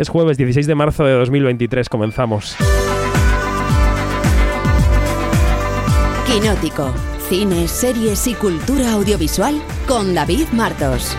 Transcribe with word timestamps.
Es 0.00 0.08
jueves 0.08 0.38
16 0.38 0.66
de 0.66 0.74
marzo 0.74 1.04
de 1.04 1.12
2023, 1.12 1.90
comenzamos. 1.90 2.56
Quinótico, 6.26 6.90
cine, 7.28 7.68
series 7.68 8.26
y 8.26 8.32
cultura 8.32 8.92
audiovisual 8.92 9.60
con 9.86 10.14
David 10.14 10.46
Martos. 10.52 11.14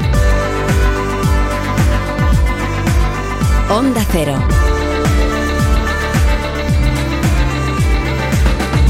Onda 3.70 4.04
Cero. 4.12 4.71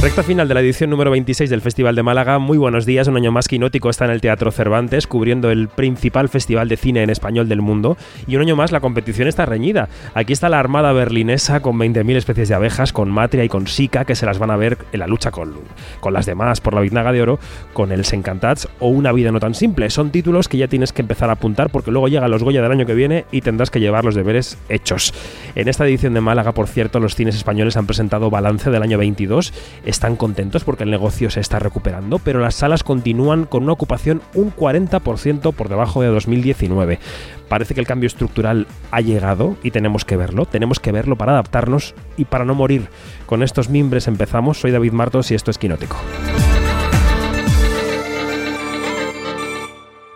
Recta 0.02 0.24
final 0.24 0.48
de 0.48 0.56
la 0.56 0.62
edición 0.62 0.90
número 0.90 1.12
26 1.12 1.48
del 1.48 1.62
Festival 1.62 1.96
de 1.96 2.02
Málaga. 2.02 2.40
Muy 2.40 2.58
buenos 2.58 2.88
días. 2.88 3.08
Un 3.08 3.18
año 3.18 3.32
más 3.32 3.48
Quinótico 3.48 3.88
está 3.88 4.06
en 4.06 4.10
el 4.10 4.20
Teatro 4.20 4.52
Cervantes, 4.52 5.06
cubriendo 5.06 5.52
el 5.52 5.68
principal 5.68 6.28
festival 6.28 6.68
de 6.70 6.76
cine 6.76 7.04
en 7.04 7.12
español 7.12 7.48
del 7.48 7.62
mundo. 7.62 7.98
Y 8.26 8.36
un 8.36 8.42
año 8.42 8.56
más 8.56 8.72
la 8.72 8.80
competición 8.80 9.28
está 9.28 9.46
reñida. 9.46 9.90
Aquí 10.16 10.34
está 10.34 10.50
la 10.50 10.58
Armada 10.58 10.92
Berlinesa 10.92 11.60
con 11.60 11.78
20.000 11.78 12.16
especies 12.16 12.50
de 12.50 12.56
abejas, 12.56 12.94
con 12.94 13.12
Matria 13.12 13.44
y 13.44 13.48
con 13.48 13.68
Sika, 13.68 14.04
que 14.04 14.16
se 14.16 14.26
las 14.26 14.40
van 14.40 14.50
a 14.50 14.58
ver 14.58 14.80
en 14.92 15.02
la 15.02 15.06
lucha 15.06 15.30
con, 15.30 15.54
con 16.00 16.14
las 16.14 16.26
demás 16.26 16.62
por 16.62 16.74
la 16.74 16.82
Biznaga 16.82 17.12
de 17.12 17.22
Oro, 17.22 17.40
con 17.74 17.92
El 17.92 18.04
Encantats 18.12 18.70
o 18.80 18.88
Una 18.88 19.12
vida 19.12 19.32
no 19.32 19.40
tan 19.40 19.54
simple. 19.54 19.92
Son 19.92 20.10
títulos 20.10 20.50
que 20.50 20.58
ya 20.58 20.68
tienes 20.68 20.94
que 20.94 21.04
empezar 21.04 21.30
a 21.30 21.34
apuntar 21.34 21.70
porque 21.70 21.92
luego 21.92 22.08
llegan 22.08 22.32
los 22.32 22.44
Goya 22.44 22.64
del 22.64 22.72
año 22.72 22.88
que 22.88 22.96
viene 22.96 23.26
y 23.32 23.42
tendrás 23.42 23.70
que 23.70 23.80
llevar 23.80 24.04
los 24.04 24.16
deberes 24.16 24.58
hechos. 24.68 25.14
En 25.54 25.68
esta 25.68 25.86
edición 25.86 26.16
de 26.16 26.22
Málaga, 26.22 26.54
por 26.54 26.68
cierto, 26.68 27.00
los 27.00 27.14
cines 27.14 27.36
españoles 27.36 27.78
han 27.78 27.86
presentado 27.86 28.32
balance 28.32 28.72
del 28.72 28.82
año 28.82 28.98
22 28.98 29.54
están 29.92 30.16
contentos 30.16 30.64
porque 30.64 30.84
el 30.84 30.92
negocio 30.92 31.30
se 31.30 31.40
está 31.40 31.60
recuperando, 31.60 32.20
pero 32.20 32.40
las 32.40 32.56
salas 32.56 32.84
continúan 32.84 33.46
con 33.46 33.64
una 33.64 33.74
ocupación 33.74 34.22
un 34.34 34.54
40% 34.54 35.54
por 35.54 35.70
debajo 35.70 36.02
de 36.02 36.08
2019. 36.08 37.00
Parece 37.48 37.74
que 37.74 37.80
el 37.80 37.88
cambio 37.88 38.08
estructural 38.08 38.68
ha 38.92 39.02
llegado 39.02 39.58
y 39.62 39.72
tenemos 39.72 40.06
que 40.06 40.18
verlo, 40.18 40.46
tenemos 40.46 40.80
que 40.80 40.92
verlo 40.92 41.16
para 41.16 41.34
adaptarnos 41.34 41.94
y 42.18 42.26
para 42.26 42.46
no 42.46 42.56
morir. 42.56 42.88
Con 43.26 43.44
estos 43.44 43.70
mimbres 43.70 44.08
empezamos, 44.08 44.60
soy 44.60 44.72
David 44.72 44.94
Martos 44.94 45.32
y 45.32 45.36
esto 45.36 45.52
es 45.52 45.58
Quinótico. 45.58 45.98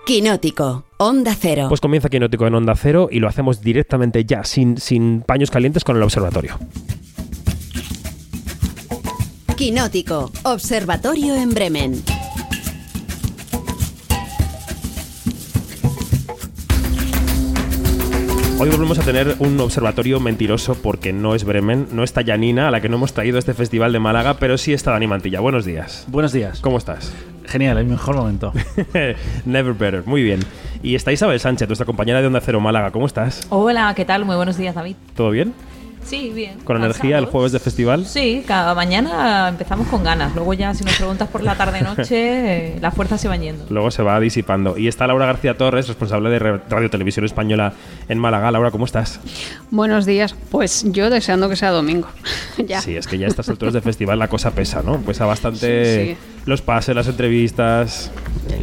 Quinótico, 0.05 0.85
Onda 0.97 1.35
Cero. 1.37 1.65
Pues 1.67 1.81
comienza 1.81 2.09
Quinótico 2.09 2.45
en 2.45 2.53
Onda 2.53 2.75
Cero 2.75 3.09
y 3.11 3.19
lo 3.19 3.27
hacemos 3.27 3.61
directamente 3.61 4.23
ya, 4.23 4.43
sin, 4.43 4.77
sin 4.77 5.21
paños 5.21 5.49
calientes, 5.49 5.83
con 5.83 5.97
el 5.97 6.03
observatorio. 6.03 6.59
Quinótico, 9.55 10.33
Observatorio 10.43 11.33
en 11.33 11.51
Bremen. 11.51 12.03
Hoy 18.59 18.69
volvemos 18.69 18.99
a 18.99 19.01
tener 19.01 19.37
un 19.39 19.57
observatorio 19.61 20.19
mentiroso 20.19 20.75
porque 20.75 21.13
no 21.13 21.35
es 21.35 21.45
Bremen, 21.45 21.87
no 21.93 22.03
está 22.03 22.21
Janina, 22.25 22.67
a 22.67 22.71
la 22.71 22.81
que 22.81 22.89
no 22.89 22.97
hemos 22.97 23.13
traído 23.13 23.37
a 23.37 23.39
este 23.39 23.53
festival 23.53 23.93
de 23.93 23.99
Málaga, 23.99 24.33
pero 24.39 24.57
sí 24.57 24.73
está 24.73 24.91
Dani 24.91 25.07
Mantilla. 25.07 25.39
Buenos 25.39 25.63
días. 25.63 26.03
Buenos 26.09 26.33
días. 26.33 26.59
¿Cómo 26.59 26.77
estás? 26.77 27.13
Genial, 27.45 27.77
el 27.77 27.85
mejor 27.85 28.17
momento. 28.17 28.51
Never 29.45 29.73
better, 29.73 30.03
muy 30.05 30.21
bien. 30.21 30.41
Y 30.83 30.95
está 30.95 31.13
Isabel 31.13 31.39
Sánchez, 31.39 31.69
nuestra 31.69 31.85
compañera 31.85 32.19
de 32.19 32.27
Onda 32.27 32.41
Cero 32.41 32.59
Málaga. 32.59 32.91
¿Cómo 32.91 33.05
estás? 33.05 33.47
Hola, 33.49 33.93
¿qué 33.95 34.03
tal? 34.03 34.25
Muy 34.25 34.35
buenos 34.35 34.57
días, 34.57 34.75
David. 34.75 34.97
¿Todo 35.15 35.29
bien? 35.29 35.53
Sí, 36.05 36.31
bien. 36.33 36.59
¿Con 36.63 36.77
energía 36.77 37.17
el 37.17 37.25
jueves 37.25 37.51
de 37.51 37.59
festival? 37.59 38.05
Sí, 38.05 38.43
cada 38.47 38.75
mañana 38.75 39.49
empezamos 39.49 39.87
con 39.87 40.03
ganas. 40.03 40.35
Luego 40.35 40.53
ya, 40.53 40.73
si 40.73 40.83
nos 40.83 40.95
preguntas 40.95 41.27
por 41.29 41.43
la 41.43 41.55
tarde-noche, 41.55 42.77
la 42.81 42.91
fuerza 42.91 43.17
se 43.17 43.27
va 43.27 43.35
yendo. 43.37 43.65
Luego 43.69 43.89
se 43.89 44.03
va 44.03 44.19
disipando. 44.19 44.77
Y 44.77 44.87
está 44.87 45.07
Laura 45.07 45.25
García 45.25 45.57
Torres, 45.57 45.87
responsable 45.87 46.29
de 46.29 46.39
Radio 46.39 46.89
Televisión 46.89 47.25
Española 47.25 47.73
en 48.07 48.19
Málaga. 48.19 48.51
Laura, 48.51 48.69
¿cómo 48.69 48.85
estás? 48.85 49.19
Buenos 49.71 50.05
días. 50.05 50.35
Pues 50.51 50.85
yo 50.91 51.09
deseando 51.09 51.49
que 51.49 51.55
sea 51.55 51.71
domingo. 51.71 52.07
ya. 52.65 52.81
Sí, 52.81 52.95
es 52.95 53.07
que 53.07 53.17
ya 53.17 53.25
a 53.25 53.29
estas 53.29 53.49
alturas 53.49 53.73
de 53.73 53.81
festival 53.81 54.19
la 54.19 54.27
cosa 54.27 54.51
pesa, 54.51 54.83
¿no? 54.83 54.97
Pesa 54.99 55.25
bastante 55.25 55.85
sí, 55.85 56.11
sí. 56.13 56.17
los 56.45 56.61
pases, 56.61 56.95
las 56.95 57.07
entrevistas. 57.07 58.11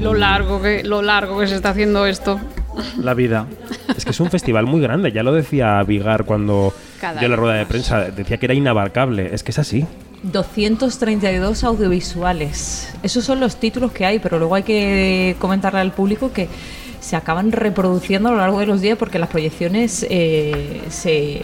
Lo 0.01 0.15
largo, 0.15 0.63
que, 0.63 0.85
lo 0.85 1.03
largo 1.03 1.41
que 1.41 1.49
se 1.49 1.57
está 1.57 1.71
haciendo 1.71 2.07
esto. 2.07 2.41
La 2.99 3.15
vida. 3.15 3.47
Es 3.97 4.05
que 4.05 4.11
es 4.13 4.21
un 4.21 4.31
festival 4.31 4.67
muy 4.67 4.81
grande, 4.81 5.13
ya 5.13 5.23
lo 5.23 5.33
decía 5.33 5.83
Vigar 5.83 6.25
cuando 6.25 6.73
Cada 7.01 7.21
dio 7.21 7.29
la 7.29 7.37
rueda 7.37 7.55
de 7.55 7.67
prensa, 7.67 8.11
decía 8.11 8.39
que 8.39 8.47
era 8.47 8.55
inabarcable, 8.55 9.35
es 9.35 9.43
que 9.43 9.51
es 9.51 9.59
así. 9.59 9.85
232 10.23 11.65
audiovisuales. 11.65 12.93
Esos 13.03 13.25
son 13.25 13.41
los 13.41 13.57
títulos 13.57 13.93
que 13.93 14.07
hay, 14.07 14.19
pero 14.19 14.39
luego 14.39 14.55
hay 14.55 14.63
que 14.63 15.37
comentarle 15.39 15.81
al 15.81 15.93
público 15.93 16.33
que 16.33 16.49
se 17.01 17.17
acaban 17.17 17.51
reproduciendo 17.51 18.29
a 18.29 18.33
lo 18.33 18.39
largo 18.39 18.61
de 18.61 18.67
los 18.67 18.81
días 18.81 18.97
porque 18.97 19.19
las 19.19 19.29
proyecciones 19.29 20.07
eh, 20.09 20.83
se 20.89 21.43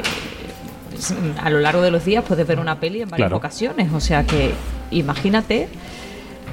a 1.40 1.50
lo 1.50 1.60
largo 1.60 1.82
de 1.82 1.90
los 1.92 2.04
días 2.04 2.24
puedes 2.26 2.46
ver 2.46 2.58
una 2.58 2.80
peli 2.80 3.02
en 3.02 3.08
varias 3.08 3.26
Claro. 3.28 3.36
ocasiones. 3.36 3.92
O 3.92 4.00
sea 4.00 4.24
que 4.24 4.52
imagínate 4.90 5.68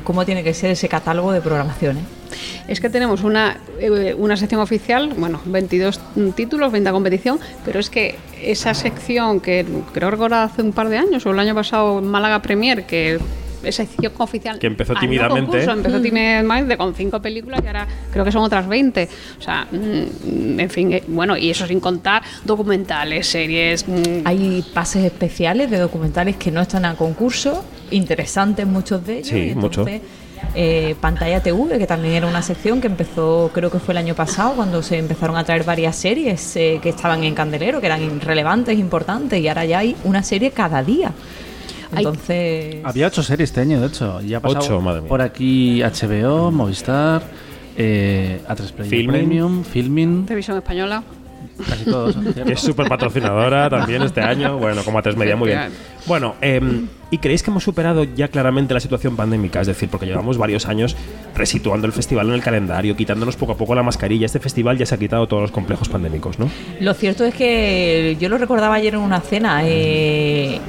cómo 0.05 0.25
tiene 0.25 0.43
que 0.43 0.53
ser 0.53 0.71
ese 0.71 0.87
catálogo 0.87 1.33
de 1.33 1.41
programaciones. 1.41 2.03
Es 2.67 2.79
que 2.79 2.89
tenemos 2.89 3.23
una, 3.23 3.57
eh, 3.79 4.15
una 4.17 4.37
sección 4.37 4.61
oficial, 4.61 5.13
bueno, 5.17 5.41
22 5.45 5.99
títulos, 6.35 6.71
20 6.71 6.91
competición, 6.91 7.39
pero 7.65 7.79
es 7.79 7.89
que 7.89 8.15
esa 8.41 8.73
sección 8.73 9.41
que 9.41 9.65
creo 9.93 10.09
recordar 10.09 10.43
hace 10.45 10.61
un 10.61 10.71
par 10.71 10.87
de 10.87 10.97
años 10.97 11.25
o 11.25 11.31
el 11.31 11.39
año 11.39 11.53
pasado 11.53 11.99
en 11.99 12.05
Málaga 12.05 12.41
Premier, 12.41 12.85
que 12.85 13.19
esa 13.63 13.83
sección 13.85 14.13
oficial 14.17 14.59
Que 14.59 14.67
empezó 14.67 14.93
tímidamente. 14.95 15.41
concurso, 15.41 15.71
empezó 15.71 16.01
tímidamente 16.01 16.77
con 16.77 16.93
cinco 16.93 17.21
películas 17.21 17.61
y 17.63 17.67
ahora 17.67 17.87
creo 18.11 18.23
que 18.23 18.31
son 18.31 18.43
otras 18.43 18.67
20. 18.67 19.09
O 19.39 19.41
sea, 19.41 19.67
mm, 19.71 20.59
en 20.59 20.69
fin, 20.69 20.93
eh, 20.93 21.03
bueno, 21.07 21.35
y 21.37 21.49
eso 21.49 21.65
sin 21.67 21.79
contar 21.79 22.21
documentales, 22.43 23.27
series. 23.27 23.87
mm, 23.87 24.21
Hay 24.25 24.63
pases 24.73 25.03
especiales 25.03 25.69
de 25.71 25.79
documentales 25.79 26.37
que 26.37 26.51
no 26.51 26.61
están 26.61 26.85
a 26.85 26.95
concurso, 26.95 27.63
interesantes 27.91 28.65
muchos 28.67 29.05
de 29.05 29.13
ellos. 29.19 29.27
Sí, 29.29 29.35
y 29.37 29.49
entonces, 29.49 30.01
mucho. 30.01 30.51
eh, 30.55 30.95
Pantalla 31.01 31.41
TV, 31.41 31.77
que 31.77 31.87
también 31.87 32.15
era 32.15 32.27
una 32.27 32.41
sección 32.41 32.81
que 32.81 32.87
empezó, 32.87 33.49
creo 33.53 33.69
que 33.71 33.79
fue 33.79 33.93
el 33.93 33.97
año 33.99 34.15
pasado, 34.15 34.53
cuando 34.55 34.81
se 34.83 34.97
empezaron 34.97 35.37
a 35.37 35.43
traer 35.43 35.63
varias 35.63 35.95
series 35.95 36.55
eh, 36.55 36.79
que 36.81 36.89
estaban 36.89 37.23
en 37.23 37.33
Candelero, 37.35 37.79
que 37.79 37.87
eran 37.87 38.19
relevantes, 38.21 38.77
importantes, 38.77 39.39
y 39.39 39.47
ahora 39.47 39.65
ya 39.65 39.79
hay 39.79 39.95
una 40.03 40.23
serie 40.23 40.51
cada 40.51 40.83
día. 40.83 41.11
Entonces, 41.95 42.77
Había 42.83 43.07
ocho 43.07 43.23
series 43.23 43.49
este 43.49 43.61
año, 43.61 43.79
de 43.79 43.87
hecho. 43.87 44.21
Y 44.21 44.33
ha 44.33 44.39
pasado 44.41 44.59
Ocho, 44.65 44.81
madre 44.81 45.01
mía. 45.01 45.09
por 45.09 45.21
aquí 45.21 45.81
HBO, 45.81 46.51
Movistar, 46.51 47.23
eh, 47.77 48.41
A3 48.47 48.71
Player 48.71 48.89
Filmin. 48.89 49.07
Premium, 49.11 49.63
Filmin, 49.63 50.25
televisión 50.25 50.57
española. 50.57 51.03
Casi 51.57 51.85
todos. 51.85 52.15
Que 52.33 52.53
es 52.53 52.59
súper 52.59 52.87
patrocinadora 52.87 53.69
también 53.69 54.01
este 54.01 54.21
año, 54.21 54.57
bueno, 54.57 54.83
como 54.83 54.99
a 54.99 55.01
tres 55.01 55.15
media, 55.15 55.35
muy 55.35 55.49
bien. 55.49 55.69
Bueno, 56.05 56.35
em, 56.41 56.87
¿y 57.11 57.17
creéis 57.17 57.41
que 57.43 57.51
hemos 57.51 57.63
superado 57.63 58.03
ya 58.03 58.27
claramente 58.27 58.73
la 58.73 58.79
situación 58.79 59.15
pandémica? 59.15 59.61
Es 59.61 59.67
decir, 59.67 59.89
porque 59.89 60.05
llevamos 60.05 60.37
varios 60.37 60.67
años 60.67 60.95
resituando 61.35 61.87
el 61.87 61.93
festival 61.93 62.27
en 62.29 62.33
el 62.35 62.41
calendario, 62.41 62.95
quitándonos 62.95 63.35
poco 63.35 63.53
a 63.53 63.57
poco 63.57 63.73
la 63.75 63.83
mascarilla. 63.83 64.25
Este 64.25 64.39
festival 64.39 64.77
ya 64.77 64.85
se 64.85 64.95
ha 64.95 64.97
quitado 64.97 65.27
todos 65.27 65.41
los 65.41 65.51
complejos 65.51 65.89
pandémicos, 65.89 66.39
¿no? 66.39 66.49
Lo 66.79 66.93
cierto 66.93 67.23
es 67.25 67.33
que 67.33 68.17
yo 68.19 68.29
lo 68.29 68.37
recordaba 68.37 68.75
ayer 68.75 68.93
en 68.93 68.99
una 69.01 69.21
cena. 69.21 69.61
eh, 69.63 70.59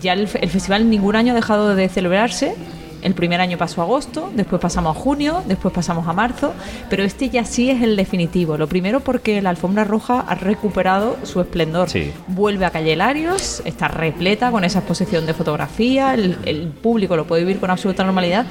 ya 0.00 0.14
el, 0.14 0.28
el 0.40 0.48
festival 0.50 0.88
ningún 0.88 1.16
año 1.16 1.32
ha 1.32 1.36
dejado 1.36 1.74
de 1.74 1.88
celebrarse. 1.88 2.54
El 3.02 3.14
primer 3.14 3.40
año 3.40 3.58
pasó 3.58 3.80
a 3.80 3.84
agosto, 3.84 4.30
después 4.34 4.62
pasamos 4.62 4.96
a 4.96 5.00
junio, 5.00 5.42
después 5.46 5.74
pasamos 5.74 6.06
a 6.06 6.12
marzo, 6.12 6.52
pero 6.88 7.02
este 7.02 7.28
ya 7.30 7.44
sí 7.44 7.68
es 7.68 7.82
el 7.82 7.96
definitivo. 7.96 8.56
Lo 8.56 8.68
primero 8.68 9.00
porque 9.00 9.42
la 9.42 9.50
alfombra 9.50 9.84
roja 9.84 10.20
ha 10.20 10.34
recuperado 10.36 11.16
su 11.24 11.40
esplendor. 11.40 11.90
Sí. 11.90 12.12
Vuelve 12.28 12.64
a 12.64 12.70
Calle 12.70 12.94
Larios, 12.94 13.60
está 13.64 13.88
repleta 13.88 14.50
con 14.50 14.64
esa 14.64 14.78
exposición 14.78 15.26
de 15.26 15.34
fotografía, 15.34 16.14
el, 16.14 16.38
el 16.44 16.68
público 16.68 17.16
lo 17.16 17.26
puede 17.26 17.42
vivir 17.42 17.58
con 17.60 17.70
absoluta 17.70 18.04
normalidad 18.04 18.46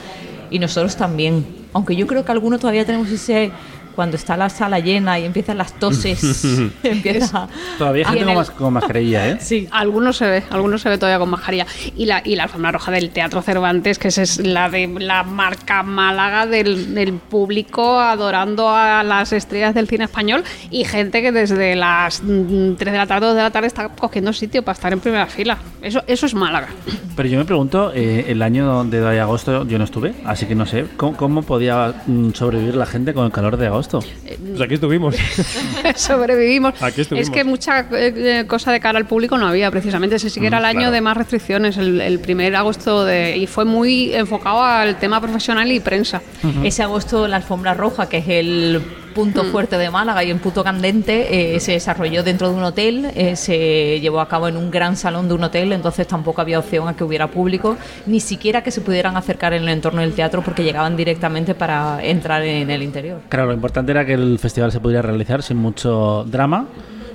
y 0.49 0.59
nosotros 0.59 0.95
también. 0.95 1.45
Aunque 1.73 1.95
yo 1.95 2.05
creo 2.05 2.25
que 2.25 2.31
algunos 2.31 2.59
todavía 2.59 2.85
tenemos 2.85 3.09
ese 3.09 3.51
cuando 3.95 4.15
está 4.17 4.37
la 4.37 4.49
sala 4.49 4.79
llena 4.79 5.19
y 5.19 5.25
empiezan 5.25 5.57
las 5.57 5.73
toses, 5.73 6.45
empieza 6.83 7.47
Todavía 7.77 8.05
gente 8.05 8.19
en 8.19 8.23
con, 8.25 8.31
el- 8.31 8.37
mas- 8.37 8.49
con 8.51 8.73
mascarilla, 8.73 9.29
¿eh? 9.29 9.37
Sí. 9.41 9.67
Algunos 9.71 10.17
se 10.17 10.27
ve, 10.27 10.43
algunos 10.49 10.81
se 10.81 10.89
ve 10.89 10.97
todavía 10.97 11.19
con 11.19 11.29
mascarilla. 11.29 11.65
Y 11.95 12.05
la, 12.05 12.21
y 12.23 12.35
la 12.35 12.43
alfombra 12.43 12.71
roja 12.71 12.91
del 12.91 13.09
Teatro 13.11 13.41
Cervantes, 13.41 13.99
que 13.99 14.07
esa 14.09 14.21
es 14.23 14.39
la 14.45 14.69
de 14.69 14.87
la 14.87 15.23
marca 15.23 15.83
Málaga 15.83 16.45
del, 16.45 16.93
del 16.95 17.13
público 17.13 17.99
adorando 17.99 18.69
a 18.69 19.03
las 19.03 19.33
estrellas 19.33 19.73
del 19.73 19.87
cine 19.87 20.05
español 20.05 20.43
y 20.69 20.83
gente 20.85 21.21
que 21.21 21.31
desde 21.31 21.75
las 21.75 22.21
3 22.21 22.77
de 22.77 22.91
la 22.97 23.07
tarde, 23.07 23.27
2 23.27 23.35
de 23.35 23.41
la 23.41 23.51
tarde 23.51 23.67
está 23.67 23.89
cogiendo 23.89 24.33
sitio 24.33 24.63
para 24.63 24.73
estar 24.73 24.93
en 24.93 24.99
primera 24.99 25.27
fila. 25.27 25.57
Eso, 25.81 26.03
eso 26.07 26.25
es 26.25 26.33
Málaga. 26.33 26.67
Pero 27.15 27.27
yo 27.27 27.37
me 27.37 27.45
pregunto, 27.45 27.91
eh, 27.93 28.25
el 28.29 28.41
año 28.41 28.83
de 28.85 29.19
agosto 29.19 29.65
yo 29.67 29.77
no 29.77 29.83
estuve, 29.83 30.13
así 30.25 30.45
que 30.45 30.55
no 30.55 30.65
sé, 30.65 30.85
¿cómo, 30.97 31.17
cómo 31.17 31.41
podía 31.43 31.93
mm, 32.07 32.31
sobrevivir 32.33 32.75
la 32.75 32.85
gente 32.85 33.13
con 33.13 33.25
el 33.25 33.31
calor 33.31 33.57
de 33.57 33.67
agosto? 33.67 33.80
Pues 33.87 34.61
aquí 34.61 34.75
estuvimos. 34.75 35.15
Sobrevivimos. 35.95 36.81
Aquí 36.81 37.01
estuvimos. 37.01 37.27
Es 37.27 37.33
que 37.33 37.43
mucha 37.43 37.87
eh, 37.91 38.45
cosa 38.47 38.71
de 38.71 38.79
cara 38.79 38.97
al 38.97 39.05
público 39.05 39.37
no 39.37 39.47
había, 39.47 39.71
precisamente. 39.71 40.15
Ese 40.15 40.29
sí 40.29 40.39
que 40.39 40.47
era 40.47 40.59
el 40.59 40.65
año 40.65 40.79
claro. 40.79 40.91
de 40.91 41.01
más 41.01 41.17
restricciones, 41.17 41.77
el, 41.77 42.01
el 42.01 42.19
primer 42.19 42.55
agosto, 42.55 43.05
de, 43.05 43.37
y 43.37 43.47
fue 43.47 43.65
muy 43.65 44.13
enfocado 44.13 44.63
al 44.63 44.97
tema 44.97 45.19
profesional 45.21 45.71
y 45.71 45.79
prensa. 45.79 46.21
Ese 46.63 46.83
agosto 46.83 47.27
la 47.27 47.37
alfombra 47.37 47.73
roja, 47.73 48.09
que 48.09 48.17
es 48.17 48.27
el 48.27 48.81
punto 49.13 49.43
fuerte 49.45 49.77
de 49.77 49.89
Málaga 49.89 50.23
y 50.23 50.31
el 50.31 50.39
punto 50.39 50.63
candente, 50.63 51.55
eh, 51.55 51.59
se 51.59 51.73
desarrolló 51.73 52.23
dentro 52.23 52.49
de 52.49 52.55
un 52.55 52.63
hotel, 52.63 53.11
eh, 53.15 53.35
se 53.35 53.99
llevó 53.99 54.19
a 54.19 54.27
cabo 54.27 54.47
en 54.47 54.57
un 54.57 54.71
gran 54.71 54.95
salón 54.95 55.27
de 55.27 55.33
un 55.33 55.43
hotel, 55.43 55.71
entonces 55.73 56.07
tampoco 56.07 56.41
había 56.41 56.59
opción 56.59 56.87
a 56.87 56.95
que 56.95 57.03
hubiera 57.03 57.27
público, 57.27 57.77
ni 58.05 58.19
siquiera 58.19 58.63
que 58.63 58.71
se 58.71 58.81
pudieran 58.81 59.17
acercar 59.17 59.53
en 59.53 59.63
el 59.63 59.69
entorno 59.69 60.01
del 60.01 60.13
teatro 60.13 60.41
porque 60.41 60.63
llegaban 60.63 60.97
directamente 60.97 61.55
para 61.55 62.03
entrar 62.03 62.43
en 62.43 62.69
el 62.69 62.83
interior. 62.83 63.21
Claro, 63.29 63.47
lo 63.47 63.53
importante 63.53 63.91
era 63.91 64.05
que 64.05 64.13
el 64.13 64.39
festival 64.39 64.71
se 64.71 64.79
pudiera 64.79 65.01
realizar 65.01 65.43
sin 65.43 65.57
mucho 65.57 66.25
drama, 66.27 66.67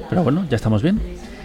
pero 0.09 0.23
bueno, 0.23 0.47
ya 0.49 0.57
estamos 0.57 0.83
bien. 0.83 1.01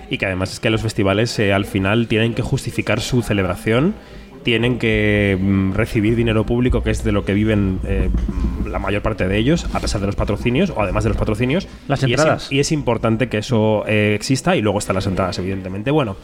Y 0.09 0.17
que 0.17 0.25
además 0.25 0.51
es 0.51 0.59
que 0.59 0.69
los 0.69 0.81
festivales 0.81 1.37
eh, 1.39 1.53
al 1.53 1.65
final 1.65 2.07
tienen 2.07 2.33
que 2.33 2.41
justificar 2.41 2.99
su 2.99 3.21
celebración, 3.21 3.95
tienen 4.43 4.79
que 4.79 5.37
mm, 5.39 5.73
recibir 5.73 6.15
dinero 6.15 6.45
público, 6.45 6.83
que 6.83 6.91
es 6.91 7.03
de 7.03 7.11
lo 7.11 7.25
que 7.25 7.33
viven 7.33 7.79
eh, 7.85 8.09
la 8.67 8.79
mayor 8.79 9.01
parte 9.01 9.27
de 9.27 9.37
ellos, 9.37 9.67
a 9.73 9.79
pesar 9.79 10.01
de 10.01 10.07
los 10.07 10.15
patrocinios, 10.15 10.69
o 10.71 10.81
además 10.81 11.03
de 11.03 11.09
los 11.09 11.17
patrocinios. 11.17 11.67
Las 11.87 12.01
Y 12.03 12.05
es- 12.05 12.11
entradas. 12.19 12.51
Y 12.51 12.59
es, 12.59 12.71
importante 12.71 13.29
que 13.29 13.37
eso 13.39 13.83
eh, 13.87 14.13
exista 14.15 14.55
y 14.55 14.61
luego 14.61 14.79
están 14.79 14.95
las 14.95 15.07
entradas, 15.07 15.37
evidentemente. 15.39 15.91
Bueno. 15.91 16.15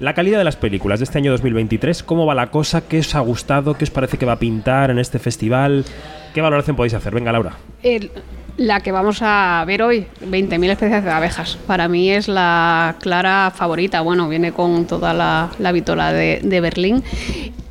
La 0.00 0.14
calidad 0.14 0.38
de 0.38 0.44
las 0.44 0.56
películas 0.56 0.98
de 1.00 1.04
este 1.04 1.18
año 1.18 1.30
2023, 1.32 2.02
¿cómo 2.04 2.24
va 2.24 2.34
la 2.34 2.50
cosa? 2.50 2.88
¿Qué 2.88 3.00
os 3.00 3.14
ha 3.14 3.20
gustado? 3.20 3.74
¿Qué 3.74 3.84
os 3.84 3.90
parece 3.90 4.16
que 4.16 4.24
va 4.24 4.32
a 4.32 4.38
pintar 4.38 4.90
en 4.90 4.98
este 4.98 5.18
festival? 5.18 5.84
¿Qué 6.32 6.40
valoración 6.40 6.74
podéis 6.74 6.94
hacer? 6.94 7.14
Venga, 7.14 7.32
Laura. 7.32 7.58
El- 7.82 8.10
la 8.56 8.80
que 8.80 8.92
vamos 8.92 9.20
a 9.22 9.64
ver 9.66 9.82
hoy, 9.82 10.06
20.000 10.22 10.70
especies 10.70 11.04
de 11.04 11.10
abejas. 11.10 11.56
Para 11.66 11.88
mí 11.88 12.10
es 12.10 12.28
la 12.28 12.96
clara 13.00 13.52
favorita. 13.54 14.00
Bueno, 14.00 14.28
viene 14.28 14.52
con 14.52 14.86
toda 14.86 15.14
la, 15.14 15.50
la 15.58 15.72
vitola 15.72 16.12
de, 16.12 16.60
Berlín. 16.60 17.02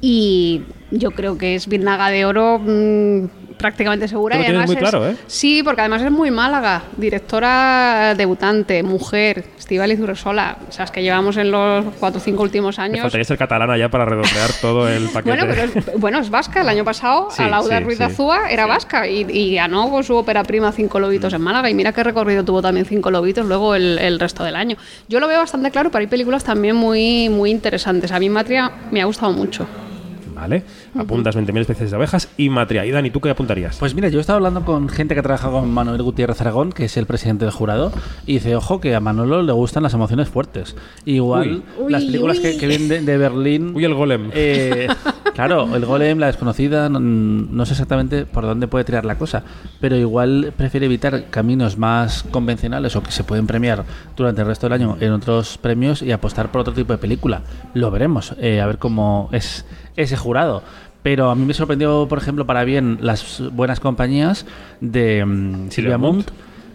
Y 0.01 0.63
yo 0.91 1.11
creo 1.11 1.37
que 1.37 1.55
es 1.55 1.67
Birnaga 1.67 2.09
de 2.09 2.25
Oro 2.25 2.59
mm, 2.59 3.25
prácticamente 3.59 4.07
segura. 4.07 4.37
Lo 4.37 4.41
y 4.41 4.45
además 4.47 4.65
muy 4.67 4.75
es- 4.75 4.79
claro, 4.79 5.07
¿eh? 5.07 5.15
Sí, 5.27 5.61
porque 5.63 5.81
además 5.81 6.01
es 6.01 6.09
muy 6.11 6.31
Málaga. 6.31 6.81
Directora 6.97 8.15
debutante, 8.15 8.81
mujer, 8.81 9.45
Estivaliz 9.57 9.99
Urresola. 9.99 10.57
O 10.67 10.71
sea, 10.71 10.85
es 10.85 10.91
que 10.91 11.03
llevamos 11.03 11.37
en 11.37 11.51
los 11.51 11.85
cuatro 11.99 12.19
o 12.19 12.23
cinco 12.23 12.41
últimos 12.43 12.77
Me 12.77 12.83
años. 12.85 13.01
faltaría 13.01 13.25
ser 13.25 13.37
catalana 13.37 13.77
ya 13.77 13.89
para 13.89 14.05
redondear 14.05 14.49
todo 14.61 14.89
el 14.89 15.09
paquete. 15.13 15.29
Bueno, 15.37 15.45
pero 15.47 15.61
es, 15.63 15.99
bueno, 15.99 16.19
es 16.19 16.29
vasca. 16.29 16.61
El 16.61 16.69
año 16.69 16.83
pasado, 16.83 17.27
Sí, 17.31 17.43
Alauda 17.43 17.77
sí, 17.77 17.83
Ruiz 17.83 17.99
de 17.99 18.05
sí. 18.07 18.11
Azúa 18.13 18.49
era 18.49 18.65
vasca 18.65 19.07
y, 19.07 19.25
y 19.29 19.55
ganó 19.55 19.89
con 19.89 20.03
su 20.03 20.15
ópera 20.15 20.43
prima 20.43 20.71
Cinco 20.71 20.99
Lobitos 20.99 21.33
en 21.33 21.41
Málaga. 21.41 21.69
Y 21.69 21.73
mira 21.75 21.91
qué 21.91 22.03
recorrido 22.03 22.43
tuvo 22.43 22.61
también 22.61 22.85
Cinco 22.85 23.11
Lobitos 23.11 23.45
luego 23.45 23.75
el, 23.75 23.99
el 23.99 24.19
resto 24.19 24.43
del 24.43 24.55
año. 24.55 24.77
Yo 25.07 25.19
lo 25.19 25.27
veo 25.27 25.39
bastante 25.39 25.69
claro, 25.69 25.91
pero 25.91 25.99
hay 26.01 26.07
películas 26.07 26.43
también 26.43 26.75
muy, 26.75 27.29
muy 27.29 27.51
interesantes. 27.51 28.11
A 28.11 28.19
mí 28.19 28.29
Matria 28.29 28.71
me 28.91 29.01
ha 29.01 29.05
gustado 29.05 29.31
mucho. 29.33 29.67
Vale, 30.33 30.63
apuntas 30.97 31.35
20.000 31.35 31.59
especies 31.61 31.91
de 31.91 31.95
abejas 31.95 32.29
y 32.37 32.49
matria. 32.49 32.85
Y 32.85 32.91
Dani, 32.91 33.09
¿tú 33.09 33.21
qué 33.21 33.29
apuntarías? 33.29 33.77
Pues 33.77 33.95
mira, 33.95 34.09
yo 34.09 34.17
he 34.19 34.21
estado 34.21 34.37
hablando 34.37 34.63
con 34.65 34.89
gente 34.89 35.13
que 35.13 35.19
ha 35.19 35.23
trabajado 35.23 35.59
con 35.59 35.71
Manuel 35.71 36.01
Gutiérrez 36.01 36.41
Aragón, 36.41 36.71
que 36.71 36.85
es 36.85 36.97
el 36.97 37.05
presidente 37.05 37.45
del 37.45 37.53
jurado, 37.53 37.91
y 38.25 38.33
dice, 38.33 38.55
ojo, 38.55 38.79
que 38.79 38.95
a 38.95 38.99
Manolo 38.99 39.43
le 39.43 39.51
gustan 39.51 39.83
las 39.83 39.93
emociones 39.93 40.29
fuertes. 40.29 40.75
Igual 41.05 41.63
Uy. 41.79 41.91
las 41.91 42.03
Uy, 42.03 42.07
películas 42.07 42.37
uy. 42.37 42.43
Que, 42.43 42.57
que 42.57 42.67
vienen 42.67 42.89
de, 42.89 43.01
de 43.01 43.17
Berlín... 43.17 43.73
Uy, 43.75 43.85
el 43.85 43.93
golem. 43.93 44.29
Eh, 44.33 44.87
claro, 45.33 45.75
el 45.75 45.85
golem, 45.85 46.19
la 46.19 46.27
desconocida, 46.27 46.89
no, 46.89 46.99
no 46.99 47.65
sé 47.65 47.73
exactamente 47.73 48.25
por 48.25 48.43
dónde 48.43 48.67
puede 48.67 48.85
tirar 48.85 49.05
la 49.05 49.17
cosa, 49.17 49.43
pero 49.79 49.95
igual 49.95 50.53
prefiere 50.55 50.85
evitar 50.85 51.29
caminos 51.29 51.77
más 51.77 52.23
convencionales 52.23 52.95
o 52.95 53.03
que 53.03 53.11
se 53.11 53.23
pueden 53.23 53.47
premiar 53.47 53.83
durante 54.15 54.41
el 54.41 54.47
resto 54.47 54.67
del 54.67 54.73
año 54.73 54.97
en 54.99 55.11
otros 55.11 55.57
premios 55.57 56.01
y 56.01 56.11
apostar 56.11 56.51
por 56.51 56.61
otro 56.61 56.73
tipo 56.73 56.93
de 56.93 56.99
película. 56.99 57.41
Lo 57.73 57.91
veremos, 57.91 58.33
eh, 58.39 58.61
a 58.61 58.67
ver 58.67 58.77
cómo 58.77 59.29
es 59.31 59.65
ese 59.95 60.17
jurado. 60.17 60.63
Pero 61.03 61.29
a 61.29 61.35
mí 61.35 61.45
me 61.45 61.53
sorprendió, 61.53 62.07
por 62.09 62.17
ejemplo, 62.17 62.45
para 62.45 62.63
bien 62.65 62.97
las 63.01 63.41
buenas 63.53 63.79
compañías 63.79 64.45
de 64.81 65.23
mm, 65.25 65.69
Silvia 65.69 65.97
Munt. 65.97 66.29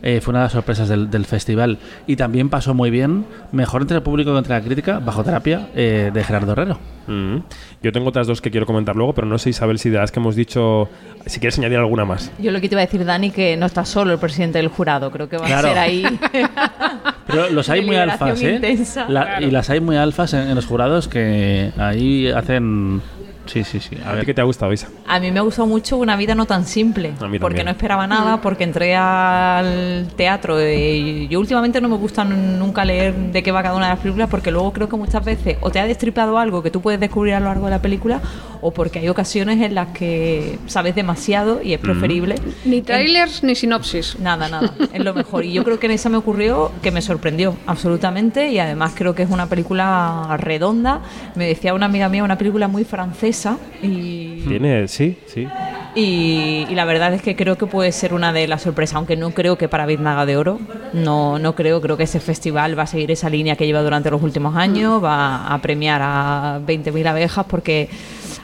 Eh, 0.06 0.20
fue 0.20 0.32
una 0.32 0.40
de 0.40 0.44
las 0.46 0.52
sorpresas 0.52 0.86
del, 0.90 1.10
del 1.10 1.24
festival. 1.24 1.78
Y 2.06 2.16
también 2.16 2.50
pasó 2.50 2.74
muy 2.74 2.90
bien, 2.90 3.24
mejor 3.52 3.80
entre 3.80 3.96
el 3.96 4.02
público 4.02 4.32
que 4.32 4.38
entre 4.38 4.52
la 4.54 4.60
crítica, 4.60 4.98
bajo 4.98 5.24
terapia, 5.24 5.68
eh, 5.74 6.10
de 6.12 6.22
Gerardo 6.24 6.52
Herrero. 6.52 6.78
Mm. 7.06 7.36
Yo 7.82 7.90
tengo 7.90 8.08
otras 8.10 8.26
dos 8.26 8.42
que 8.42 8.50
quiero 8.50 8.66
comentar 8.66 8.96
luego, 8.96 9.14
pero 9.14 9.26
no 9.26 9.38
sé, 9.38 9.48
Isabel, 9.48 9.78
si 9.78 9.88
de 9.88 9.96
las 9.96 10.12
que 10.12 10.20
hemos 10.20 10.36
dicho, 10.36 10.90
si 11.24 11.40
quieres 11.40 11.58
añadir 11.58 11.78
alguna 11.78 12.04
más. 12.04 12.30
Yo 12.38 12.50
lo 12.50 12.60
que 12.60 12.68
te 12.68 12.74
iba 12.74 12.82
a 12.82 12.84
decir, 12.84 13.02
Dani, 13.02 13.30
que 13.30 13.56
no 13.56 13.64
está 13.64 13.86
solo 13.86 14.12
el 14.12 14.18
presidente 14.18 14.58
del 14.58 14.68
jurado, 14.68 15.10
creo 15.10 15.26
que 15.30 15.38
va 15.38 15.46
Claro. 15.46 15.68
a 15.68 15.70
ser 15.70 15.78
ahí. 15.78 16.04
Pero 17.26 17.48
los 17.50 17.68
hay 17.70 17.84
muy 17.84 17.96
alfas, 17.96 18.42
¿eh? 18.42 18.54
intensa. 18.56 19.06
La- 19.08 19.24
Claro. 19.24 19.46
Y 19.46 19.50
las 19.50 19.70
hay 19.70 19.80
muy 19.80 19.96
alfas 19.96 20.34
en, 20.34 20.48
en 20.48 20.54
los 20.54 20.66
jurados 20.66 21.08
que 21.08 21.72
ahí 21.78 22.28
hacen... 22.28 23.00
Sí, 23.46 23.62
sí, 23.64 23.80
sí. 23.80 23.96
A 24.04 24.08
¿A 24.08 24.10
ti 24.12 24.16
ver. 24.16 24.26
qué 24.26 24.34
te 24.34 24.40
ha 24.40 24.44
gustado, 24.44 24.72
Isa? 24.72 24.88
A 25.06 25.20
mí 25.20 25.30
me 25.30 25.40
gustó 25.40 25.66
mucho 25.66 25.96
Una 25.98 26.16
vida 26.16 26.34
no 26.34 26.46
tan 26.46 26.64
simple, 26.66 27.12
A 27.20 27.28
mí 27.28 27.38
porque 27.38 27.62
no 27.64 27.70
esperaba 27.70 28.06
nada, 28.06 28.40
porque 28.40 28.64
entré 28.64 28.96
al 28.96 30.08
teatro. 30.16 30.58
eh, 30.58 31.26
yo 31.28 31.40
últimamente 31.40 31.80
no 31.80 31.88
me 31.88 31.96
gusta 31.96 32.24
nunca 32.24 32.84
leer 32.84 33.14
de 33.14 33.42
qué 33.42 33.52
va 33.52 33.62
cada 33.62 33.76
una 33.76 33.86
de 33.86 33.92
las 33.94 34.00
películas, 34.00 34.28
porque 34.30 34.50
luego 34.50 34.72
creo 34.72 34.88
que 34.88 34.96
muchas 34.96 35.24
veces 35.24 35.56
o 35.60 35.70
te 35.70 35.78
ha 35.80 35.86
destripado 35.86 36.38
algo 36.38 36.62
que 36.62 36.70
tú 36.70 36.80
puedes 36.80 37.00
descubrir 37.00 37.34
a 37.34 37.40
lo 37.40 37.46
largo 37.46 37.66
de 37.66 37.72
la 37.72 37.82
película, 37.82 38.20
o 38.60 38.70
porque 38.72 39.00
hay 39.00 39.08
ocasiones 39.08 39.60
en 39.60 39.74
las 39.74 39.88
que 39.88 40.58
sabes 40.66 40.94
demasiado 40.94 41.60
y 41.62 41.74
es 41.74 41.80
preferible. 41.80 42.36
Ni 42.64 42.80
trailers 42.80 43.42
ni 43.42 43.54
sinopsis. 43.54 44.18
Nada, 44.20 44.48
nada, 44.48 44.72
es 44.92 45.04
lo 45.04 45.12
mejor. 45.12 45.44
Y 45.44 45.52
yo 45.52 45.64
creo 45.64 45.78
que 45.78 45.86
en 45.86 45.92
esa 45.92 46.08
me 46.08 46.16
ocurrió 46.16 46.72
que 46.82 46.90
me 46.90 47.02
sorprendió 47.02 47.56
absolutamente 47.66 48.48
y 48.50 48.58
además 48.58 48.92
creo 48.96 49.14
que 49.14 49.22
es 49.22 49.30
una 49.30 49.46
película 49.46 50.34
redonda. 50.38 51.00
Me 51.34 51.46
decía 51.46 51.74
una 51.74 51.86
amiga 51.86 52.08
mía, 52.08 52.24
una 52.24 52.38
película 52.38 52.68
muy 52.68 52.84
francesa 52.84 53.33
y, 53.82 54.42
Tiene, 54.46 54.88
sí, 54.88 55.16
sí. 55.26 55.46
y, 55.94 56.66
y 56.68 56.74
la 56.74 56.84
verdad 56.84 57.12
es 57.14 57.22
que 57.22 57.36
creo 57.36 57.56
que 57.56 57.66
puede 57.66 57.92
ser 57.92 58.14
una 58.14 58.32
de 58.32 58.46
las 58.46 58.62
sorpresas, 58.62 58.96
aunque 58.96 59.16
no 59.16 59.30
creo 59.30 59.56
que 59.58 59.68
para 59.68 59.86
Biznaga 59.86 60.26
de 60.26 60.36
Oro, 60.36 60.58
no, 60.92 61.38
no 61.38 61.54
creo, 61.54 61.80
creo 61.80 61.96
que 61.96 62.04
ese 62.04 62.20
festival 62.20 62.78
va 62.78 62.84
a 62.84 62.86
seguir 62.86 63.10
esa 63.10 63.28
línea 63.28 63.56
que 63.56 63.66
lleva 63.66 63.82
durante 63.82 64.10
los 64.10 64.22
últimos 64.22 64.56
años, 64.56 65.02
va 65.02 65.46
a 65.46 65.60
premiar 65.60 66.00
a 66.02 66.60
20.000 66.66 67.06
abejas 67.06 67.46
porque 67.48 67.88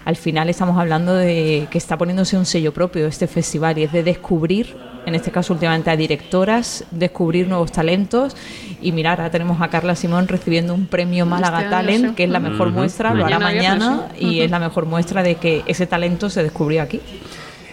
al 0.04 0.16
final 0.16 0.48
estamos 0.48 0.78
hablando 0.78 1.14
de 1.14 1.68
que 1.70 1.78
está 1.78 1.96
poniéndose 1.96 2.36
un 2.36 2.46
sello 2.46 2.72
propio 2.72 3.06
este 3.06 3.26
festival 3.26 3.78
y 3.78 3.84
es 3.84 3.92
de 3.92 4.02
descubrir, 4.02 4.76
en 5.06 5.14
este 5.14 5.30
caso 5.30 5.52
últimamente 5.52 5.90
a 5.90 5.96
directoras, 5.96 6.84
descubrir 6.90 7.48
nuevos 7.48 7.72
talentos 7.72 8.36
y 8.80 8.92
mirar, 8.92 9.20
ahora 9.20 9.30
tenemos 9.30 9.60
a 9.60 9.68
Carla 9.68 9.94
Simón 9.94 10.28
recibiendo 10.28 10.74
un 10.74 10.86
premio 10.86 11.26
Málaga 11.26 11.62
Este 11.62 11.74
año, 11.74 11.86
Talent, 11.86 12.08
sí. 12.10 12.14
que 12.14 12.24
es 12.24 12.30
la 12.30 12.40
mejor 12.40 12.70
muestra, 12.70 13.14
lo 13.14 13.26
hará 13.26 13.38
Mañana 13.38 13.86
mañana 13.86 14.08
y 14.18 14.40
es 14.40 14.50
la 14.50 14.58
mejor 14.58 14.86
muestra 14.86 15.22
de 15.22 15.36
que 15.36 15.62
ese 15.66 15.86
talento 15.86 16.30
se 16.30 16.42
descubrió 16.42 16.82
aquí. 16.82 17.00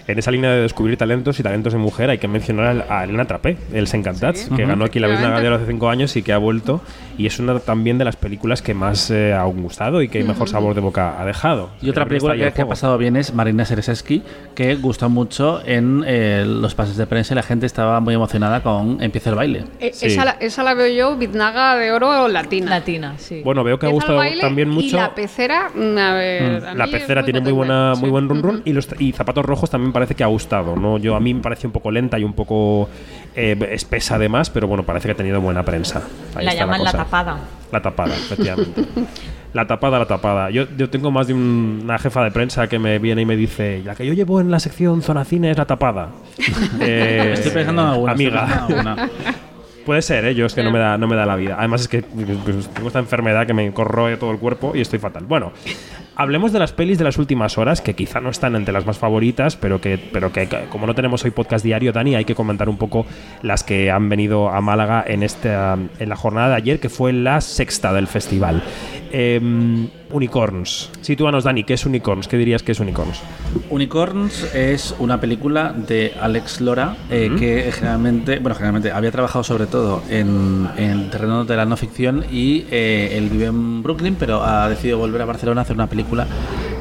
En 0.07 0.17
esa 0.17 0.31
línea 0.31 0.51
de 0.51 0.61
descubrir 0.61 0.97
talentos 0.97 1.37
y 1.37 1.43
talentos 1.43 1.73
de 1.73 1.79
mujer 1.79 2.09
hay 2.09 2.17
que 2.17 2.29
mencionar 2.29 2.85
a 2.89 3.03
Elena 3.03 3.25
Trapé, 3.25 3.57
el 3.73 3.87
Sencantats, 3.87 4.49
que 4.55 4.65
ganó 4.65 4.85
aquí 4.85 4.99
la 4.99 5.07
Virgen 5.07 5.25
efectivamente. 5.25 5.49
Gardero 5.49 5.55
hace 5.55 5.65
cinco 5.65 5.89
años 5.89 6.15
y 6.15 6.23
que 6.23 6.31
ha 6.31 6.37
vuelto. 6.37 6.81
Y 7.17 7.25
es 7.25 7.39
una 7.39 7.59
también 7.59 7.97
de 7.97 8.05
las 8.05 8.15
películas 8.15 8.61
que 8.61 8.73
más 8.73 9.09
eh, 9.11 9.33
ha 9.33 9.43
gustado 9.45 10.01
y 10.01 10.09
que 10.09 10.23
mejor 10.23 10.49
sabor 10.49 10.75
de 10.75 10.81
boca 10.81 11.19
ha 11.19 11.25
dejado. 11.25 11.71
Y 11.81 11.89
otra 11.89 12.05
película 12.05 12.35
que, 12.35 12.61
ha 12.61 12.67
pasado 12.67 12.97
bien 12.97 13.15
es 13.15 13.33
Marina 13.33 13.65
Sereseski, 13.65 14.21
que 14.55 14.75
gustó 14.75 15.09
mucho 15.09 15.61
en 15.65 16.03
eh, 16.05 16.43
los 16.45 16.75
pases 16.75 16.97
de 16.97 17.07
prensa 17.07 17.33
y 17.33 17.35
la 17.35 17.43
gente 17.43 17.65
estaba 17.65 17.99
muy 17.99 18.13
emocionada 18.13 18.61
con 18.61 19.01
Empieza 19.01 19.31
el 19.31 19.35
baile. 19.35 19.63
Eh, 19.79 19.91
Sí. 19.97 20.07
esa, 20.07 20.25
la, 20.25 20.31
esa 20.39 20.63
la 20.63 20.73
veo 20.73 20.87
yo, 20.87 21.17
Biznaga 21.17 21.75
de 21.75 21.91
Oro 21.91 22.27
latina. 22.27 22.69
Latina, 22.69 23.13
sí. 23.17 23.41
Bueno, 23.43 23.63
veo 23.63 23.79
que 23.79 23.87
ha 23.87 23.89
gustado 23.89 24.21
también 24.39 24.71
Y 24.71 24.75
mucho. 24.75 24.97
la 24.97 25.15
pecera, 25.15 25.69
mm, 25.73 25.97
a 25.97 26.13
ver, 26.13 26.65
a 26.65 26.73
La 26.75 26.87
pecera 26.87 27.23
tiene 27.23 27.41
muy 27.41 27.51
buena, 27.51 27.95
sí. 27.95 28.01
muy 28.01 28.09
buen 28.09 28.29
run 28.29 28.43
run 28.43 28.61
y 28.65 28.73
los 28.73 28.87
y 28.99 29.11
zapatos 29.11 29.45
rojos 29.45 29.69
también 29.69 29.91
parece 29.93 30.15
que 30.15 30.23
ha 30.23 30.27
gustado, 30.27 30.75
¿no? 30.75 30.97
Yo 30.97 31.15
a 31.15 31.19
mí 31.19 31.33
me 31.33 31.41
parece 31.41 31.67
un 31.67 31.73
poco 31.73 31.89
lenta 31.91 32.19
y 32.19 32.23
un 32.23 32.33
poco 32.33 32.89
eh, 33.35 33.55
espesa 33.71 34.15
además, 34.15 34.49
pero 34.49 34.67
bueno, 34.67 34.83
parece 34.83 35.07
que 35.07 35.11
ha 35.11 35.15
tenido 35.15 35.39
buena 35.41 35.63
prensa. 35.63 36.01
Ahí 36.35 36.45
la 36.45 36.51
está 36.51 36.63
llaman 36.63 36.83
la, 36.83 36.91
cosa. 36.91 37.06
Tapada. 37.07 37.37
La 37.71 37.81
tapada, 37.81 38.15
efectivamente. 38.15 38.85
La 39.53 39.65
tapada, 39.65 39.99
la 39.99 40.05
tapada. 40.05 40.49
Yo, 40.51 40.65
yo 40.77 40.89
tengo 40.89 41.09
más 41.11 41.27
de 41.27 41.33
un- 41.33 41.81
una 41.83 41.97
jefa 41.97 42.23
de 42.23 42.31
prensa 42.31 42.67
que 42.67 42.79
me 42.79 42.99
viene 42.99 43.23
y 43.23 43.25
me 43.25 43.35
dice, 43.35 43.81
la 43.83 43.95
que 43.95 44.05
yo 44.05 44.13
llevo 44.13 44.39
en 44.39 44.51
la 44.51 44.59
sección 44.59 45.01
Zona 45.01 45.25
Cine 45.25 45.51
es 45.51 45.57
la 45.57 45.65
tapada. 45.65 46.09
Eh, 46.81 47.31
Estoy 47.33 47.51
pensando 47.51 47.81
en 47.81 47.87
alguna. 47.89 48.11
Amiga. 48.11 48.45
pensando 48.45 48.79
en 48.79 48.87
alguna. 48.87 49.09
Puede 49.85 50.01
ser, 50.01 50.25
¿eh? 50.25 50.35
yo 50.35 50.45
es 50.45 50.53
que 50.53 50.63
no 50.63 50.71
me, 50.71 50.79
da, 50.79 50.97
no 50.97 51.07
me 51.07 51.15
da 51.15 51.25
la 51.25 51.37
vida. 51.37 51.55
Además 51.57 51.81
es 51.81 51.87
que 51.87 52.01
pues, 52.03 52.67
tengo 52.73 52.87
esta 52.87 52.99
enfermedad 52.99 53.47
que 53.47 53.53
me 53.53 53.71
corroe 53.71 54.17
todo 54.17 54.31
el 54.31 54.37
cuerpo 54.37 54.73
y 54.75 54.81
estoy 54.81 54.99
fatal. 54.99 55.23
Bueno, 55.25 55.53
hablemos 56.17 56.51
de 56.51 56.59
las 56.59 56.73
pelis 56.73 56.97
de 56.97 57.03
las 57.03 57.17
últimas 57.17 57.57
horas, 57.57 57.79
que 57.79 57.93
quizá 57.93 58.19
no 58.19 58.29
están 58.29 58.55
entre 58.55 58.73
las 58.73 58.85
más 58.85 58.97
favoritas, 58.97 59.55
pero 59.55 59.79
que, 59.79 59.97
pero 59.97 60.33
que 60.33 60.49
como 60.69 60.87
no 60.87 60.95
tenemos 60.95 61.23
hoy 61.23 61.31
podcast 61.31 61.63
diario, 61.63 61.93
Dani, 61.93 62.15
hay 62.15 62.25
que 62.25 62.35
comentar 62.35 62.67
un 62.67 62.77
poco 62.77 63.05
las 63.43 63.63
que 63.63 63.91
han 63.91 64.09
venido 64.09 64.49
a 64.49 64.59
Málaga 64.59 65.03
en, 65.07 65.21
esta, 65.21 65.77
en 65.99 66.09
la 66.09 66.15
jornada 66.15 66.49
de 66.49 66.55
ayer, 66.55 66.79
que 66.79 66.89
fue 66.89 67.13
la 67.13 67.39
sexta 67.39 67.93
del 67.93 68.07
festival. 68.07 68.63
Em, 69.11 69.87
unicorns. 70.11 70.89
Sitúanos, 71.01 71.43
Dani, 71.43 71.63
¿qué 71.63 71.73
es 71.73 71.85
Unicorns? 71.85 72.27
¿Qué 72.27 72.37
dirías 72.37 72.63
que 72.63 72.71
es 72.71 72.79
Unicorns? 72.79 73.19
Unicorns 73.69 74.53
es 74.53 74.95
una 74.99 75.19
película 75.19 75.73
de 75.73 76.13
Alex 76.19 76.61
Lora 76.61 76.95
eh, 77.09 77.29
que 77.37 77.71
generalmente, 77.71 78.39
bueno, 78.39 78.55
generalmente 78.55 78.91
había 78.91 79.11
trabajado 79.11 79.43
sobre 79.43 79.65
todo 79.65 80.01
en, 80.09 80.67
en 80.77 80.91
el 80.91 81.09
terreno 81.09 81.43
de 81.45 81.55
la 81.57 81.65
no 81.65 81.75
ficción 81.77 82.25
y 82.31 82.65
eh, 82.71 83.15
él 83.17 83.29
vive 83.29 83.45
en 83.45 83.83
Brooklyn, 83.83 84.15
pero 84.19 84.43
ha 84.43 84.69
decidido 84.69 84.97
volver 84.97 85.21
a 85.21 85.25
Barcelona 85.25 85.61
a 85.61 85.63
hacer 85.63 85.75
una 85.75 85.87
película 85.87 86.25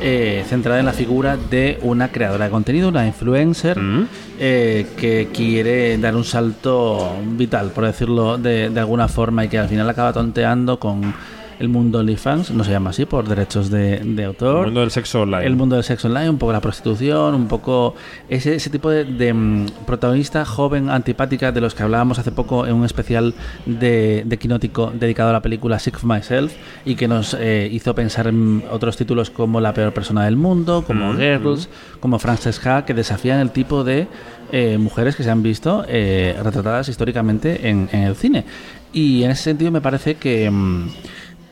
eh, 0.00 0.44
centrada 0.48 0.78
en 0.78 0.86
la 0.86 0.92
figura 0.92 1.36
de 1.36 1.78
una 1.82 2.08
creadora 2.12 2.44
de 2.44 2.50
contenido, 2.50 2.88
una 2.88 3.06
influencer, 3.06 3.76
Mm. 3.78 4.06
eh, 4.38 4.86
que 4.96 5.28
quiere 5.32 5.96
dar 5.98 6.14
un 6.14 6.24
salto 6.24 7.10
vital, 7.32 7.70
por 7.70 7.84
decirlo 7.86 8.38
de, 8.38 8.70
de 8.70 8.80
alguna 8.80 9.08
forma, 9.08 9.44
y 9.44 9.48
que 9.48 9.58
al 9.58 9.68
final 9.68 9.88
acaba 9.88 10.12
tonteando 10.12 10.78
con 10.78 11.14
el 11.58 11.68
mundo 11.68 12.00
OnlyFans, 12.00 12.50
no 12.50 12.64
se 12.64 12.70
llama 12.70 12.90
así 12.90 13.06
por 13.06 13.28
derechos 13.28 13.70
de, 13.70 13.98
de 13.98 14.24
autor. 14.24 14.58
El 14.58 14.64
mundo 14.66 14.80
del 14.80 14.90
sexo 14.90 15.22
online. 15.22 15.46
El 15.46 15.56
mundo 15.56 15.76
del 15.76 15.84
sexo 15.84 16.08
online, 16.08 16.30
un 16.30 16.38
poco 16.38 16.52
la 16.52 16.60
prostitución, 16.60 17.34
un 17.34 17.48
poco 17.48 17.94
ese, 18.28 18.54
ese 18.54 18.70
tipo 18.70 18.90
de, 18.90 19.04
de, 19.04 19.32
mm, 19.32 19.66
protagonista 19.86 20.44
joven, 20.44 20.90
antipática, 20.90 21.52
de 21.52 21.60
los 21.60 21.74
que 21.74 21.82
hablábamos 21.82 22.18
hace 22.18 22.32
poco 22.32 22.66
en 22.66 22.74
un 22.74 22.84
especial 22.84 23.34
de, 23.64 24.22
de 24.26 24.38
Quinótico 24.38 24.92
dedicado 24.94 25.30
a 25.30 25.32
la 25.32 25.42
película 25.42 25.78
Sick 25.78 25.96
of 25.96 26.04
Myself 26.04 26.54
y 26.84 26.94
que 26.94 27.08
nos 27.08 27.34
eh, 27.38 27.68
hizo 27.72 27.94
pensar 27.94 28.26
en 28.26 28.62
otros 28.70 28.96
títulos 28.96 29.30
como 29.30 29.60
La 29.60 29.72
peor 29.72 29.92
persona 29.92 30.24
del 30.24 30.36
mundo, 30.36 30.84
como 30.86 31.12
Mm, 31.12 31.16
Girls, 31.18 31.68
como 32.00 32.18
Frances 32.18 32.64
Ha, 32.66 32.84
que 32.84 32.94
desafían 32.94 33.40
el 33.40 33.50
tipo 33.50 33.84
de 33.84 34.08
eh, 34.52 34.76
mujeres 34.78 35.16
que 35.16 35.22
se 35.22 35.30
han 35.30 35.42
visto 35.42 35.84
eh, 35.88 36.36
retratadas 36.42 36.88
históricamente 36.88 37.68
en, 37.68 37.88
en 37.92 38.02
el 38.02 38.14
cine. 38.16 38.44
Y 38.92 39.22
en 39.24 39.30
ese 39.30 39.44
sentido 39.44 39.70
me 39.70 39.80
parece 39.80 40.16
que... 40.16 40.50
mm, 40.50 40.88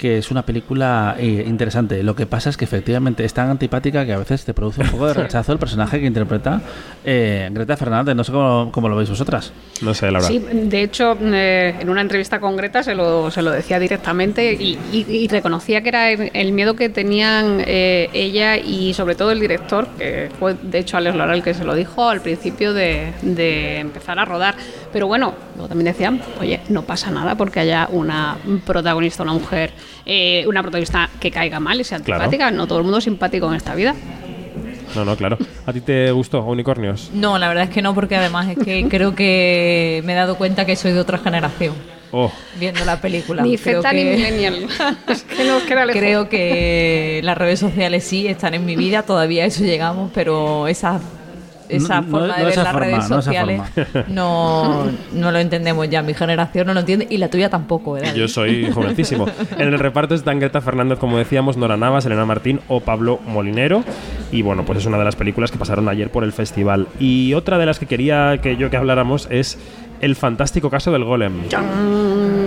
que 0.04 0.18
es 0.18 0.30
una 0.30 0.42
película 0.44 1.16
eh, 1.18 1.44
interesante. 1.46 2.02
Lo 2.02 2.14
que 2.14 2.26
pasa 2.26 2.50
es 2.50 2.58
que 2.58 2.66
efectivamente 2.66 3.24
es 3.24 3.32
tan 3.32 3.48
antipática 3.48 4.04
que 4.04 4.12
a 4.12 4.18
veces 4.18 4.44
te 4.44 4.52
produce 4.52 4.82
un 4.82 4.88
poco 4.88 5.06
de 5.06 5.14
rechazo 5.14 5.50
el 5.52 5.58
personaje 5.58 5.98
que 5.98 6.04
interpreta 6.04 6.60
eh, 7.06 7.48
Greta 7.50 7.74
Fernández. 7.78 8.14
No 8.14 8.22
sé 8.22 8.30
cómo, 8.32 8.70
cómo 8.70 8.90
lo 8.90 8.96
veis 8.96 9.08
vosotras. 9.08 9.50
No 9.80 9.94
sé, 9.94 10.10
Laura. 10.10 10.28
Sí, 10.28 10.38
de 10.40 10.82
hecho, 10.82 11.16
eh, 11.22 11.74
en 11.80 11.88
una 11.88 12.02
entrevista 12.02 12.38
con 12.38 12.54
Greta 12.54 12.82
se 12.82 12.94
lo, 12.94 13.30
se 13.30 13.40
lo 13.40 13.50
decía 13.50 13.78
directamente 13.78 14.52
y, 14.52 14.78
y- 14.92 15.06
y 15.08 15.26
reconocía 15.28 15.80
que 15.80 15.88
era 15.88 16.10
el, 16.10 16.30
el 16.34 16.52
miedo 16.52 16.76
que 16.76 16.90
tenían 16.90 17.62
eh, 17.66 18.10
ella 18.12 18.58
y 18.58 18.92
sobre 18.92 19.14
todo 19.14 19.30
el 19.30 19.40
director, 19.40 19.88
que 19.96 20.28
fue 20.38 20.54
de 20.60 20.80
hecho 20.80 20.98
Alex 20.98 21.16
Laura 21.16 21.32
el 21.34 21.42
que 21.42 21.54
se 21.54 21.64
lo 21.64 21.74
dijo 21.74 22.10
al 22.10 22.20
principio 22.20 22.74
de, 22.74 23.14
de 23.22 23.78
empezar 23.78 24.18
a 24.18 24.26
rodar. 24.26 24.54
Pero 24.92 25.06
bueno, 25.06 25.34
luego 25.54 25.68
también 25.68 25.86
decían, 25.92 26.20
oye, 26.40 26.60
no 26.68 26.82
pasa 26.82 27.10
nada 27.10 27.36
porque 27.36 27.60
haya 27.60 27.88
una 27.90 28.36
protagonista, 28.66 29.22
una 29.22 29.32
mujer, 29.32 29.72
eh, 30.06 30.44
una 30.46 30.62
protagonista 30.62 31.08
que 31.20 31.30
caiga 31.30 31.60
mal 31.60 31.80
y 31.80 31.84
sea 31.84 31.98
Claro. 32.00 32.24
antipática. 32.24 32.50
No 32.50 32.66
todo 32.66 32.78
el 32.78 32.84
mundo 32.84 32.98
es 32.98 33.04
simpático 33.04 33.48
en 33.48 33.54
esta 33.54 33.74
vida. 33.74 33.94
No, 34.94 35.04
no, 35.04 35.16
claro. 35.16 35.36
¿A 35.66 35.72
ti 35.72 35.80
te 35.80 36.10
gustó 36.12 36.42
Unicornios? 36.44 37.10
No, 37.12 37.36
la 37.38 37.48
verdad 37.48 37.64
es 37.64 37.70
que 37.70 37.82
no, 37.82 37.94
porque 37.94 38.14
además 38.16 38.48
es 38.48 38.58
que 38.64 38.86
creo 38.90 39.14
que 39.14 40.02
me 40.04 40.12
he 40.12 40.16
dado 40.16 40.36
cuenta 40.36 40.64
que 40.64 40.76
soy 40.76 40.92
de 40.92 41.00
otra 41.00 41.18
generación 41.18 41.74
Oh, 42.16 42.30
viendo 42.60 42.84
la 42.84 43.00
película. 43.00 43.42
Ni 43.42 43.58
Creo 43.58 43.82
Z 43.82 43.92
ni 43.92 44.04
que- 44.04 44.12
Millennial. 44.14 44.68
es 45.08 45.22
que 45.24 45.42
nos 45.44 45.64
queda 45.64 45.84
lejos. 45.84 46.00
Creo 46.00 46.28
que 46.28 47.20
las 47.24 47.36
redes 47.36 47.58
sociales 47.58 48.04
sí 48.04 48.28
están 48.28 48.54
en 48.54 48.64
mi 48.64 48.76
vida, 48.76 49.02
todavía 49.02 49.42
a 49.42 49.46
eso 49.46 49.64
llegamos, 49.64 50.12
pero 50.14 50.68
esa, 50.68 51.00
esa 51.68 52.00
No- 52.00 52.08
forma 52.08 52.26
no 52.28 52.34
de 52.36 52.44
ver 52.44 52.56
las 52.56 52.66
forma, 52.72 52.80
redes 52.86 53.04
sociales 53.06 53.60
no, 54.08 54.86
no 55.12 55.32
lo 55.32 55.38
entendemos 55.38 55.88
ya. 55.88 56.02
Mi 56.02 56.14
generación 56.14 56.66
no 56.66 56.74
lo 56.74 56.80
entiende 56.80 57.06
y 57.10 57.16
la 57.18 57.28
tuya 57.28 57.48
tampoco, 57.50 57.98
yo 58.14 58.28
soy 58.28 58.70
jovencísimo. 58.70 59.26
En 59.58 59.68
el 59.68 59.78
reparto 59.78 60.14
están 60.14 60.40
Greta 60.40 60.60
Fernández, 60.60 60.98
como 60.98 61.18
decíamos, 61.18 61.56
Nora 61.56 61.76
Navas, 61.76 62.06
Elena 62.06 62.26
Martín 62.26 62.60
o 62.68 62.80
Pablo 62.80 63.20
Molinero. 63.26 63.82
Y 64.32 64.42
bueno, 64.42 64.64
pues 64.64 64.78
es 64.80 64.86
una 64.86 64.98
de 64.98 65.04
las 65.04 65.16
películas 65.16 65.50
que 65.50 65.58
pasaron 65.58 65.88
ayer 65.88 66.10
por 66.10 66.24
el 66.24 66.32
festival. 66.32 66.88
Y 66.98 67.34
otra 67.34 67.58
de 67.58 67.66
las 67.66 67.78
que 67.78 67.86
quería 67.86 68.38
que 68.42 68.56
yo 68.56 68.70
que 68.70 68.76
habláramos 68.76 69.28
es 69.30 69.58
El 70.00 70.16
fantástico 70.16 70.70
caso 70.70 70.90
del 70.92 71.04
golem. 71.04 71.42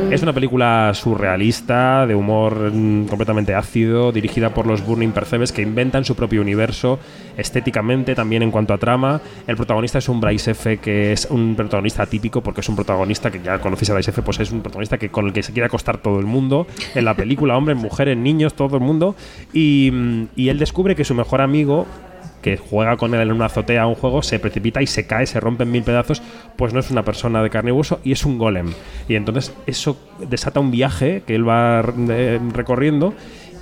Es 0.10 0.24
una 0.24 0.32
película 0.32 0.94
surrealista, 0.94 2.08
de 2.08 2.16
humor 2.16 2.72
mm, 2.72 3.08
completamente 3.08 3.54
ácido, 3.54 4.14
dirigida 4.14 4.54
por 4.54 4.66
los 4.66 4.86
Burning 4.86 5.12
Percebes 5.12 5.52
que 5.52 5.62
inventan 5.62 6.06
su 6.06 6.16
propio 6.16 6.42
universo 6.42 6.98
estéticamente, 7.36 8.16
también 8.16 8.42
en 8.42 8.50
cuanto 8.50 8.74
a 8.74 8.78
trama. 8.78 9.20
El 9.48 9.58
protagonista 9.58 9.98
es 9.98 10.08
un 10.08 10.22
Bryce 10.22 10.52
F, 10.52 10.78
que 10.78 11.12
es 11.12 11.28
un 11.30 11.56
protagonista 11.58 12.04
atípico, 12.04 12.42
porque 12.42 12.62
es 12.62 12.70
un 12.70 12.78
protagonista 12.78 13.30
que 13.30 13.42
ya 13.42 13.60
conocéis 13.60 13.90
a 13.90 13.94
Bryce 13.96 14.12
F, 14.12 14.22
pues 14.22 14.40
es 14.40 14.50
un 14.50 14.62
protagonista 14.62 14.98
que 14.98 15.10
con 15.10 15.28
el 15.28 15.34
que 15.34 15.44
se 15.44 15.52
quiere 15.52 15.66
acostar 15.66 15.98
todo 15.98 16.20
el 16.20 16.26
mundo, 16.26 16.68
en 16.96 17.04
la 17.04 17.14
película, 17.14 17.58
hombres, 17.58 17.78
mujeres, 17.78 18.18
niños, 18.18 18.54
todo 18.54 18.78
el 18.78 18.84
mundo. 18.84 19.14
Y, 19.52 19.90
mm, 19.92 20.28
y 20.38 20.48
él 20.48 20.58
descubre 20.58 20.96
que 20.96 21.04
su 21.04 21.16
mejor 21.16 21.42
amigo 21.42 21.86
que 22.48 22.56
juega 22.56 22.96
con 22.96 23.14
él 23.14 23.20
en 23.20 23.34
una 23.34 23.48
azotea 23.48 23.82
a 23.82 23.88
un 23.88 23.96
juego, 23.96 24.22
se 24.22 24.40
precipita 24.40 24.82
y 24.82 24.88
se 24.88 25.06
cae, 25.06 25.26
se 25.26 25.42
rompe 25.42 25.64
en 25.64 25.72
mil 25.72 25.84
pedazos, 25.84 26.22
pues 26.56 26.74
no 26.74 26.80
es 26.80 26.90
una 26.90 27.04
persona 27.04 27.44
de 27.44 27.50
carne 27.50 27.72
y 27.72 27.74
hueso 27.74 28.00
y 28.06 28.14
es 28.14 28.24
un 28.24 28.38
golem. 28.38 28.72
Y 29.10 29.16
entonces 29.16 29.54
eso 29.66 29.98
desata 30.30 30.62
un 30.62 30.72
viaje 30.72 31.24
que 31.28 31.36
él 31.36 31.48
va 31.48 31.84
eh, 32.10 32.40
recorriendo 32.54 33.14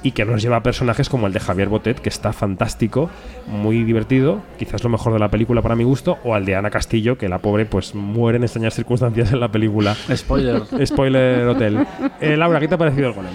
y 0.03 0.11
que 0.11 0.23
nos 0.23 0.43
lleva 0.43 0.57
a 0.57 0.61
personajes 0.61 1.09
como 1.09 1.25
el 1.25 1.33
de 1.33 1.39
Javier 1.39 1.67
Botet, 1.67 1.99
que 1.99 2.09
está 2.09 2.31
fantástico, 2.31 3.09
muy 3.47 3.83
divertido, 3.83 4.43
quizás 4.59 4.83
lo 4.83 4.91
mejor 4.91 5.13
de 5.13 5.19
la 5.19 5.29
película 5.29 5.63
para 5.63 5.75
mi 5.75 5.83
gusto, 5.83 6.19
o 6.23 6.35
al 6.35 6.45
de 6.45 6.55
Ana 6.55 6.69
Castillo, 6.69 7.17
que 7.17 7.27
la 7.27 7.39
pobre 7.39 7.65
pues 7.65 7.95
muere 7.95 8.37
en 8.37 8.43
extrañas 8.43 8.75
circunstancias 8.75 9.31
en 9.31 9.39
la 9.39 9.49
película. 9.49 9.95
Spoiler. 10.15 10.61
Spoiler 10.85 11.47
Hotel. 11.47 11.87
Eh, 12.21 12.37
Laura, 12.37 12.59
¿qué 12.59 12.67
te 12.67 12.75
ha 12.75 12.77
parecido 12.77 13.07
el 13.07 13.13
golem? 13.15 13.33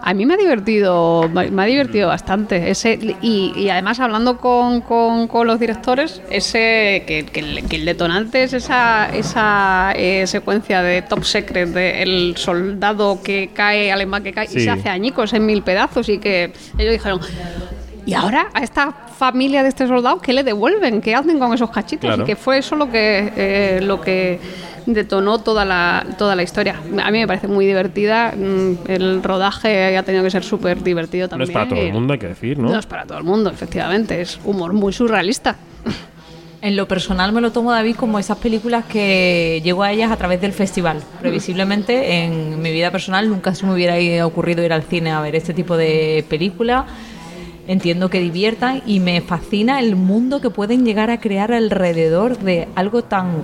A 0.00 0.14
mí 0.14 0.24
me 0.26 0.34
ha 0.34 0.36
divertido, 0.36 1.28
me 1.32 1.62
ha 1.62 1.66
divertido 1.66 2.08
bastante. 2.08 2.70
Ese, 2.70 2.98
y, 3.20 3.52
y 3.56 3.68
además 3.70 4.00
hablando 4.00 4.38
con, 4.38 4.80
con- 4.80 5.26
con 5.28 5.46
los 5.46 5.58
directores, 5.60 6.22
ese 6.30 7.04
que, 7.06 7.26
que 7.32 7.40
el, 7.40 7.68
que 7.68 7.76
el 7.76 7.84
detonante 7.84 8.42
es 8.44 8.52
esa, 8.52 9.08
esa 9.14 9.92
eh, 9.96 10.26
secuencia 10.26 10.82
de 10.82 11.02
Top 11.02 11.24
Secret 11.24 11.68
del 11.70 12.34
soldado 12.36 13.20
que 13.22 13.50
cae, 13.52 13.90
alemán 13.92 14.22
que 14.22 14.32
cae 14.32 14.46
Sí. 14.46 14.58
y 14.58 14.64
se 14.64 14.70
hace 14.70 14.88
añicos 14.88 15.32
en 15.32 15.44
mil 15.46 15.62
pedazos 15.62 16.08
y 16.08 16.18
que 16.18 16.52
ellos 16.78 16.92
dijeron, 16.92 17.20
¿y 18.06 18.14
ahora 18.14 18.48
a 18.54 18.62
esta 18.62 18.92
familia 19.18 19.62
de 19.62 19.68
este 19.70 19.86
soldado 19.86 20.20
qué 20.20 20.32
le 20.32 20.44
devuelven? 20.44 21.00
¿Qué 21.00 21.14
hacen 21.14 21.38
con 21.38 21.52
esos 21.52 21.70
cachitos? 21.70 22.08
Claro. 22.08 22.22
Y 22.22 22.26
que 22.26 22.36
fue 22.36 22.58
eso 22.58 22.76
lo 22.76 22.90
que, 22.90 23.32
eh, 23.36 23.80
lo 23.82 24.00
que 24.00 24.38
detonó 24.94 25.38
toda 25.40 25.64
la, 25.64 26.06
toda 26.18 26.34
la 26.34 26.42
historia. 26.42 26.76
A 27.02 27.10
mí 27.10 27.18
me 27.18 27.26
parece 27.26 27.46
muy 27.48 27.66
divertida. 27.66 28.32
mm, 28.36 28.72
El 28.88 29.22
rodaje 29.22 29.96
ha 29.96 30.02
tenido 30.02 30.24
que 30.24 30.30
ser 30.30 30.42
súper 30.44 30.82
divertido 30.82 31.26
No 31.26 31.30
también. 31.30 31.50
es 31.50 31.54
para 31.54 31.68
todo 31.68 31.80
el 31.80 31.92
mundo, 31.92 32.12
hay 32.14 32.18
que 32.18 32.28
decir, 32.28 32.58
¿no? 32.58 32.70
No 32.70 32.78
es 32.78 32.86
para 32.86 33.04
todo 33.04 33.18
el 33.18 33.24
mundo, 33.24 33.50
efectivamente. 33.50 34.20
Es 34.20 34.38
humor 34.44 34.72
muy 34.72 34.92
surrealista. 34.92 35.56
En 36.60 36.74
lo 36.74 36.88
personal 36.88 37.30
me 37.32 37.40
lo 37.40 37.52
tomo, 37.52 37.70
David, 37.70 37.94
como 37.94 38.18
esas 38.18 38.36
películas 38.38 38.84
que 38.86 39.60
llego 39.62 39.84
a 39.84 39.92
ellas 39.92 40.10
a 40.10 40.16
través 40.16 40.40
del 40.40 40.52
festival. 40.52 41.00
Previsiblemente, 41.20 42.24
en 42.24 42.60
mi 42.60 42.72
vida 42.72 42.90
personal 42.90 43.28
nunca 43.28 43.54
se 43.54 43.64
me 43.64 43.74
hubiera 43.74 44.26
ocurrido 44.26 44.64
ir 44.64 44.72
al 44.72 44.82
cine 44.82 45.12
a 45.12 45.20
ver 45.20 45.36
este 45.36 45.54
tipo 45.54 45.76
de 45.76 46.24
películas. 46.28 46.84
Entiendo 47.68 48.10
que 48.10 48.18
diviertan 48.18 48.82
y 48.86 48.98
me 48.98 49.20
fascina 49.20 49.78
el 49.78 49.94
mundo 49.94 50.40
que 50.40 50.50
pueden 50.50 50.84
llegar 50.84 51.10
a 51.10 51.20
crear 51.20 51.52
alrededor 51.52 52.38
de 52.38 52.66
algo 52.74 53.02
tan 53.04 53.42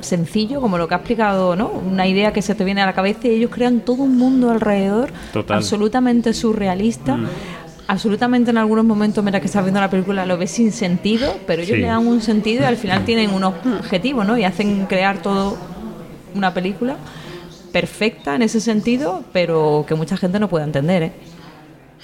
sencillo 0.00 0.60
como 0.60 0.78
lo 0.78 0.88
que 0.88 0.94
ha 0.94 0.98
explicado, 0.98 1.56
¿no? 1.56 1.68
Una 1.68 2.06
idea 2.06 2.32
que 2.32 2.42
se 2.42 2.54
te 2.54 2.64
viene 2.64 2.82
a 2.82 2.86
la 2.86 2.92
cabeza 2.92 3.28
y 3.28 3.32
ellos 3.32 3.50
crean 3.52 3.80
todo 3.80 4.02
un 4.02 4.16
mundo 4.16 4.50
alrededor 4.50 5.10
Total. 5.32 5.58
absolutamente 5.58 6.32
surrealista. 6.34 7.18
Absolutamente 7.86 8.50
en 8.50 8.58
algunos 8.58 8.84
momentos, 8.84 9.24
mira 9.24 9.40
que 9.40 9.46
estás 9.46 9.62
viendo 9.64 9.80
la 9.80 9.88
película, 9.88 10.26
lo 10.26 10.36
ves 10.36 10.50
sin 10.50 10.72
sentido, 10.72 11.34
pero 11.46 11.62
ellos 11.62 11.76
Sí. 11.76 11.80
le 11.80 11.86
dan 11.88 12.06
un 12.06 12.20
sentido 12.20 12.62
y 12.62 12.66
al 12.66 12.76
final 12.76 13.04
tienen 13.04 13.30
unos 13.32 13.54
objetivos, 13.78 14.26
¿no? 14.26 14.36
Y 14.36 14.44
hacen 14.44 14.84
crear 14.86 15.22
todo 15.22 15.56
una 16.34 16.52
película 16.52 16.96
perfecta 17.72 18.34
en 18.34 18.42
ese 18.42 18.60
sentido, 18.60 19.22
pero 19.32 19.84
que 19.88 19.94
mucha 19.94 20.16
gente 20.18 20.38
no 20.38 20.48
puede 20.48 20.64
entender, 20.64 21.02
¿eh? 21.02 21.12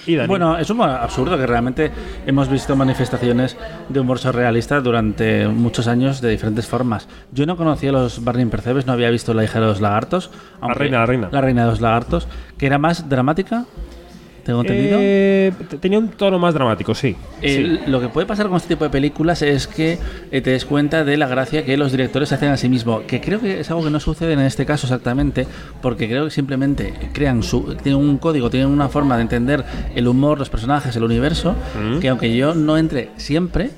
Y 0.05 0.15
Dani. 0.15 0.27
Bueno, 0.27 0.57
es 0.57 0.69
un 0.69 0.81
absurdo 0.81 1.37
que 1.37 1.45
realmente 1.47 1.91
hemos 2.25 2.49
visto 2.49 2.75
manifestaciones 2.75 3.57
de 3.89 3.99
humor 3.99 4.19
surrealista 4.19 4.81
durante 4.81 5.47
muchos 5.47 5.87
años 5.87 6.21
de 6.21 6.29
diferentes 6.29 6.67
formas. 6.67 7.07
Yo 7.31 7.45
no 7.45 7.57
conocía 7.57 7.91
los 7.91 8.23
Burning 8.23 8.47
Percebes, 8.49 8.85
no 8.85 8.93
había 8.93 9.09
visto 9.09 9.33
La 9.33 9.43
hija 9.43 9.59
de 9.59 9.65
los 9.67 9.81
lagartos. 9.81 10.31
aunque- 10.61 10.79
reina, 10.79 10.99
la 10.99 11.05
reina. 11.05 11.29
La 11.31 11.41
reina 11.41 11.63
de 11.65 11.71
los 11.71 11.81
lagartos, 11.81 12.27
que 12.57 12.65
era 12.65 12.77
más 12.77 13.07
dramática, 13.09 13.65
tengo 14.45 14.61
entendido. 14.61 14.97
Eh, 15.01 15.51
tenía 15.81 15.97
un 15.97 16.09
tono 16.09 16.37
más 16.37 16.53
dramático, 16.53 16.93
sí. 16.93 17.15
Lo 17.87 17.99
que 17.99 18.09
puede 18.09 18.27
pasar 18.27 18.47
con 18.47 18.57
este 18.57 18.69
tipo 18.69 18.83
de 18.83 18.91
películas 18.91 19.41
es 19.41 19.67
que 19.67 19.97
eh, 20.31 20.41
te 20.41 20.51
des 20.51 20.65
cuenta 20.65 21.03
de 21.03 21.17
la 21.17 21.27
gracia 21.27 21.65
que 21.65 21.75
los 21.77 21.91
directores 21.91 22.31
hacen 22.31 22.49
a 22.49 22.57
sí 22.57 22.69
mismos, 22.69 23.03
que 23.03 23.19
creo 23.19 23.41
que 23.41 23.59
es 23.59 23.71
algo 23.71 23.83
que 23.83 23.89
no 23.89 23.99
sucede 23.99 24.33
en 24.33 24.41
este 24.41 24.65
caso 24.65 24.85
exactamente, 24.85 25.47
porque 25.81 26.07
creo 26.07 26.25
que 26.25 26.31
simplemente 26.31 26.93
crean 27.11 27.41
su, 27.41 27.75
tienen 27.81 27.99
un 27.99 28.17
código, 28.19 28.51
tienen 28.51 28.69
una 28.69 28.87
forma 28.87 29.15
de 29.15 29.23
entender 29.23 29.65
el 29.95 30.07
humor, 30.07 30.37
los 30.37 30.49
personajes, 30.49 30.95
el 30.95 31.03
universo, 31.03 31.55
que 31.99 32.09
aunque 32.09 32.35
yo 32.35 32.53
no 32.53 32.77
entre 32.77 33.09
siempre, 33.17 33.71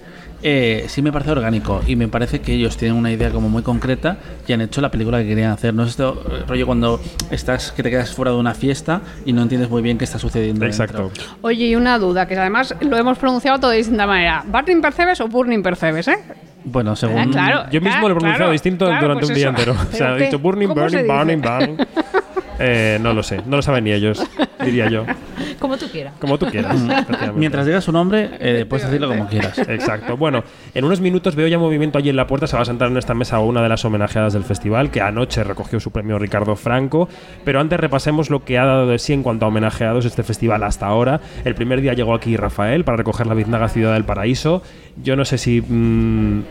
eh, 0.44 0.86
sí 0.88 1.02
me 1.02 1.12
parece 1.12 1.32
orgánico 1.32 1.82
y 1.88 1.96
me 1.96 2.08
parece 2.08 2.42
que 2.42 2.54
ellos 2.54 2.78
tienen 2.78 2.98
una 2.98 3.12
idea 3.12 3.32
como 3.32 3.50
muy 3.50 3.64
concreta 3.64 4.18
y 4.48 4.54
han 4.54 4.62
hecho 4.62 4.82
la 4.82 4.92
película 4.92 5.20
que 5.20 5.28
querían 5.28 5.52
hacer. 5.52 5.74
No 5.74 5.84
es 5.84 5.90
esto 5.90 6.24
eh, 6.30 6.44
rollo 6.48 6.66
cuando 6.66 7.00
estás 7.32 7.72
que 7.72 7.84
te 7.84 7.90
quedas 7.90 8.14
fuera 8.14 8.32
de 8.32 8.38
una 8.38 8.54
fiesta 8.54 9.02
y 9.26 9.34
no 9.34 9.42
entiendes 9.42 9.70
muy 9.70 9.82
bien 9.82 9.98
qué 9.98 10.04
está 10.06 10.20
sucediendo. 10.20 10.66
Exacto. 10.66 11.04
dentro. 11.04 11.24
Oye, 11.42 11.68
y 11.68 11.76
una 11.76 11.98
duda, 11.98 12.28
que 12.28 12.38
además 12.38 12.76
lo 12.82 12.98
hemos 12.98 13.18
pronunciado 13.18 13.60
todo 13.60 13.72
de 13.72 13.78
distinta 13.78 14.06
manera. 14.06 14.44
¿Burning 14.48 14.82
Percebes 14.82 15.22
o 15.22 15.28
Burning 15.28 15.64
Percebes, 15.64 16.08
eh? 16.08 16.18
Bueno, 16.64 16.96
según 16.96 17.20
Ah, 17.20 17.28
claro. 17.32 17.66
Yo 17.72 17.82
mismo 17.82 18.02
lo 18.02 18.16
he 18.16 18.18
pronunciado 18.18 18.38
claro, 18.38 18.52
distinto 18.52 18.86
claro, 18.86 19.02
durante 19.02 19.22
pues 19.22 19.30
un 19.30 19.36
día 19.36 19.50
entero. 19.50 19.72
O 19.74 19.96
sea, 19.96 20.08
¿Pero 20.08 20.18
he 20.18 20.26
dicho 20.26 20.40
burning, 20.40 20.68
¿Cómo 20.68 20.90
se 20.90 21.04
burning, 21.04 21.42
burning, 21.42 21.76
burning. 21.76 21.88
Eh, 22.60 22.98
no 23.02 23.14
lo 23.14 23.24
sé, 23.24 23.42
no 23.46 23.58
lo 23.58 23.62
saben 23.62 23.84
ni 23.84 23.92
ellos, 23.92 24.22
diría 24.64 24.90
yo. 24.90 25.06
Como 25.60 25.78
tú 25.78 25.88
quieras. 25.90 26.14
Como 26.20 26.38
tú 26.38 26.48
quieras. 26.48 26.76
efectivamente. 26.76 27.40
Mientras 27.40 27.66
digas 27.66 27.84
su 27.84 27.92
nombre, 27.92 28.30
eh, 28.40 28.66
puedes 28.68 28.86
decirlo 28.86 29.08
como 29.08 29.28
quieras. 29.28 29.58
Exacto. 29.60 30.18
Bueno, 30.18 30.44
en 30.74 30.86
unos 30.86 31.02
minutos 31.02 31.36
veo 31.36 31.48
ya 31.48 31.58
movimiento 31.58 31.98
allí 31.98 32.10
en 32.10 32.16
la 32.16 32.28
puerta. 32.28 32.48
Se 32.48 32.56
va 32.56 32.62
a 32.62 32.66
sentar 32.66 32.90
en 32.90 32.98
esta 32.98 33.14
mesa 33.14 33.40
una 33.40 33.62
de 33.64 33.70
las 33.70 33.84
homenajeadas 33.86 34.34
del 34.34 34.44
festival, 34.44 34.92
que 34.92 35.02
anoche 35.02 35.44
recogió 35.44 35.80
su 35.80 35.92
premio 35.92 36.20
Ricardo 36.20 36.56
Franco. 36.56 37.10
Pero 37.44 37.60
antes 37.60 37.80
repasemos 37.80 38.30
lo 38.30 38.44
que 38.44 38.58
ha 38.58 38.66
dado 38.66 38.88
de 38.88 39.00
sí 39.00 39.14
en 39.14 39.24
cuanto 39.24 39.46
a 39.46 39.48
homenajeados 39.50 40.06
este 40.06 40.24
festival 40.24 40.64
hasta 40.64 40.86
ahora. 40.86 41.22
El 41.44 41.56
primer 41.56 41.82
día 41.82 41.94
llegó 41.94 42.14
aquí 42.14 42.38
Rafael 42.38 42.84
para 42.84 42.98
recoger 42.98 43.26
la 43.28 43.34
biznaga 43.34 43.70
Ciudad 43.70 43.94
del 43.94 44.04
Paraíso. 44.06 44.62
Yo 45.02 45.16
no 45.16 45.26
sé 45.26 45.38
si. 45.38 45.62
mm, 45.62 46.44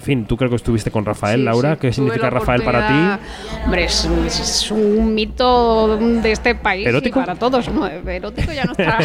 en 0.00 0.04
fin, 0.04 0.24
tú 0.24 0.38
creo 0.38 0.48
que 0.48 0.56
estuviste 0.56 0.90
con 0.90 1.04
Rafael, 1.04 1.40
Sí, 1.40 1.44
Laura. 1.44 1.72
sí, 1.72 1.76
¿Qué 1.76 1.88
tuve 1.88 1.92
significa 1.92 2.24
la 2.24 2.30
Rafael 2.30 2.62
para 2.62 2.88
ti? 2.88 3.26
Hombre, 3.66 3.84
es, 3.84 4.08
es 4.26 4.70
un 4.70 5.14
mito 5.14 5.98
de 5.98 6.32
este 6.32 6.54
país 6.54 6.86
¿Erótico? 6.86 7.18
y 7.20 7.22
para 7.22 7.34
todos. 7.34 7.68
No, 7.68 7.86
erótico 7.86 8.50
ya 8.50 8.64
no 8.64 8.72
está. 8.72 8.98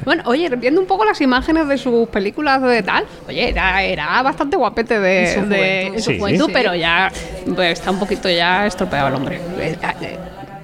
bueno, 0.04 0.22
oye, 0.26 0.48
viendo 0.56 0.80
un 0.80 0.86
poco 0.86 1.04
las 1.04 1.20
imágenes 1.20 1.66
de 1.66 1.76
sus 1.78 2.06
películas 2.10 2.62
de 2.62 2.80
tal, 2.84 3.04
oye, 3.28 3.48
era, 3.48 3.82
era 3.82 4.22
bastante 4.22 4.56
guapete 4.56 5.00
de, 5.00 5.32
En 5.32 5.42
su 5.42 5.48
de- 5.48 5.56
juventud. 5.56 5.96
en 5.96 6.02
su 6.02 6.10
Sí. 6.12 6.18
juventud, 6.20 6.46
Sí. 6.46 6.52
pero 6.54 6.74
ya 6.76 7.10
pues, 7.56 7.72
está 7.80 7.90
un 7.90 7.98
poquito 7.98 8.30
ya 8.30 8.66
estropeado 8.66 9.08
el 9.08 9.14
hombre. 9.14 9.40
Eh, 9.58 9.76
eh, 10.00 10.18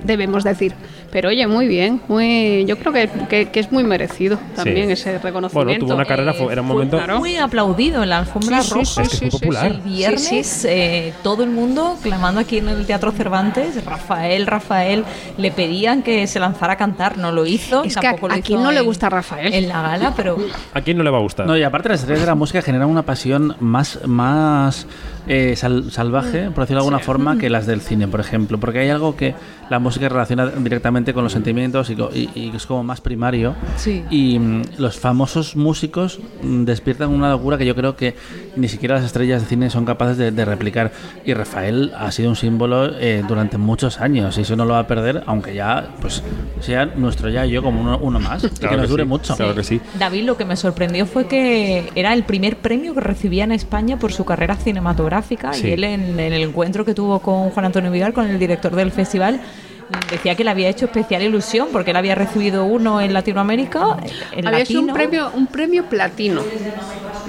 Debemos 0.04 0.44
decir. 0.44 0.74
Pero 1.12 1.28
oye, 1.28 1.46
muy 1.46 1.68
bien, 1.68 2.00
muy, 2.08 2.64
yo 2.66 2.78
creo 2.78 2.90
que, 2.92 3.08
que- 3.28 3.50
que 3.50 3.60
es 3.60 3.70
muy 3.70 3.84
merecido 3.84 4.38
también 4.56 4.86
Sí. 4.86 4.92
ese 4.94 5.18
reconocimiento. 5.18 5.68
Bueno, 5.68 5.78
tuvo 5.84 5.94
una 5.94 6.06
carrera, 6.06 6.32
fue- 6.32 6.50
era 6.50 6.62
un 6.62 6.68
momento. 6.68 6.96
claro. 6.96 7.18
muy 7.18 7.36
aplaudido 7.36 8.02
en 8.02 8.08
la 8.08 8.18
alfombra 8.20 8.62
Sí, 8.62 8.70
roja. 8.72 8.84
sí, 8.86 9.00
Es 9.02 9.08
que 9.10 9.14
es 9.16 9.20
muy 9.22 9.30
popular. 9.30 9.70
sí. 9.70 9.76
El 9.76 9.80
viernes 9.82 10.22
Sí, 10.22 10.42
sí. 10.42 10.66
eh, 10.70 11.12
todo 11.22 11.44
el 11.44 11.50
mundo 11.50 11.98
clamando 12.02 12.40
aquí 12.40 12.56
en 12.58 12.68
el 12.70 12.86
Teatro 12.86 13.12
Cervantes, 13.12 13.84
Rafael, 13.84 14.46
Rafael, 14.46 15.04
le 15.36 15.50
pedían 15.50 16.02
que 16.02 16.26
se 16.26 16.40
lanzara 16.40 16.72
a 16.72 16.76
cantar, 16.76 17.18
no 17.18 17.30
lo 17.30 17.44
hizo. 17.44 17.84
Es 17.84 17.94
que 17.94 18.06
a- 18.06 18.10
tampoco 18.12 18.28
lo 18.28 18.34
hizo 18.38 18.46
quién 18.46 18.62
no 18.62 18.72
le 18.72 18.80
gusta 18.80 19.10
Rafael. 19.10 19.52
En 19.52 19.68
la 19.68 19.82
gala, 19.82 20.14
pero 20.16 20.38
¿A 20.72 20.80
quién 20.80 20.96
no 20.96 21.02
le 21.04 21.10
va 21.10 21.18
a 21.18 21.20
gustar? 21.20 21.46
No, 21.46 21.56
y 21.58 21.62
aparte 21.62 21.90
las 21.90 22.00
estrellas 22.00 22.22
de 22.22 22.26
la 22.26 22.34
música 22.34 22.62
generan 22.62 22.88
una 22.88 23.02
pasión 23.02 23.54
más, 23.60 23.98
más 24.06 24.86
eh, 25.28 25.54
sal- 25.56 25.92
salvaje, 25.92 26.50
por 26.50 26.64
decirlo 26.64 26.80
de 26.80 26.86
alguna 26.88 26.98
forma, 27.00 27.36
que 27.36 27.50
las 27.50 27.66
del 27.66 27.80
cine, 27.82 28.08
por 28.08 28.18
ejemplo. 28.20 28.58
Porque 28.58 28.78
hay 28.80 28.88
algo 28.88 29.14
que 29.14 29.34
la 29.72 29.78
música 29.78 30.08
relaciona 30.08 30.46
directamente 30.46 31.12
con 31.14 31.24
los 31.24 31.32
sentimientos 31.32 31.88
y, 31.90 31.94
y- 31.94 32.30
y 32.34 32.52
es 32.54 32.66
como 32.66 32.84
más 32.84 33.00
primario. 33.00 33.54
Sí. 33.76 34.04
Y 34.10 34.38
mm, 34.38 34.62
los 34.78 34.98
famosos 35.00 35.56
músicos 35.56 36.20
mm, 36.42 36.64
despiertan 36.64 37.08
una 37.08 37.30
locura 37.30 37.56
que 37.56 37.64
yo 37.66 37.74
creo 37.74 37.96
que 37.96 38.14
ni 38.54 38.68
siquiera 38.68 38.96
las 38.96 39.04
estrellas 39.04 39.40
de 39.42 39.48
cine 39.48 39.70
son 39.70 39.84
capaces 39.86 40.16
de, 40.18 40.30
de 40.30 40.44
replicar. 40.44 40.92
Y 41.24 41.32
Rafael 41.34 41.92
ha 41.98 42.12
sido 42.12 42.28
un 42.28 42.36
símbolo 42.36 42.96
eh, 42.98 43.24
durante 43.26 43.56
muchos 43.58 43.98
años 44.00 44.36
y 44.38 44.42
eso 44.42 44.56
no 44.56 44.64
lo 44.66 44.74
va 44.74 44.80
a 44.80 44.86
perder, 44.86 45.22
aunque 45.26 45.54
ya 45.54 45.88
pues 46.00 46.22
sea 46.60 46.84
nuestro 46.84 47.30
ya 47.30 47.46
y 47.46 47.50
yo 47.52 47.62
como 47.62 47.80
uno, 47.80 47.98
uno 48.00 48.20
más. 48.20 48.44
y 48.44 48.48
que 48.50 48.54
Claro 48.60 48.76
nos 48.76 48.84
que 48.86 48.90
dure 48.90 49.02
sí, 49.04 49.08
mucho. 49.08 49.36
Claro 49.36 49.54
que 49.54 49.64
sí. 49.64 49.80
David 49.98 50.24
lo 50.24 50.36
que 50.36 50.44
me 50.44 50.56
sorprendió 50.56 51.06
fue 51.06 51.26
que 51.26 51.90
era 51.94 52.12
el 52.12 52.24
primer 52.24 52.58
premio 52.58 52.92
que 52.94 53.00
recibía 53.00 53.44
en 53.44 53.52
España 53.52 53.98
por 53.98 54.12
su 54.12 54.24
carrera 54.26 54.54
cinematográfica 54.56 55.52
Sí. 55.54 55.68
y 55.68 55.70
él 55.72 55.84
en, 55.84 56.20
en 56.20 56.32
el 56.32 56.42
encuentro 56.42 56.84
que 56.84 56.92
tuvo 56.94 57.20
con 57.20 57.48
Juan 57.50 57.64
Antonio 57.66 57.90
Vidal, 57.90 58.12
con 58.12 58.26
el 58.28 58.38
director 58.38 58.74
del 58.76 58.90
festival, 58.92 59.40
decía 60.10 60.34
que 60.34 60.44
le 60.44 60.50
había 60.50 60.68
hecho 60.68 60.86
especial 60.86 61.22
ilusión 61.22 61.68
porque 61.72 61.90
él 61.90 61.96
había 61.96 62.14
recibido 62.14 62.64
uno 62.64 63.00
en 63.00 63.12
Latinoamérica, 63.12 63.96
el 64.34 64.46
Había 64.46 64.64
sido 64.64 64.82
un 64.82 64.92
premio, 64.92 65.30
un 65.34 65.46
premio 65.46 65.84
platino, 65.86 66.42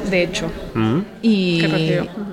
de 0.09 0.23
hecho. 0.23 0.51
Mm. 0.73 0.99
y, 1.21 1.63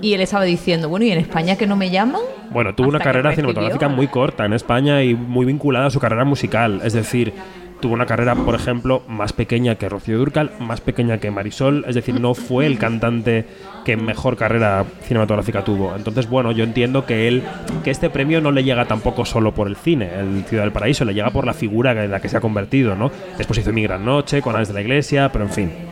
y 0.00 0.14
él 0.14 0.20
estaba 0.20 0.44
diciendo, 0.44 0.88
bueno, 0.88 1.06
¿y 1.06 1.12
en 1.12 1.18
España 1.18 1.56
que 1.56 1.66
no 1.66 1.76
me 1.76 1.90
llaman? 1.90 2.20
Bueno, 2.50 2.74
tuvo 2.74 2.88
una 2.88 2.98
Hasta 2.98 3.10
carrera 3.10 3.34
cinematográfica 3.34 3.88
muy 3.88 4.08
corta 4.08 4.44
en 4.44 4.52
España 4.52 5.02
y 5.02 5.14
muy 5.14 5.46
vinculada 5.46 5.86
a 5.86 5.90
su 5.90 6.00
carrera 6.00 6.24
musical. 6.24 6.80
Es 6.82 6.92
decir, 6.92 7.32
tuvo 7.80 7.94
una 7.94 8.06
carrera, 8.06 8.34
por 8.34 8.54
ejemplo, 8.54 9.02
más 9.08 9.32
pequeña 9.32 9.74
que 9.74 9.88
Rocío 9.88 10.18
Durcal, 10.18 10.52
más 10.60 10.80
pequeña 10.80 11.18
que 11.18 11.30
Marisol. 11.30 11.84
Es 11.88 11.94
decir, 11.94 12.20
no 12.20 12.34
fue 12.34 12.66
el 12.66 12.78
cantante 12.78 13.46
que 13.84 13.96
mejor 13.96 14.36
carrera 14.36 14.84
cinematográfica 15.02 15.64
tuvo. 15.64 15.94
Entonces, 15.96 16.28
bueno, 16.28 16.52
yo 16.52 16.64
entiendo 16.64 17.06
que 17.06 17.28
él, 17.28 17.42
que 17.82 17.90
este 17.90 18.10
premio 18.10 18.40
no 18.40 18.52
le 18.52 18.62
llega 18.64 18.84
tampoco 18.84 19.24
solo 19.24 19.52
por 19.52 19.66
el 19.66 19.76
cine, 19.76 20.10
el 20.18 20.44
Ciudad 20.44 20.64
del 20.64 20.72
Paraíso, 20.72 21.04
le 21.04 21.14
llega 21.14 21.30
por 21.30 21.46
la 21.46 21.54
figura 21.54 21.92
en 21.92 22.10
la 22.10 22.20
que 22.20 22.28
se 22.28 22.36
ha 22.36 22.40
convertido, 22.40 22.94
¿no? 22.94 23.10
Después 23.36 23.58
hizo 23.58 23.72
Mi 23.72 23.82
Gran 23.82 24.04
Noche, 24.04 24.42
con 24.42 24.60
de 24.60 24.72
la 24.74 24.80
Iglesia, 24.80 25.30
pero 25.32 25.44
en 25.46 25.50
fin. 25.50 25.89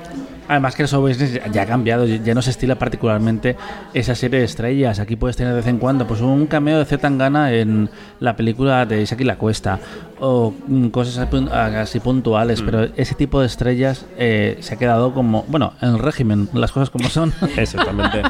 Además 0.48 0.74
que 0.74 0.82
el 0.82 0.88
show 0.88 1.00
business 1.06 1.40
ya- 1.52 1.62
ha 1.62 1.66
cambiado, 1.66 2.06
ya 2.06 2.34
no 2.34 2.40
se 2.42 2.50
estila 2.50 2.76
particularmente 2.76 3.56
esa 3.94 4.14
serie 4.14 4.38
de 4.40 4.46
estrellas. 4.46 4.98
Aquí 4.98 5.14
puedes 5.16 5.36
tener 5.36 5.52
de 5.52 5.58
vez 5.58 5.66
en 5.66 5.78
cuando 5.78 6.06
pues 6.06 6.20
un 6.20 6.46
cameo 6.46 6.78
de 6.78 6.84
Z 6.86 6.98
Tangana 7.02 7.52
en 7.52 7.90
la 8.20 8.34
película 8.34 8.86
de 8.86 9.02
Isaac 9.02 9.20
y 9.20 9.24
la 9.24 9.36
Cuesta 9.36 9.78
o 10.20 10.52
mm, 10.66 10.88
cosas 10.88 11.18
así 11.18 11.30
pun- 11.36 11.50
así 11.52 12.00
puntuales, 12.00 12.62
pero 12.62 12.84
ese 12.96 13.14
tipo 13.14 13.40
de 13.40 13.46
estrellas 13.46 14.06
eh, 14.18 14.56
se 14.60 14.74
ha 14.74 14.78
quedado 14.78 15.12
como, 15.14 15.44
bueno, 15.48 15.74
en 15.80 15.90
el 15.90 15.98
régimen, 15.98 16.48
las 16.54 16.72
cosas 16.72 16.90
como 16.90 17.08
son. 17.08 17.32
Exactamente. 17.56 18.22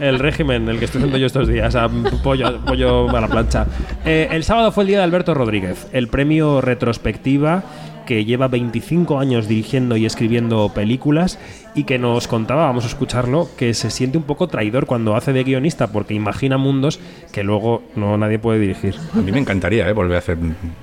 El 0.00 0.18
régimen, 0.18 0.68
el 0.68 0.78
que 0.78 0.86
estoy 0.86 1.00
haciendo 1.00 1.18
yo 1.18 1.26
estos 1.26 1.46
días, 1.46 1.74
a 1.76 1.88
pollo, 2.22 2.58
pollo 2.64 3.08
a 3.14 3.20
la 3.20 3.28
plancha. 3.28 3.66
Eh, 4.04 4.28
el 4.32 4.44
sábado 4.44 4.72
fue 4.72 4.84
el 4.84 4.88
día 4.88 4.98
de 4.98 5.04
Alberto 5.04 5.34
Rodríguez, 5.34 5.86
el 5.92 6.08
premio 6.08 6.60
retrospectiva 6.60 7.62
que 8.10 8.24
lleva 8.24 8.48
25 8.48 9.20
años 9.20 9.46
dirigiendo 9.46 9.96
y 9.96 10.04
escribiendo 10.04 10.68
películas 10.74 11.38
y 11.76 11.84
que 11.84 11.96
nos 11.96 12.26
contaba, 12.26 12.66
vamos 12.66 12.82
a 12.82 12.88
escucharlo, 12.88 13.48
que 13.56 13.72
se 13.72 13.88
siente 13.88 14.18
un 14.18 14.24
poco 14.24 14.48
traidor 14.48 14.86
cuando 14.86 15.14
hace 15.14 15.32
de 15.32 15.44
guionista 15.44 15.92
porque 15.92 16.14
imagina 16.14 16.58
mundos 16.58 16.98
que 17.30 17.44
luego 17.44 17.84
no 17.94 18.18
nadie 18.18 18.40
puede 18.40 18.58
dirigir. 18.58 18.96
A 19.14 19.18
mí 19.18 19.30
me 19.30 19.38
encantaría 19.38 19.88
¿eh? 19.88 19.92
volver 19.92 20.16
a 20.16 20.18
hacer 20.18 20.36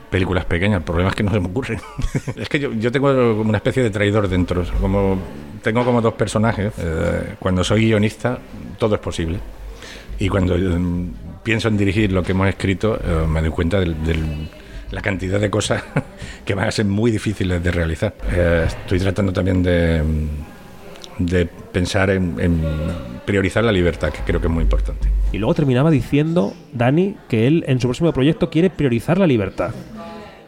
películas 0.09 0.45
pequeñas. 0.45 0.77
El 0.77 0.85
problema 0.85 1.09
es 1.09 1.15
que 1.17 1.23
no 1.23 1.31
se 1.31 1.41
me 1.41 1.47
ocurre. 1.47 1.81
es 2.37 2.47
que 2.47 2.59
yo, 2.61 2.71
yo 2.71 2.93
tengo 2.93 3.11
una 3.41 3.57
especie 3.57 3.83
de 3.83 3.89
traidor 3.89 4.29
dentro. 4.29 4.63
Como, 4.79 5.17
tengo 5.61 5.83
como 5.83 6.01
dos 6.01 6.13
personajes. 6.13 6.71
Eh, 6.77 7.35
cuando 7.39 7.61
soy 7.65 7.87
guionista, 7.87 8.39
todo 8.77 8.95
es 8.95 9.01
posible. 9.01 9.39
Y 10.17 10.29
cuando 10.29 10.55
eh, 10.55 10.79
pienso 11.43 11.67
en 11.67 11.75
dirigir 11.75 12.09
lo 12.13 12.23
que 12.23 12.31
hemos 12.31 12.47
escrito, 12.47 12.97
eh, 13.03 13.27
me 13.27 13.41
doy 13.41 13.49
cuenta 13.49 13.81
de 13.81 14.15
la 14.91 15.01
cantidad 15.01 15.39
de 15.39 15.49
cosas 15.49 15.83
que 16.45 16.53
van 16.53 16.67
a 16.67 16.71
ser 16.71 16.85
muy 16.85 17.11
difíciles 17.11 17.63
de 17.63 17.71
realizar. 17.71 18.13
Eh, 18.31 18.65
estoy 18.67 18.99
tratando 18.99 19.33
también 19.33 19.63
de, 19.63 20.01
de 21.19 21.45
pensar 21.45 22.09
en, 22.09 22.35
en 22.39 22.61
priorizar 23.25 23.63
la 23.63 23.71
libertad, 23.71 24.11
que 24.11 24.21
creo 24.21 24.39
que 24.39 24.47
es 24.47 24.53
muy 24.53 24.63
importante. 24.63 25.09
Y 25.31 25.37
luego 25.37 25.53
terminaba 25.53 25.91
diciendo, 25.91 26.53
Dani, 26.73 27.17
que 27.27 27.47
él 27.47 27.65
en 27.67 27.79
su 27.79 27.87
próximo 27.87 28.13
proyecto 28.13 28.49
quiere 28.49 28.69
priorizar 28.69 29.17
la 29.17 29.27
libertad. 29.27 29.71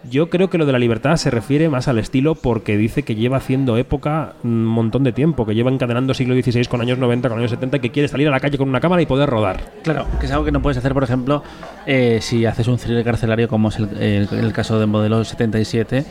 Yo 0.09 0.29
creo 0.29 0.49
que 0.49 0.57
lo 0.57 0.65
de 0.65 0.71
la 0.71 0.79
libertad 0.79 1.17
se 1.17 1.29
refiere 1.29 1.69
más 1.69 1.87
al 1.87 1.99
estilo 1.99 2.33
porque 2.33 2.77
dice 2.77 3.03
que 3.03 3.13
lleva 3.13 3.37
haciendo 3.37 3.77
época 3.77 4.33
un 4.43 4.65
montón 4.65 5.03
de 5.03 5.11
tiempo, 5.11 5.45
que 5.45 5.53
lleva 5.53 5.69
encadenando 5.69 6.15
siglo 6.15 6.33
XVI 6.33 6.65
con 6.65 6.81
años 6.81 6.97
90, 6.97 7.29
con 7.29 7.37
años 7.37 7.51
70, 7.51 7.77
y 7.77 7.79
que 7.79 7.91
quiere 7.91 8.07
salir 8.07 8.27
a 8.27 8.31
la 8.31 8.39
calle 8.39 8.57
con 8.57 8.69
una 8.69 8.79
cámara 8.79 9.01
y 9.03 9.05
poder 9.05 9.29
rodar. 9.29 9.59
Claro, 9.83 10.07
que 10.19 10.25
es 10.25 10.31
algo 10.31 10.45
que 10.45 10.51
no 10.51 10.61
puedes 10.61 10.77
hacer, 10.77 10.93
por 10.93 11.03
ejemplo, 11.03 11.43
eh, 11.85 12.19
si 12.21 12.45
haces 12.45 12.67
un 12.67 12.77
thriller 12.77 13.03
carcelario 13.03 13.47
como 13.47 13.69
es 13.69 13.77
el, 13.77 14.51
caso 14.51 14.79
de 14.79 14.87
Modelo 14.87 15.23
77, 15.23 16.05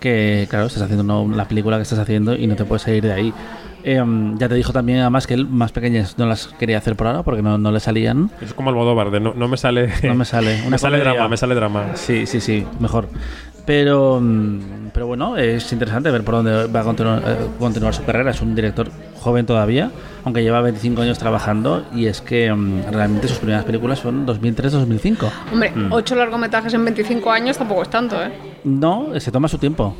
que, 0.00 0.46
claro, 0.48 0.66
estás 0.66 0.82
haciendo 0.82 1.28
la 1.28 1.46
película 1.46 1.76
que 1.76 1.82
estás 1.82 1.98
haciendo 1.98 2.34
y 2.34 2.46
no 2.46 2.56
te 2.56 2.64
puedes 2.64 2.82
salir 2.82 3.02
de 3.02 3.12
ahí. 3.12 3.34
Eh, 3.84 4.00
um, 4.00 4.38
ya 4.38 4.48
te 4.48 4.54
dijo 4.54 4.72
también, 4.72 5.00
además, 5.00 5.26
que 5.26 5.34
él 5.34 5.46
más 5.46 5.70
pequeñas 5.72 6.16
no 6.18 6.26
las 6.26 6.46
quería 6.58 6.78
hacer 6.78 6.96
por 6.96 7.06
ahora 7.06 7.22
porque 7.22 7.42
no, 7.42 7.58
no 7.58 7.70
le 7.70 7.80
salían. 7.80 8.30
Es 8.40 8.54
como 8.54 8.70
Almodóvar, 8.70 9.10
de 9.10 9.20
no, 9.20 9.34
no 9.34 9.46
me 9.48 9.56
sale... 9.58 9.92
No 10.02 10.14
me 10.14 10.24
sale. 10.24 10.58
me 10.62 10.66
Una 10.68 10.78
sale 10.78 10.98
comedia. 10.98 11.12
drama, 11.12 11.28
me 11.28 11.36
sale 11.36 11.54
drama. 11.54 11.84
Sí, 11.94 12.26
sí, 12.26 12.40
sí, 12.40 12.66
mejor. 12.80 13.08
Pero, 13.66 14.20
mm, 14.20 14.90
pero 14.92 15.06
bueno, 15.06 15.36
es 15.38 15.72
interesante 15.72 16.10
ver 16.10 16.22
por 16.22 16.34
dónde 16.34 16.66
va 16.66 16.80
a 16.80 16.84
continuar, 16.84 17.22
eh, 17.26 17.36
continuar 17.58 17.94
su 17.94 18.04
carrera. 18.04 18.30
Es 18.30 18.40
un 18.42 18.54
director 18.54 18.90
joven 19.20 19.46
todavía, 19.46 19.90
aunque 20.24 20.42
lleva 20.42 20.60
25 20.60 21.00
años 21.02 21.18
trabajando 21.18 21.84
y 21.94 22.06
es 22.06 22.20
que 22.20 22.52
mm, 22.52 22.90
realmente 22.92 23.26
sus 23.28 23.38
primeras 23.38 23.64
películas 23.64 23.98
son 24.00 24.26
2003-2005. 24.26 25.30
Hombre, 25.52 25.70
Mm. 25.74 25.92
ocho 25.92 26.14
largometrajes 26.14 26.74
en 26.74 26.84
25 26.84 27.30
años 27.30 27.56
tampoco 27.58 27.82
es 27.82 27.88
tanto, 27.90 28.22
¿eh? 28.22 28.32
No, 28.64 29.08
se 29.18 29.30
toma 29.32 29.48
su 29.48 29.56
tiempo. 29.58 29.94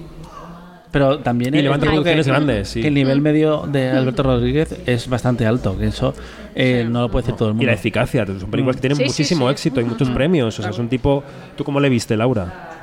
Pero 0.95 1.19
también 1.19 1.55
Y 1.55 1.61
levanta 1.61 1.87
producciones 1.87 2.25
que, 2.25 2.31
grandes, 2.33 2.69
sí. 2.69 2.81
que 2.81 2.87
el 2.89 2.95
nivel 2.95 3.21
medio 3.21 3.65
de 3.67 3.91
Alberto 3.91 4.23
Rodríguez 4.23 4.75
es 4.87 5.09
bastante 5.09 5.45
alto, 5.45 5.77
que 5.77 5.89
eso 5.89 6.15
eh, 6.55 6.87
no 6.89 7.03
lo 7.03 7.11
puede 7.11 7.25
decir 7.25 7.37
todo 7.37 7.49
el 7.49 7.55
Y 7.55 7.57
mundo. 7.57 7.67
la 7.67 7.73
eficacia, 7.75 8.25
son 8.25 8.49
películas 8.51 8.77
que 8.77 8.81
tienen 8.83 8.97
Sí, 8.97 9.03
sí, 9.03 9.09
muchísimo 9.11 9.49
sí. 9.49 9.53
éxito 9.53 9.81
y 9.81 9.85
muchos 9.85 10.09
premios. 10.11 10.57
O 10.59 10.63
sea, 10.63 10.71
es 10.71 10.79
un 10.79 10.89
tipo... 10.89 11.23
¿Tú 11.57 11.65
cómo 11.65 11.81
le 11.81 11.89
viste, 11.89 12.17
Laura? 12.17 12.74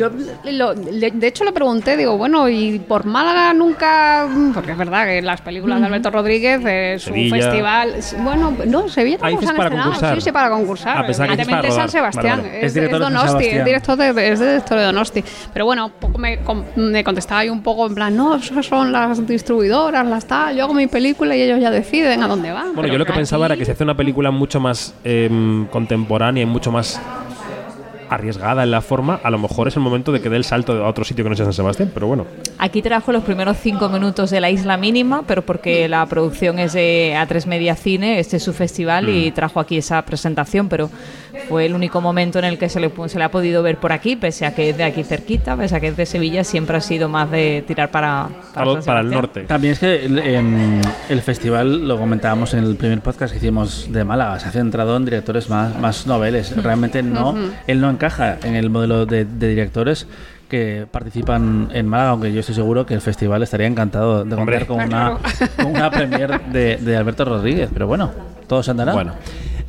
Yo, 0.00 0.50
lo- 0.52 0.72
le- 0.74 1.10
de 1.10 1.26
hecho, 1.26 1.44
le 1.44 1.52
pregunté, 1.52 1.96
digo, 1.96 2.16
bueno, 2.16 2.48
¿y 2.48 2.78
por 2.78 3.04
Málaga 3.04 3.52
nunca...? 3.52 4.26
Porque 4.54 4.72
es 4.72 4.78
verdad 4.78 5.04
que 5.06 5.20
las 5.22 5.40
películas 5.42 5.80
de 5.80 5.86
Alberto 5.86 6.10
Rodríguez 6.10 6.60
es 6.64 7.06
un 7.06 7.28
festival... 7.30 7.94
No, 8.18 8.50
no, 8.66 8.88
Sevilla 8.88 9.18
tampoco 9.18 9.40
dices 9.40 9.44
se 9.46 9.50
han 9.50 9.56
para 9.56 9.66
estrenado. 9.68 9.90
concursar. 9.90 10.14
Sí, 10.16 10.20
sí, 10.22 10.32
para 10.32 10.50
concursar. 10.50 10.96
Ah, 10.98 11.04
Evidentemente 11.06 11.68
rodar. 11.68 11.72
San 11.72 11.88
Sebastián. 11.90 12.36
Vale, 12.38 12.48
vale. 12.48 12.66
Es 12.66 12.76
Es, 12.76 12.90
Donosti, 12.90 13.46
es 13.46 13.64
director 13.64 13.96
de, 13.96 14.32
es 14.32 14.40
director 14.40 14.78
de 14.78 14.84
Donosti. 14.84 15.24
Pero 15.52 15.64
bueno, 15.66 15.90
me, 16.18 16.38
me 16.76 17.04
contestaba 17.04 17.40
ahí 17.40 17.48
un 17.50 17.62
poco 17.62 17.86
en 17.86 17.94
plan, 17.94 18.16
no, 18.16 18.36
esas 18.36 18.64
son 18.66 18.92
las 18.92 19.26
distribuidoras, 19.26 20.06
las 20.06 20.24
tal, 20.26 20.56
yo 20.56 20.64
hago 20.64 20.74
mi 20.74 20.86
película 20.86 21.36
y 21.36 21.42
ellos 21.42 21.60
ya 21.60 21.70
deciden 21.70 22.22
a 22.22 22.28
dónde 22.28 22.52
van. 22.52 22.66
Bueno, 22.68 22.82
Pero 22.82 22.92
yo 22.94 22.98
lo 22.98 23.04
que 23.04 23.12
aquí- 23.12 23.18
pensaba 23.20 23.46
era 23.46 23.56
que 23.56 23.64
se 23.64 23.72
hace 23.72 23.84
una 23.84 23.96
película 23.96 24.30
mucho 24.30 24.60
más 24.60 24.94
em, 25.04 25.66
contemporánea 25.66 26.42
y 26.42 26.46
mucho 26.46 26.70
más 26.72 27.00
arriesgada 28.10 28.62
en 28.64 28.70
la 28.70 28.80
forma, 28.80 29.20
a 29.22 29.30
lo 29.30 29.38
mejor 29.38 29.68
es 29.68 29.76
el 29.76 29.82
momento 29.82 30.12
de 30.12 30.20
que 30.20 30.28
dé 30.28 30.36
el 30.36 30.44
salto 30.44 30.84
a 30.84 30.88
otro 30.88 31.04
sitio 31.04 31.24
que 31.24 31.30
no 31.30 31.36
sea 31.36 31.46
San 31.46 31.54
Sebastián, 31.54 31.90
pero 31.94 32.06
bueno. 32.06 32.26
Aquí 32.58 32.82
trajo 32.82 33.12
los 33.12 33.22
primeros 33.22 33.56
cinco 33.58 33.88
minutos 33.88 34.30
de 34.30 34.40
la 34.40 34.50
isla 34.50 34.76
mínima, 34.76 35.22
pero 35.26 35.42
porque 35.42 35.88
la 35.88 36.04
producción 36.06 36.58
es 36.58 36.72
de 36.72 37.14
A3 37.16 37.46
Media 37.46 37.76
Cine, 37.76 38.18
este 38.18 38.36
es 38.36 38.42
su 38.42 38.52
festival 38.52 39.08
y 39.08 39.30
trajo 39.30 39.60
aquí 39.60 39.78
esa 39.78 40.02
presentación, 40.02 40.68
pero 40.68 40.90
fue 41.48 41.66
el 41.66 41.74
único 41.74 42.00
momento 42.00 42.38
en 42.38 42.44
el 42.44 42.58
que 42.58 42.68
se 42.68 42.80
le, 42.80 42.90
se 43.06 43.18
le 43.18 43.24
ha 43.24 43.30
podido 43.30 43.62
ver 43.62 43.78
por 43.78 43.92
aquí, 43.92 44.16
pese 44.16 44.44
a 44.44 44.54
que 44.54 44.70
es 44.70 44.76
de 44.76 44.84
aquí 44.84 45.04
cerquita, 45.04 45.56
pese 45.56 45.76
a 45.76 45.80
que 45.80 45.88
es 45.88 45.96
de 45.96 46.06
Sevilla, 46.06 46.44
siempre 46.44 46.76
ha 46.76 46.80
sido 46.80 47.08
más 47.08 47.30
de 47.30 47.64
tirar 47.66 47.90
para, 47.90 48.28
Para, 48.52 48.72
San 48.74 48.84
para 48.84 49.00
el 49.00 49.10
norte. 49.10 49.42
También 49.42 49.72
es 49.74 49.78
que 49.78 50.04
el, 50.04 50.18
em, 50.18 50.80
el 51.08 51.22
festival, 51.22 51.86
lo 51.86 51.98
comentábamos 51.98 52.54
en 52.54 52.64
el 52.64 52.76
primer 52.76 53.00
podcast 53.00 53.32
que 53.32 53.38
hicimos 53.38 53.92
de 53.92 54.04
Málaga, 54.04 54.38
se 54.40 54.48
ha 54.48 54.52
centrado 54.52 54.96
en 54.96 55.04
directores 55.04 55.48
más, 55.48 55.78
más 55.78 56.06
noveles. 56.06 56.56
Realmente 56.62 57.02
no, 57.02 57.36
él 57.66 57.80
no 57.80 57.88
encaja 58.00 58.38
en 58.42 58.56
el 58.56 58.70
modelo 58.70 59.04
de, 59.04 59.26
de 59.26 59.48
directores 59.48 60.06
que 60.48 60.86
participan 60.90 61.68
en 61.72 61.86
Málaga, 61.86 62.10
aunque 62.10 62.32
yo 62.32 62.40
estoy 62.40 62.54
seguro 62.54 62.86
que 62.86 62.94
el 62.94 63.02
festival 63.02 63.42
estaría 63.42 63.66
encantado 63.66 64.24
de 64.24 64.34
contar 64.34 64.66
con 64.66 64.80
una, 64.80 65.18
con 65.56 65.66
una 65.76 65.90
premier 65.90 66.40
de, 66.46 66.78
de 66.78 66.96
Alberto 66.96 67.24
Rodríguez. 67.26 67.68
Pero 67.72 67.86
bueno, 67.86 68.10
todo 68.48 68.62
se 68.62 68.70
andará. 68.70 68.94
Bueno, 68.94 69.12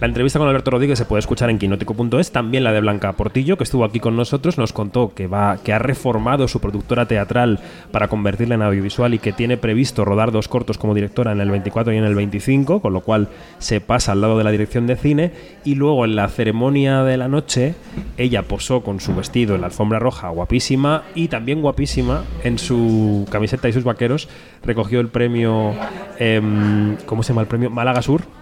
la 0.01 0.07
entrevista 0.07 0.39
con 0.39 0.47
Alberto 0.47 0.71
Rodríguez 0.71 0.97
se 0.97 1.05
puede 1.05 1.19
escuchar 1.19 1.51
en 1.51 1.59
quinótico.es. 1.59 2.31
También 2.31 2.63
la 2.63 2.73
de 2.73 2.81
Blanca 2.81 3.13
Portillo, 3.13 3.55
que 3.55 3.63
estuvo 3.63 3.85
aquí 3.85 3.99
con 3.99 4.15
nosotros, 4.15 4.57
nos 4.57 4.73
contó 4.73 5.13
que, 5.13 5.27
va, 5.27 5.59
que 5.63 5.73
ha 5.73 5.77
reformado 5.77 6.47
su 6.47 6.59
productora 6.59 7.05
teatral 7.05 7.59
para 7.91 8.07
convertirla 8.07 8.55
en 8.55 8.63
audiovisual 8.63 9.13
y 9.13 9.19
que 9.19 9.31
tiene 9.31 9.57
previsto 9.57 10.03
rodar 10.03 10.31
dos 10.31 10.47
cortos 10.47 10.79
como 10.79 10.95
directora 10.95 11.33
en 11.33 11.39
el 11.39 11.51
24 11.51 11.93
y 11.93 11.97
en 11.97 12.05
el 12.05 12.15
25, 12.15 12.81
con 12.81 12.93
lo 12.93 13.01
cual 13.01 13.27
se 13.59 13.79
pasa 13.79 14.13
al 14.13 14.21
lado 14.21 14.39
de 14.39 14.43
la 14.43 14.49
dirección 14.49 14.87
de 14.87 14.95
cine. 14.95 15.33
Y 15.65 15.75
luego 15.75 16.03
en 16.03 16.15
la 16.15 16.27
ceremonia 16.29 17.03
de 17.03 17.17
la 17.17 17.27
noche, 17.27 17.75
ella 18.17 18.41
posó 18.41 18.81
con 18.81 19.01
su 19.01 19.13
vestido 19.13 19.53
en 19.53 19.61
la 19.61 19.67
alfombra 19.67 19.99
roja, 19.99 20.29
guapísima, 20.29 21.03
y 21.13 21.27
también 21.27 21.61
guapísima 21.61 22.23
en 22.43 22.57
su 22.57 23.27
camiseta 23.29 23.69
y 23.69 23.73
sus 23.73 23.83
vaqueros, 23.83 24.29
recogió 24.65 24.99
el 24.99 25.09
premio. 25.09 25.75
em, 26.17 26.97
¿Cómo 27.05 27.21
se 27.21 27.33
llama 27.33 27.41
el 27.41 27.47
premio? 27.47 27.69
Málaga 27.69 28.01
Sur. 28.01 28.40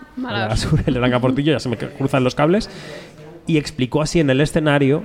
El 0.86 0.94
de 0.94 1.00
Blanca 1.00 1.20
Portillo, 1.20 1.54
ya 1.54 1.60
se 1.60 1.70
me 1.70 1.78
cruzan 1.78 2.24
los 2.24 2.36
cables. 2.36 2.70
Y 3.48 3.58
explicó 3.58 4.02
así 4.02 4.20
en 4.20 4.30
el 4.30 4.42
escenario 4.42 5.04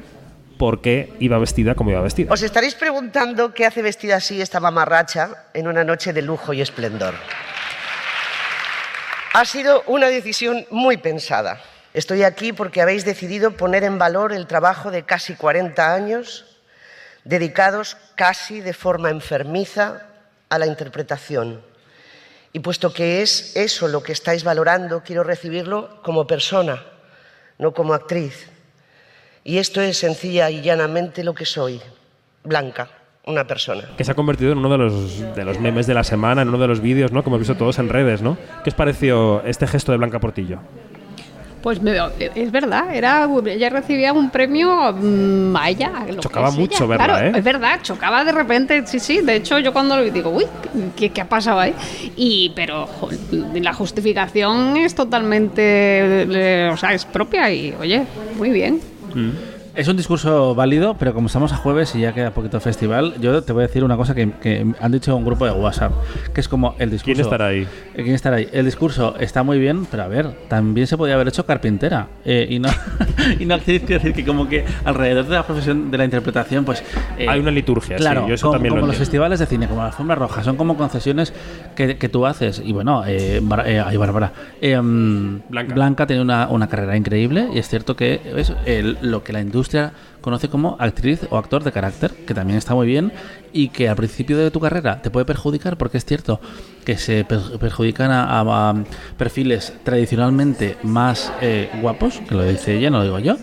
por 0.58 0.80
qué 0.80 1.12
iba 1.18 1.38
vestida 1.38 1.74
como 1.74 1.90
iba 1.90 2.00
vestida. 2.00 2.32
Os 2.32 2.42
estaréis 2.42 2.74
preguntando 2.74 3.54
qué 3.54 3.66
hace 3.66 3.82
vestida 3.82 4.16
así 4.16 4.40
esta 4.40 4.60
mamarracha 4.60 5.30
en 5.54 5.66
una 5.66 5.84
noche 5.84 6.12
de 6.12 6.22
lujo 6.22 6.52
y 6.52 6.60
esplendor. 6.60 7.14
Ha 9.32 9.44
sido 9.44 9.82
una 9.86 10.08
decisión 10.08 10.64
muy 10.70 10.96
pensada. 10.96 11.60
Estoy 11.92 12.22
aquí 12.22 12.52
porque 12.52 12.82
habéis 12.82 13.04
decidido 13.04 13.52
poner 13.52 13.84
en 13.84 13.98
valor 13.98 14.32
el 14.32 14.46
trabajo 14.46 14.90
de 14.90 15.04
casi 15.04 15.34
40 15.34 15.94
años 15.94 16.44
dedicados 17.24 17.96
casi 18.16 18.60
de 18.60 18.74
forma 18.74 19.10
enfermiza 19.10 20.02
a 20.50 20.58
la 20.58 20.66
interpretación. 20.66 21.62
Y 22.54 22.60
puesto 22.60 22.92
que 22.92 23.20
es 23.20 23.56
eso 23.56 23.88
lo 23.88 24.00
que 24.00 24.12
estáis 24.12 24.44
valorando, 24.44 25.02
quiero 25.04 25.24
recibirlo 25.24 26.00
como 26.04 26.24
persona, 26.24 26.84
no 27.58 27.74
como 27.74 27.94
actriz. 27.94 28.48
Y 29.42 29.58
esto 29.58 29.80
es 29.80 29.98
sencilla 29.98 30.48
y 30.50 30.62
llanamente 30.62 31.24
lo 31.24 31.34
que 31.34 31.46
soy, 31.46 31.80
Blanca, 32.44 32.88
una 33.26 33.44
persona. 33.44 33.90
Que 33.96 34.04
se 34.04 34.12
ha 34.12 34.14
convertido 34.14 34.52
en 34.52 34.58
uno 34.58 34.70
de 34.70 34.78
los, 34.78 35.34
de 35.34 35.44
los 35.44 35.58
memes 35.58 35.88
de 35.88 35.94
la 35.94 36.04
semana, 36.04 36.42
en 36.42 36.48
uno 36.48 36.58
de 36.58 36.68
los 36.68 36.80
vídeos, 36.80 37.10
¿no? 37.10 37.24
Como 37.24 37.34
hemos 37.34 37.48
visto 37.48 37.58
todos 37.58 37.80
en 37.80 37.88
redes, 37.88 38.22
¿no? 38.22 38.38
¿Qué 38.62 38.70
os 38.70 38.76
pareció 38.76 39.42
este 39.44 39.66
gesto 39.66 39.90
de 39.90 39.98
Blanca 39.98 40.20
Portillo? 40.20 40.60
Pues 41.64 41.80
me- 41.80 41.96
es 42.34 42.52
verdad, 42.52 42.94
era, 42.94 43.26
ella 43.46 43.70
recibía 43.70 44.12
un 44.12 44.28
premio 44.28 44.92
mm, 44.92 45.56
a 45.56 45.70
ella. 45.70 45.92
lo 46.08 46.16
que 46.16 46.20
Chocaba 46.20 46.50
mucho 46.50 46.86
Claro, 46.86 47.16
¿eh? 47.16 47.32
Es 47.34 47.42
verdad, 47.42 47.80
chocaba 47.82 48.22
de 48.22 48.32
repente, 48.32 48.86
sí, 48.86 49.00
sí. 49.00 49.22
De 49.22 49.36
hecho, 49.36 49.58
yo 49.58 49.72
cuando 49.72 49.96
lo 49.96 50.04
vi 50.04 50.10
digo, 50.10 50.28
uy, 50.28 50.44
¿qué, 50.94 51.08
qué 51.08 51.22
ha 51.22 51.28
pasado 51.30 51.60
ahí? 51.60 51.72
Y, 52.16 52.52
pero 52.54 52.86
jo, 52.86 53.08
la 53.54 53.72
justificación 53.72 54.76
es 54.76 54.94
totalmente, 54.94 55.62
eh, 55.64 56.70
o 56.70 56.76
sea, 56.76 56.92
es 56.92 57.06
propia 57.06 57.50
y, 57.50 57.74
oye, 57.80 58.02
muy 58.36 58.50
bien. 58.50 58.78
Es 59.76 59.88
un 59.88 59.96
discurso 59.96 60.54
válido, 60.54 60.94
pero 60.96 61.12
como 61.14 61.26
estamos 61.26 61.52
a 61.52 61.56
jueves 61.56 61.96
y 61.96 62.00
ya 62.02 62.12
queda 62.12 62.30
poquito 62.30 62.60
festival, 62.60 63.14
yo 63.20 63.42
te 63.42 63.52
voy 63.52 63.64
a 63.64 63.66
decir 63.66 63.82
una 63.82 63.96
cosa 63.96 64.14
que, 64.14 64.30
que 64.40 64.64
han 64.80 64.92
dicho 64.92 65.16
un 65.16 65.24
grupo 65.24 65.46
de 65.46 65.50
WhatsApp, 65.50 65.90
que 66.32 66.40
es 66.40 66.46
como 66.46 66.76
el 66.78 66.90
discurso... 66.92 67.14
¿Quién 67.14 67.20
estará 67.26 67.46
ahí? 67.48 67.66
¿Quién 67.92 68.14
estará 68.14 68.36
ahí? 68.36 68.48
El 68.52 68.66
discurso 68.66 69.16
está 69.18 69.42
muy 69.42 69.58
bien, 69.58 69.84
pero 69.90 70.04
a 70.04 70.06
ver, 70.06 70.30
también 70.46 70.86
se 70.86 70.96
podía 70.96 71.14
haber 71.14 71.26
hecho 71.26 71.44
carpintera. 71.44 72.06
eh, 72.24 72.46
y 72.50 72.60
no 72.60 72.68
y 73.40 73.44
no 73.46 73.56
actriz, 73.56 73.82
quiero 73.84 74.00
decir 74.00 74.14
que 74.14 74.24
como 74.24 74.48
que 74.48 74.64
alrededor 74.84 75.24
de 75.26 75.34
la 75.34 75.42
profesión 75.44 75.90
de 75.90 75.98
la 75.98 76.04
interpretación, 76.04 76.64
pues... 76.64 76.84
eh, 77.18 77.26
Hay 77.28 77.40
una 77.40 77.50
liturgia, 77.50 77.98
sí, 77.98 78.00
Claro, 78.04 78.28
yo 78.28 78.34
eso 78.34 78.46
como, 78.46 78.52
también 78.52 78.74
lo 78.76 78.80
como 78.80 78.86
los 78.86 78.96
festivales 78.96 79.40
de 79.40 79.46
cine, 79.46 79.66
como 79.66 79.80
la 79.80 79.88
alfombra 79.88 80.14
roja, 80.14 80.44
son 80.44 80.54
como 80.56 80.76
concesiones 80.76 81.34
que, 81.74 81.96
que 81.96 82.08
tú 82.08 82.26
haces. 82.26 82.62
Y 82.64 82.72
bueno, 82.72 83.02
eh, 83.08 83.40
Bar- 83.42 83.66
eh, 83.66 83.80
ay, 83.84 83.96
Bárbara. 83.96 84.32
eh, 84.60 84.80
mm, 84.80 85.42
Blanca. 85.48 86.06
tiene 86.06 86.22
una, 86.22 86.46
una 86.46 86.68
carrera 86.68 86.96
increíble 86.96 87.48
y 87.52 87.58
es 87.58 87.68
cierto 87.68 87.96
que 87.96 88.20
es 88.36 88.52
el- 88.66 88.98
lo 89.02 89.24
que 89.24 89.32
la 89.32 89.40
industria 89.40 89.63
conoce 90.20 90.48
como 90.48 90.76
actriz 90.78 91.20
o 91.30 91.36
actor 91.38 91.62
de 91.64 91.72
carácter, 91.72 92.12
que 92.26 92.34
también 92.34 92.58
está 92.58 92.74
muy 92.74 92.86
bien 92.86 93.12
y 93.52 93.68
que 93.68 93.88
al 93.88 93.96
principio 93.96 94.36
de 94.38 94.50
tu 94.50 94.60
carrera 94.60 95.00
te 95.02 95.10
puede 95.10 95.26
perjudicar 95.26 95.76
porque 95.76 95.98
es 95.98 96.04
cierto 96.04 96.40
que 96.84 96.96
se 96.98 97.24
per- 97.24 97.58
perjudican 97.58 98.10
a, 98.10 98.24
a- 98.40 98.70
a 98.70 98.74
perfiles 99.16 99.72
tradicionalmente 99.84 100.76
más 100.82 101.32
eh, 101.40 101.68
guapos, 101.80 102.20
que 102.28 102.34
lo 102.34 102.44
dice 102.44 102.76
ella, 102.76 102.90
no 102.90 102.98
lo 102.98 103.04
digo 103.04 103.18
yo, 103.18 103.36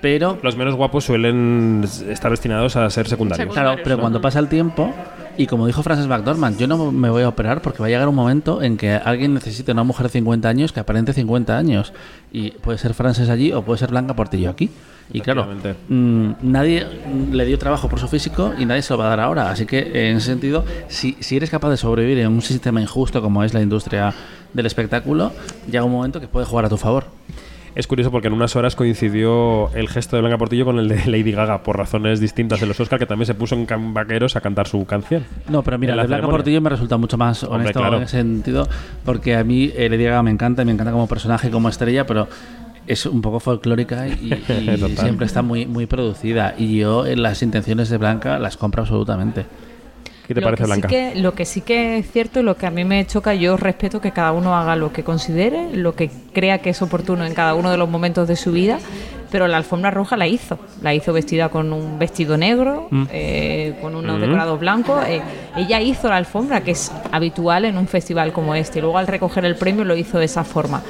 pero 0.00 0.38
Los 0.42 0.56
menos 0.56 0.74
guapos 0.76 1.04
suelen 1.04 1.84
estar 2.08 2.30
destinados 2.30 2.76
a 2.76 2.88
ser 2.90 3.08
secundarios. 3.08 3.52
Claro, 3.52 3.80
pero 3.82 3.98
cuando 3.98 4.20
pasa 4.20 4.38
el 4.38 4.48
tiempo, 4.48 4.94
y 5.36 5.46
como 5.46 5.66
dijo 5.66 5.82
Frances 5.82 6.06
McDormand, 6.06 6.56
yo 6.56 6.66
no 6.68 6.92
me 6.92 7.10
voy 7.10 7.22
a 7.24 7.28
operar 7.28 7.62
porque 7.62 7.80
va 7.80 7.86
a 7.86 7.88
llegar 7.88 8.06
un 8.08 8.14
momento 8.14 8.62
en 8.62 8.76
que 8.76 8.92
alguien 8.92 9.34
necesite 9.34 9.72
una 9.72 9.82
mujer 9.84 10.06
de 10.06 10.10
50 10.10 10.48
años 10.48 10.72
que 10.72 10.80
aparente 10.80 11.12
50 11.12 11.56
años. 11.58 11.92
Y 12.32 12.52
puede 12.52 12.78
ser 12.78 12.94
Frances 12.94 13.28
allí 13.28 13.52
o 13.52 13.62
puede 13.62 13.78
ser 13.78 13.90
Blanca 13.90 14.14
Portillo 14.14 14.50
aquí. 14.50 14.70
Y 15.12 15.20
claro, 15.20 15.46
mm, 15.88 16.30
nadie 16.42 16.86
le 17.32 17.44
dio 17.46 17.58
trabajo 17.58 17.88
por 17.88 17.98
su 17.98 18.08
físico 18.08 18.52
y 18.58 18.66
nadie 18.66 18.82
se 18.82 18.92
lo 18.92 18.98
va 18.98 19.06
a 19.06 19.10
dar 19.10 19.20
ahora. 19.20 19.50
Así 19.50 19.64
que 19.64 20.10
en 20.10 20.18
ese 20.18 20.26
sentido, 20.26 20.64
si, 20.88 21.16
si 21.20 21.36
eres 21.36 21.50
capaz 21.50 21.70
de 21.70 21.76
sobrevivir 21.76 22.18
en 22.18 22.28
un 22.28 22.42
sistema 22.42 22.80
injusto 22.80 23.22
como 23.22 23.42
es 23.42 23.54
la 23.54 23.62
industria 23.62 24.12
del 24.52 24.66
espectáculo, 24.66 25.32
llega 25.66 25.84
un 25.84 25.92
momento 25.92 26.20
que 26.20 26.28
puede 26.28 26.46
jugar 26.46 26.66
a 26.66 26.68
tu 26.68 26.76
favor. 26.76 27.06
Es 27.74 27.86
curioso 27.86 28.10
porque 28.10 28.26
en 28.26 28.34
unas 28.34 28.56
horas 28.56 28.74
coincidió 28.74 29.72
el 29.74 29.88
gesto 29.88 30.16
de 30.16 30.22
Blanca 30.22 30.36
Portillo 30.36 30.64
con 30.64 30.80
el 30.80 30.88
de 30.88 30.96
Lady 31.06 31.30
Gaga 31.30 31.62
por 31.62 31.76
razones 31.76 32.18
distintas 32.18 32.60
de 32.60 32.66
los 32.66 32.80
Oscar, 32.80 32.98
que 32.98 33.06
también 33.06 33.26
se 33.26 33.34
puso 33.34 33.54
en 33.54 33.94
vaqueros 33.94 34.34
a 34.36 34.40
cantar 34.40 34.66
su 34.66 34.84
canción. 34.84 35.24
No, 35.48 35.62
pero 35.62 35.78
mira, 35.78 35.94
la 35.94 36.02
de 36.02 36.08
Blanca 36.08 36.22
ceremonia. 36.22 36.38
Portillo 36.38 36.60
me 36.60 36.70
resulta 36.70 36.96
mucho 36.96 37.16
más 37.16 37.44
Hombre, 37.44 37.60
honesto 37.60 37.78
claro. 37.78 37.96
en 37.98 38.02
ese 38.02 38.16
sentido, 38.18 38.68
porque 39.04 39.36
a 39.36 39.44
mí 39.44 39.70
eh, 39.76 39.88
Lady 39.88 40.04
Gaga 40.04 40.24
me 40.24 40.30
encanta, 40.32 40.62
y 40.62 40.64
me 40.64 40.72
encanta 40.72 40.90
como 40.90 41.06
personaje 41.06 41.48
y 41.48 41.50
como 41.50 41.68
estrella, 41.68 42.04
pero 42.04 42.26
es 42.88 43.06
un 43.06 43.22
poco 43.22 43.38
folclórica 43.40 44.08
y, 44.08 44.30
siempre 44.98 45.26
está 45.26 45.42
muy, 45.42 45.66
muy 45.66 45.86
producida. 45.86 46.54
Y 46.58 46.78
yo 46.78 47.06
en 47.06 47.22
las 47.22 47.42
intenciones 47.42 47.88
de 47.88 47.98
Blanca 47.98 48.38
las 48.38 48.56
compro 48.56 48.82
absolutamente. 48.82 49.44
¿Qué 50.26 50.34
te 50.34 50.40
lo 50.40 50.46
parece, 50.46 50.62
que 50.62 50.66
Blanca? 50.66 50.88
Sí 50.88 50.94
que, 50.94 51.14
lo 51.20 51.34
que 51.34 51.44
sí 51.46 51.60
que 51.62 51.98
es 51.98 52.10
cierto 52.10 52.40
y 52.40 52.42
lo 52.42 52.56
que 52.56 52.66
a 52.66 52.70
mí 52.70 52.84
me 52.84 53.06
choca, 53.06 53.34
yo 53.34 53.56
respeto 53.56 54.00
que 54.00 54.10
cada 54.12 54.32
uno 54.32 54.54
haga 54.56 54.76
lo 54.76 54.92
que 54.92 55.02
considere, 55.02 55.74
lo 55.74 55.94
que 55.94 56.10
crea 56.34 56.58
que 56.58 56.70
es 56.70 56.82
oportuno 56.82 57.24
en 57.24 57.32
cada 57.34 57.54
uno 57.54 57.70
de 57.70 57.78
los 57.78 57.88
momentos 57.88 58.28
de 58.28 58.36
su 58.36 58.52
vida, 58.52 58.78
pero 59.30 59.48
la 59.48 59.56
alfombra 59.56 59.90
roja 59.90 60.18
la 60.18 60.26
hizo. 60.26 60.58
La 60.82 60.92
hizo 60.94 61.14
vestida 61.14 61.48
con 61.48 61.72
un 61.72 61.98
vestido 61.98 62.36
negro, 62.36 62.88
eh, 63.10 63.78
con 63.80 63.94
unos 63.94 64.18
Mm. 64.18 64.20
decorados 64.20 64.60
blancos. 64.60 65.02
eh, 65.06 65.22
ella 65.56 65.80
hizo 65.80 66.08
la 66.08 66.16
alfombra, 66.16 66.62
que 66.62 66.72
es 66.72 66.92
habitual 67.10 67.64
en 67.64 67.78
un 67.78 67.88
festival 67.88 68.32
como 68.32 68.54
este. 68.54 68.80
Y 68.80 68.82
luego 68.82 68.98
al 68.98 69.06
recoger 69.06 69.44
el 69.46 69.56
premio 69.56 69.84
lo 69.84 69.96
hizo 69.96 70.18
de 70.18 70.26
esa 70.26 70.44
forma. 70.44 70.82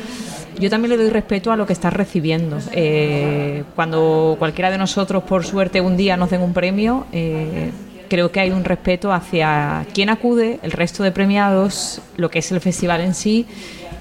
Yo 0.59 0.71
también 0.71 0.91
le 0.91 0.97
doy 0.97 1.11
respeto 1.11 1.53
a 1.53 1.57
lo 1.57 1.67
que 1.67 1.73
estás 1.73 1.93
recibiendo. 1.93 2.59
Eh, 2.73 3.63
cuando 3.77 4.37
cualquiera 4.39 4.71
de 4.71 4.79
nosotros, 4.79 5.23
por 5.23 5.45
suerte, 5.45 5.81
un 5.81 5.97
día 5.97 6.17
nos 6.17 6.31
den 6.31 6.43
un 6.43 6.53
premio, 6.53 7.07
eh, 7.13 7.71
creo 8.09 8.33
que 8.33 8.41
hay 8.41 8.51
un 8.51 8.65
respeto 8.65 9.13
hacia 9.13 9.87
quién 9.95 10.11
acude, 10.11 10.59
el 10.63 10.73
resto 10.73 11.05
de 11.05 11.13
premiados, 11.13 12.01
lo 12.17 12.31
que 12.31 12.41
es 12.41 12.51
el 12.51 12.61
festival 12.61 13.03
en 13.03 13.15
sí 13.15 13.47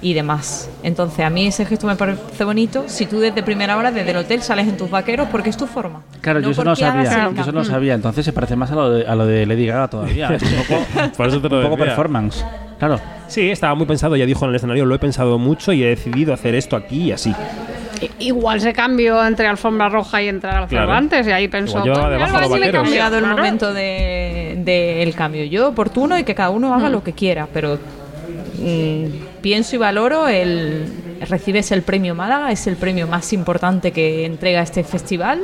y 0.00 0.14
demás. 0.14 0.70
Entonces, 0.82 1.24
a 1.24 1.30
mí 1.30 1.46
ese 1.46 1.64
gesto 1.66 1.86
me 1.86 1.96
parece 1.96 2.44
bonito. 2.44 2.84
Si 2.86 3.06
tú 3.06 3.18
desde 3.20 3.42
primera 3.42 3.76
hora, 3.76 3.90
desde 3.90 4.10
el 4.12 4.16
hotel, 4.18 4.42
sales 4.42 4.68
en 4.68 4.76
tus 4.76 4.90
vaqueros, 4.90 5.28
porque 5.30 5.50
es 5.50 5.56
tu 5.56 5.66
forma. 5.66 6.02
Claro, 6.20 6.40
yo 6.40 6.50
eso 6.50 6.64
no 6.64 6.76
sabía. 6.76 7.30
Yo 7.34 7.42
eso 7.42 7.52
no 7.52 7.64
sabía. 7.64 7.94
Entonces 7.94 8.24
se 8.24 8.32
parece 8.32 8.56
más 8.56 8.70
a 8.70 8.74
lo 8.74 8.90
de, 8.90 9.06
a 9.06 9.14
lo 9.14 9.26
de 9.26 9.44
Lady 9.46 9.66
Gaga 9.66 9.88
todavía. 9.88 10.28
Es 10.34 10.42
un 10.42 10.50
poco, 10.64 10.82
Por 11.16 11.28
eso 11.28 11.40
te 11.40 11.48
lo 11.48 11.56
un 11.58 11.62
poco 11.64 11.76
performance. 11.78 12.44
Claro. 12.78 13.00
Sí, 13.26 13.50
estaba 13.50 13.74
muy 13.74 13.86
pensado, 13.86 14.14
ya 14.16 14.24
dijo 14.24 14.44
en 14.44 14.50
el 14.50 14.56
escenario, 14.56 14.86
lo 14.86 14.94
he 14.94 14.98
pensado 15.00 15.36
mucho 15.38 15.72
y 15.72 15.82
he 15.82 15.88
decidido 15.88 16.32
hacer 16.32 16.54
esto 16.54 16.76
aquí 16.76 17.04
y 17.08 17.12
así. 17.12 17.34
Igual 18.20 18.60
se 18.60 18.72
cambió 18.72 19.26
entre 19.26 19.48
alfombra 19.48 19.88
roja 19.88 20.22
y 20.22 20.28
entre 20.28 20.48
Claro. 20.50 20.68
Cervantes 20.68 21.26
y 21.26 21.32
ahí 21.32 21.48
pensó. 21.48 21.78
Igual 21.78 21.84
llevaba 21.84 22.02
"Coño, 22.04 22.12
debajo 22.14 22.36
algo 22.36 22.40
los 22.48 22.50
así 22.52 22.60
le 22.60 22.66
vaqueros". 22.66 22.78
Ha 22.78 22.82
cambió". 22.84 22.92
llegado 22.94 23.16
el 23.16 23.22
Claro. 23.24 23.36
momento 23.36 23.66
del 23.74 24.64
de, 24.64 24.96
del 25.02 25.14
cambio. 25.16 25.44
Yo 25.44 25.68
oportuno 25.68 26.16
y 26.16 26.22
que 26.22 26.34
cada 26.36 26.50
uno 26.50 26.72
haga 26.74 26.88
lo 26.88 27.02
que 27.02 27.12
quiera, 27.12 27.48
pero 27.52 27.78
mm, 28.58 29.04
pienso 29.40 29.76
y 29.76 29.78
valoro 29.78 30.28
el 30.28 30.84
recibes 31.28 31.72
el 31.72 31.82
premio 31.82 32.14
Málaga, 32.14 32.52
es 32.52 32.66
el 32.66 32.76
premio 32.76 33.06
más 33.06 33.32
importante 33.32 33.92
que 33.92 34.24
entrega 34.24 34.62
este 34.62 34.84
festival 34.84 35.40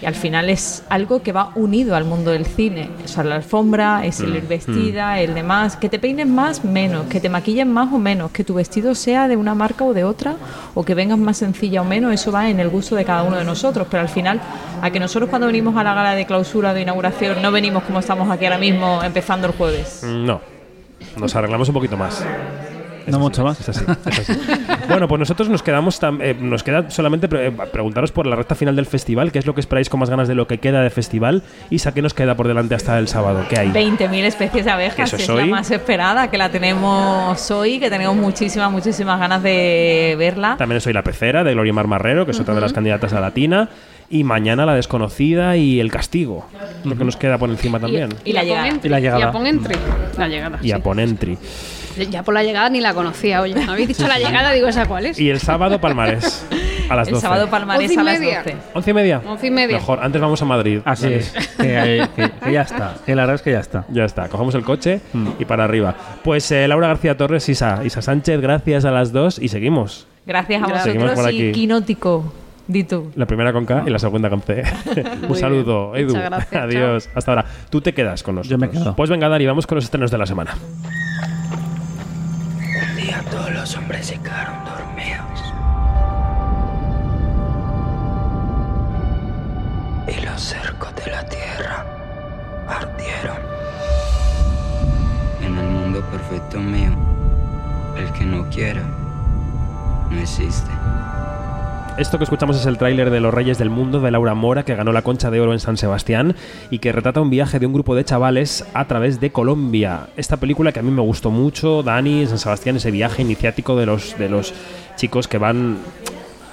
Y 0.00 0.06
al 0.06 0.14
final 0.14 0.48
es 0.48 0.84
algo 0.90 1.22
que 1.22 1.32
va 1.32 1.50
unido 1.56 1.96
al 1.96 2.04
mundo 2.04 2.30
del 2.30 2.46
cine. 2.46 2.88
O 3.04 3.08
sea, 3.08 3.24
la 3.24 3.34
alfombra, 3.34 4.06
es 4.06 4.20
el 4.20 4.36
ir 4.36 4.44
Mm, 4.44 4.48
vestida, 4.48 5.20
el 5.20 5.34
demás. 5.34 5.74
Que 5.76 5.88
te 5.88 5.98
peines 5.98 6.28
más, 6.28 6.64
menos. 6.64 7.06
Que 7.06 7.18
te 7.18 7.28
maquillen 7.28 7.72
más 7.72 7.92
o 7.92 7.98
menos. 7.98 8.30
Que 8.30 8.44
tu 8.44 8.54
vestido 8.54 8.94
sea 8.94 9.26
de 9.26 9.36
una 9.36 9.56
marca 9.56 9.84
o 9.84 9.92
de 9.92 10.04
otra. 10.04 10.36
O 10.74 10.84
que 10.84 10.94
vengas 10.94 11.18
más 11.18 11.38
sencilla 11.38 11.82
o 11.82 11.84
menos. 11.84 12.12
Eso 12.12 12.30
va 12.30 12.48
en 12.48 12.60
el 12.60 12.68
gusto 12.68 12.94
de 12.94 13.04
cada 13.04 13.24
uno 13.24 13.38
de 13.38 13.44
nosotros. 13.44 13.88
Pero 13.90 14.00
al 14.00 14.08
final, 14.08 14.40
a 14.80 14.88
que 14.88 15.00
nosotros 15.00 15.28
cuando 15.30 15.48
venimos 15.48 15.76
a 15.76 15.82
la 15.82 15.94
gala 15.94 16.14
de 16.14 16.26
clausura, 16.26 16.72
de 16.74 16.82
inauguración, 16.82 17.42
no 17.42 17.50
venimos 17.50 17.82
como 17.82 17.98
estamos 17.98 18.30
aquí 18.30 18.44
ahora 18.44 18.58
mismo, 18.58 19.02
empezando 19.02 19.48
el 19.48 19.52
jueves. 19.54 20.02
Mm, 20.04 20.26
No. 20.26 20.40
Nos 21.16 21.34
arreglamos 21.34 21.66
un 21.68 21.74
poquito 21.74 21.96
más. 21.96 22.24
No 23.12 23.18
mucho 23.18 23.44
más. 23.44 23.60
Es 23.60 23.68
así, 23.70 23.84
es 24.06 24.18
así. 24.30 24.40
bueno, 24.88 25.08
pues 25.08 25.18
nosotros 25.18 25.48
nos 25.48 25.62
quedamos 25.62 26.00
tam- 26.00 26.18
eh, 26.22 26.36
nos 26.38 26.62
queda 26.62 26.90
solamente 26.90 27.28
pre- 27.28 27.48
eh, 27.48 27.52
preguntaros 27.72 28.12
por 28.12 28.26
la 28.26 28.36
recta 28.36 28.54
final 28.54 28.76
del 28.76 28.86
festival, 28.86 29.32
qué 29.32 29.38
es 29.38 29.46
lo 29.46 29.54
que 29.54 29.60
esperáis 29.60 29.88
con 29.88 30.00
más 30.00 30.10
ganas 30.10 30.28
de 30.28 30.34
lo 30.34 30.46
que 30.46 30.58
queda 30.58 30.82
de 30.82 30.90
festival 30.90 31.42
y 31.70 31.78
qué 31.78 32.02
nos 32.02 32.12
queda 32.14 32.34
por 32.36 32.46
delante 32.48 32.74
hasta 32.74 32.98
el 32.98 33.08
sábado, 33.08 33.44
¿qué 33.48 33.58
hay? 33.58 33.68
20.000 33.70 34.24
especies 34.24 34.64
de 34.64 34.70
Que 34.70 34.70
abejas, 34.70 35.08
eso 35.08 35.16
es 35.16 35.22
es 35.22 35.28
la 35.28 35.34
hoy. 35.34 35.48
más 35.50 35.70
esperada, 35.70 36.30
que 36.30 36.36
la 36.38 36.50
tenemos 36.50 37.50
hoy, 37.50 37.78
que 37.80 37.88
tenemos 37.90 38.16
muchísimas, 38.16 38.70
muchísimas 38.70 39.18
ganas 39.18 39.42
de 39.42 40.14
verla. 40.18 40.56
También 40.58 40.80
soy 40.80 40.92
la 40.92 41.02
pecera 41.02 41.44
de 41.44 41.52
Gloria 41.54 41.72
Mar 41.72 41.86
Marrero, 41.86 42.24
que 42.24 42.32
es 42.32 42.40
otra 42.40 42.54
de 42.54 42.60
las 42.60 42.72
candidatas 42.72 43.12
a 43.12 43.20
Latina. 43.20 43.68
Y 44.10 44.24
mañana 44.24 44.64
la 44.64 44.74
desconocida 44.74 45.56
y 45.58 45.80
el 45.80 45.90
castigo, 45.90 46.46
lo 46.84 46.96
que 46.96 47.04
nos 47.04 47.16
queda 47.16 47.36
por 47.36 47.50
encima 47.50 47.78
también. 47.78 48.08
Y 48.24 48.32
la 48.32 48.40
a 48.40 48.44
llegada. 48.44 48.78
Y 48.82 48.88
la 48.88 49.00
llegada. 49.00 49.20
Y 49.20 49.22
a 49.22 49.32
Ponentry. 49.32 49.74
La 50.16 50.28
llegada. 50.28 50.58
Y 50.62 50.72
a 50.72 50.76
sí. 50.76 50.82
Ya 52.06 52.22
por 52.22 52.34
la 52.34 52.42
llegada 52.42 52.68
ni 52.70 52.80
la 52.80 52.94
conocía, 52.94 53.40
oye. 53.42 53.54
Me 53.54 53.64
habéis 53.64 53.88
dicho 53.88 54.06
la 54.06 54.18
llegada, 54.18 54.52
digo, 54.52 54.68
¿esa 54.68 54.86
cuál 54.86 55.06
es? 55.06 55.18
Y 55.18 55.30
el 55.30 55.40
sábado 55.40 55.80
Palmarés, 55.80 56.46
a 56.88 56.94
las 56.96 57.08
El 57.08 57.14
12. 57.14 57.22
sábado 57.22 57.48
Palmarés 57.50 57.96
a 57.96 58.02
las 58.02 58.18
media. 58.20 58.38
12. 58.42 58.56
¿Once 58.74 58.90
y 58.90 58.94
media? 58.94 59.22
Once 59.26 59.46
y 59.46 59.50
media. 59.50 59.76
Mejor, 59.76 60.00
antes 60.02 60.20
vamos 60.20 60.40
a 60.42 60.44
Madrid. 60.44 60.80
Así 60.84 61.04
Vale. 61.04 61.16
es. 61.18 61.32
Que, 61.56 62.08
que- 62.16 62.30
que 62.44 62.52
ya 62.52 62.62
está. 62.62 62.94
Que 63.04 63.14
la 63.14 63.22
verdad 63.22 63.34
es 63.36 63.42
que 63.42 63.52
ya 63.52 63.60
está. 63.60 63.84
Ya 63.90 64.04
está, 64.04 64.28
cogemos 64.28 64.54
el 64.54 64.62
coche 64.64 65.00
y 65.38 65.44
para 65.44 65.64
arriba. 65.64 65.94
Pues 66.24 66.50
eh, 66.52 66.66
Laura 66.68 66.88
García 66.88 67.16
Torres, 67.16 67.48
Isa, 67.48 67.80
Isa 67.84 68.02
Sánchez, 68.02 68.40
gracias 68.40 68.84
a 68.84 68.90
las 68.90 69.12
dos 69.12 69.38
y 69.38 69.48
seguimos. 69.48 70.06
Gracias 70.26 70.62
a 70.62 70.66
vosotros 70.66 71.12
por 71.12 71.26
aquí. 71.26 71.42
y 71.48 71.52
Quinótico, 71.52 72.32
di 72.66 72.84
tú. 72.84 73.10
La 73.16 73.24
primera 73.26 73.50
con 73.52 73.64
K 73.64 73.84
y 73.86 73.90
la 73.90 73.98
segunda 73.98 74.28
con 74.28 74.42
C. 74.42 74.62
Un 75.28 75.34
saludo, 75.36 75.92
bien. 75.92 76.04
Edu. 76.04 76.14
Muchas 76.14 76.30
gracias, 76.30 76.62
Adiós. 76.62 77.08
Hasta 77.14 77.30
ahora. 77.32 77.44
Tú 77.70 77.80
te 77.80 77.94
quedas 77.94 78.22
con 78.22 78.34
nosotros. 78.34 78.50
Yo 78.50 78.58
me 78.58 78.70
quedo. 78.70 78.94
Pues 78.94 79.08
venga, 79.08 79.28
Dani, 79.28 79.46
vamos 79.46 79.66
con 79.66 79.76
los 79.76 79.84
estrenos 79.84 80.10
de 80.10 80.18
la 80.18 80.26
semana. 80.26 80.54
Los 83.68 83.76
hombres 83.76 84.06
se 84.06 84.18
quedaron 84.18 84.64
dormidos. 84.64 85.54
Y 90.08 90.24
los 90.24 90.40
cercos 90.40 90.94
de 90.94 91.10
la 91.10 91.22
tierra 91.28 91.84
ardieron. 92.66 93.36
En 95.42 95.58
el 95.58 95.68
mundo 95.68 96.00
perfecto 96.10 96.58
mío, 96.58 96.92
el 97.98 98.10
que 98.12 98.24
no 98.24 98.48
quiera, 98.48 98.84
no 100.08 100.18
existe. 100.18 100.70
Esto 101.98 102.16
que 102.16 102.22
escuchamos 102.22 102.56
es 102.56 102.64
el 102.66 102.78
tráiler 102.78 103.10
de 103.10 103.18
Los 103.18 103.34
Reyes 103.34 103.58
del 103.58 103.70
Mundo 103.70 103.98
de 103.98 104.12
Laura 104.12 104.32
Mora, 104.32 104.64
que 104.64 104.76
ganó 104.76 104.92
la 104.92 105.02
Concha 105.02 105.32
de 105.32 105.40
Oro 105.40 105.52
en 105.52 105.58
San 105.58 105.76
Sebastián 105.76 106.36
y 106.70 106.78
que 106.78 106.92
retrata 106.92 107.20
un 107.20 107.28
viaje 107.28 107.58
de 107.58 107.66
un 107.66 107.72
grupo 107.72 107.96
de 107.96 108.04
chavales 108.04 108.64
a 108.72 108.84
través 108.84 109.18
de 109.18 109.32
Colombia. 109.32 110.06
Esta 110.16 110.36
película 110.36 110.70
que 110.70 110.78
a 110.78 110.84
mí 110.84 110.92
me 110.92 111.02
gustó 111.02 111.32
mucho, 111.32 111.82
Dani, 111.82 112.24
San 112.28 112.38
Sebastián, 112.38 112.76
ese 112.76 112.92
viaje 112.92 113.22
iniciático 113.22 113.76
de 113.76 113.86
los, 113.86 114.16
de 114.16 114.28
los 114.28 114.54
chicos 114.94 115.26
que 115.26 115.38
van 115.38 115.78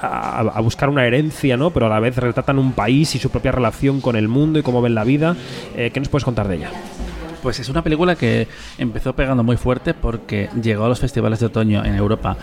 a, 0.01 0.59
buscar 0.61 0.89
una 0.89 1.05
herencia, 1.05 1.57
¿no? 1.57 1.69
Pero 1.69 1.85
a 1.85 1.89
la 1.89 1.99
vez 1.99 2.17
retratan 2.17 2.57
un 2.57 2.73
país 2.73 3.13
y 3.13 3.19
su 3.19 3.29
propia 3.29 3.51
relación 3.51 4.01
con 4.01 4.15
el 4.15 4.27
mundo 4.27 4.57
y 4.57 4.63
cómo 4.63 4.81
ven 4.81 4.95
la 4.95 5.03
vida. 5.03 5.35
Eh, 5.75 5.91
¿Qué 5.93 5.99
nos 5.99 6.09
puedes 6.09 6.25
contar 6.25 6.47
de 6.47 6.55
ella? 6.55 6.71
Pues 7.43 7.59
es 7.59 7.69
una 7.69 7.83
película 7.83 8.15
que 8.15 8.47
empezó 8.79 9.13
pegando 9.13 9.43
muy 9.43 9.57
fuerte 9.57 9.93
porque 9.93 10.49
llegó 10.59 10.85
a 10.85 10.89
los 10.89 10.99
festivales 10.99 11.39
de 11.39 11.45
otoño 11.45 11.85
en 11.85 11.93
Europa 11.93 12.35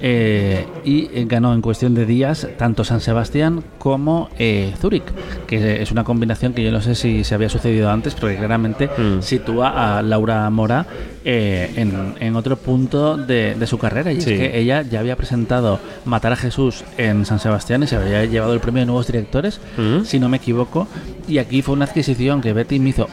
eh, 0.00 0.66
y 0.84 1.08
eh, 1.12 1.24
ganó 1.28 1.52
en 1.54 1.60
cuestión 1.60 1.94
de 1.94 2.06
días 2.06 2.46
tanto 2.56 2.84
San 2.84 3.00
Sebastián 3.00 3.62
como 3.78 4.28
eh, 4.38 4.72
Zúrich, 4.80 5.02
que 5.46 5.82
es 5.82 5.90
una 5.90 6.04
combinación 6.04 6.52
que 6.54 6.62
yo 6.62 6.70
no 6.70 6.80
sé 6.80 6.94
si 6.94 7.24
se 7.24 7.34
había 7.34 7.48
sucedido 7.48 7.90
antes, 7.90 8.14
porque 8.14 8.36
claramente 8.36 8.88
Mm. 8.98 9.22
sitúa 9.22 9.98
a 9.98 10.02
Laura 10.02 10.48
Mora 10.50 10.86
eh, 11.24 11.72
en, 11.76 12.14
en 12.20 12.36
otro 12.36 12.56
punto 12.56 13.16
de, 13.16 13.54
de 13.54 13.66
su 13.66 13.78
carrera. 13.78 14.12
Y 14.12 14.20
Sí. 14.20 14.32
es 14.32 14.38
que 14.38 14.58
ella 14.58 14.82
ya 14.82 15.00
había 15.00 15.16
presentado 15.16 15.78
Matar 16.04 16.32
a 16.32 16.36
Jesús 16.36 16.84
en 16.96 17.26
San 17.26 17.38
Sebastián 17.38 17.82
y 17.82 17.86
se 17.86 17.96
había 17.96 18.24
llevado 18.24 18.54
el 18.54 18.60
premio 18.60 18.80
de 18.80 18.86
nuevos 18.86 19.06
directores, 19.06 19.60
Mm. 19.76 20.04
si 20.04 20.18
no 20.20 20.28
me 20.28 20.36
equivoco. 20.38 20.86
Y 21.26 21.38
aquí 21.38 21.60
fue 21.62 21.74
una 21.74 21.84
adquisición 21.84 22.40
que 22.40 22.52
Betty 22.52 22.78
me 22.78 22.90
hizo 22.90 23.08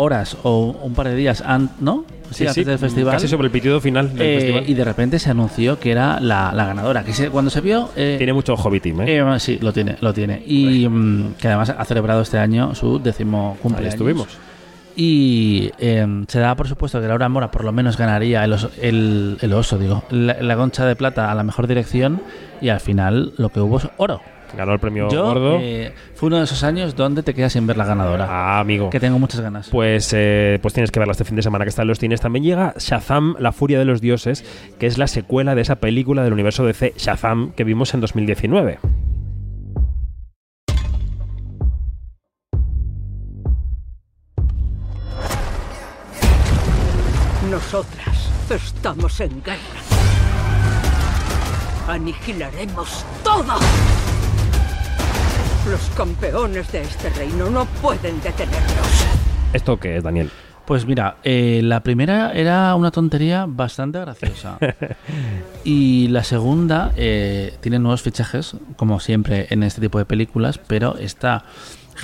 horas 0.00 0.36
o 0.42 0.76
un 0.82 0.94
par 0.94 1.08
de 1.08 1.14
días 1.14 1.42
antes, 1.46 1.80
¿no? 1.80 2.04
Sí, 2.30 2.46
antes 2.46 2.64
del 2.64 2.78
festival. 2.78 3.12
Casi 3.14 3.26
sobre 3.26 3.46
el 3.46 3.50
pitido 3.52 3.80
final 3.80 4.14
del 4.14 4.22
Eh, 4.22 4.34
festival. 4.36 4.64
y 4.68 4.74
de 4.74 4.84
repente 4.84 5.18
se 5.18 5.30
anunció 5.30 5.80
que 5.80 5.90
era 5.90 6.20
la, 6.20 6.52
la 6.54 6.64
ganadora. 6.64 7.02
Que 7.04 7.12
se- 7.12 7.28
cuando 7.28 7.50
se 7.50 7.60
vio. 7.60 7.90
eh, 7.96 8.14
Tiene 8.18 8.32
mucho 8.32 8.56
hobby 8.56 8.78
team, 8.80 9.00
¿eh? 9.00 9.18
eh, 9.18 9.40
sí, 9.40 9.58
lo 9.60 9.72
tiene, 9.72 9.96
lo 10.00 10.12
tiene. 10.14 10.40
Y 10.46 10.88
mm, 10.88 11.34
que 11.40 11.48
además 11.48 11.74
ha 11.76 11.84
celebrado 11.84 12.22
este 12.22 12.38
año 12.38 12.74
su 12.74 12.98
décimo 13.00 13.54
Ahí 13.56 13.62
cumpleaños. 13.62 13.94
estuvimos. 13.94 14.28
Y 14.96 15.70
eh, 15.78 16.06
se 16.28 16.40
daba 16.40 16.56
por 16.56 16.68
supuesto 16.68 17.00
que 17.00 17.06
Laura 17.08 17.28
Mora 17.28 17.50
por 17.50 17.64
lo 17.64 17.72
menos 17.72 17.96
ganaría 17.96 18.44
el 18.44 18.52
oso, 18.52 18.70
el, 18.80 19.38
el 19.40 19.52
oso 19.52 19.78
digo, 19.78 20.02
la, 20.10 20.34
la 20.42 20.56
concha 20.56 20.84
de 20.84 20.96
plata 20.96 21.30
a 21.30 21.34
la 21.34 21.42
mejor 21.44 21.66
dirección 21.66 22.20
y 22.60 22.68
al 22.68 22.80
final 22.80 23.32
lo 23.38 23.48
que 23.50 23.60
hubo 23.60 23.78
es 23.78 23.88
oro. 23.96 24.20
Ganó 24.56 24.72
el 24.72 24.78
premio 24.80 25.08
Yo 25.10 25.24
gordo. 25.24 25.58
eh, 25.60 25.92
fue 26.14 26.26
uno 26.28 26.38
de 26.38 26.44
esos 26.44 26.62
años 26.64 26.96
donde 26.96 27.22
te 27.22 27.34
quedas 27.34 27.52
sin 27.52 27.66
ver 27.66 27.76
la 27.76 27.84
ganadora. 27.84 28.26
ah, 28.28 28.60
amigo. 28.60 28.90
Que 28.90 29.00
tengo 29.00 29.18
muchas 29.18 29.40
ganas. 29.40 29.68
Pues, 29.68 30.12
eh, 30.16 30.58
pues 30.62 30.74
tienes 30.74 30.90
que 30.90 30.98
verla 30.98 31.12
este 31.12 31.24
fin 31.24 31.36
de 31.36 31.42
semana 31.42 31.64
que 31.64 31.68
está 31.70 31.82
en 31.82 31.88
los 31.88 31.98
cines. 31.98 32.20
También 32.20 32.44
llega 32.44 32.74
Shazam, 32.76 33.36
la 33.38 33.52
furia 33.52 33.78
de 33.78 33.84
los 33.84 34.00
dioses, 34.00 34.44
que 34.78 34.86
es 34.86 34.98
la 34.98 35.06
secuela 35.06 35.54
de 35.54 35.62
esa 35.62 35.76
película 35.76 36.22
del 36.24 36.32
universo 36.32 36.64
DC 36.64 36.94
Shazam 36.96 37.52
que 37.52 37.64
vimos 37.64 37.94
en 37.94 38.00
2019. 38.00 38.78
Nosotras 47.50 48.30
estamos 48.50 49.20
en 49.20 49.42
guerra. 49.42 49.58
Aniquilaremos 51.88 53.04
todo. 53.24 53.54
Los 55.68 55.80
campeones 55.96 56.70
de 56.72 56.82
este 56.82 57.10
reino 57.10 57.50
no 57.50 57.64
pueden 57.66 58.20
detenernos. 58.20 59.06
¿Esto 59.52 59.78
qué 59.78 59.96
es, 59.98 60.02
Daniel? 60.02 60.30
Pues 60.64 60.86
mira, 60.86 61.16
eh, 61.24 61.60
la 61.62 61.80
primera 61.82 62.32
era 62.32 62.74
una 62.76 62.90
tontería 62.90 63.44
bastante 63.48 63.98
graciosa. 64.00 64.58
y 65.64 66.08
la 66.08 66.22
segunda 66.24 66.92
eh, 66.96 67.54
tiene 67.60 67.78
nuevos 67.78 68.02
fichajes, 68.02 68.56
como 68.76 69.00
siempre 69.00 69.48
en 69.50 69.62
este 69.62 69.80
tipo 69.80 69.98
de 69.98 70.04
películas, 70.04 70.58
pero 70.58 70.96
está 70.96 71.44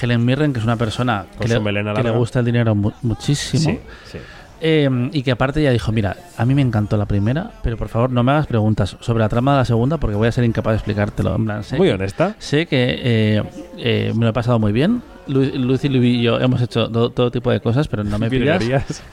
Helen 0.01 0.25
Mirren, 0.25 0.53
que 0.53 0.59
es 0.59 0.65
una 0.65 0.77
persona 0.77 1.27
que, 1.41 1.49
le, 1.49 1.61
que 2.03 2.11
gusta 2.11 2.41
el 2.41 2.45
dinero 2.45 2.75
mu- 2.75 2.93
muchísimo. 3.03 3.71
Sí, 3.71 3.81
sí. 4.13 4.19
Eh, 4.61 4.89
y 5.13 5.23
que 5.23 5.31
aparte 5.33 5.63
ya 5.63 5.71
dijo, 5.71 5.93
mira, 5.93 6.17
a 6.39 6.47
mí 6.47 6.55
me 6.55 6.63
encantó 6.63 6.97
la 6.97 7.05
primera, 7.05 7.51
pero 7.63 7.77
por 7.77 7.89
favor 7.89 8.11
no 8.11 8.23
me 8.23 8.33
hagas 8.33 8.47
preguntas 8.47 8.97
sobre 9.01 9.21
la 9.21 9.29
trama 9.29 9.53
de 9.53 9.59
la 9.59 9.65
segunda 9.67 9.99
porque 9.99 10.17
voy 10.17 10.29
a 10.29 10.33
ser 10.33 10.45
incapaz 10.45 10.73
de 10.73 10.77
explicártelo. 10.77 11.35
En 11.37 11.45
plan, 11.45 11.63
sé 11.63 11.77
Muy 11.77 11.89
que- 11.89 11.95
honesta. 11.95 12.35
Sé 12.39 12.67
que 12.67 12.99
eh, 13.03 13.43
eh, 13.77 14.13
me 14.15 14.25
lo 14.25 14.31
he 14.31 14.33
pasado 14.33 14.59
muy 14.59 14.73
bien. 14.73 15.03
Lu- 15.27 15.43
Lucy, 15.59 15.89
Luis 15.89 16.05
y 16.19 16.23
yo 16.23 16.41
hemos 16.41 16.63
hecho 16.63 16.89
todo, 16.89 17.11
todo 17.11 17.31
tipo 17.31 17.51
de 17.51 17.61
cosas, 17.61 17.87
pero 17.89 18.03
no 18.05 18.19
me 18.19 18.31
pidas 18.31 18.65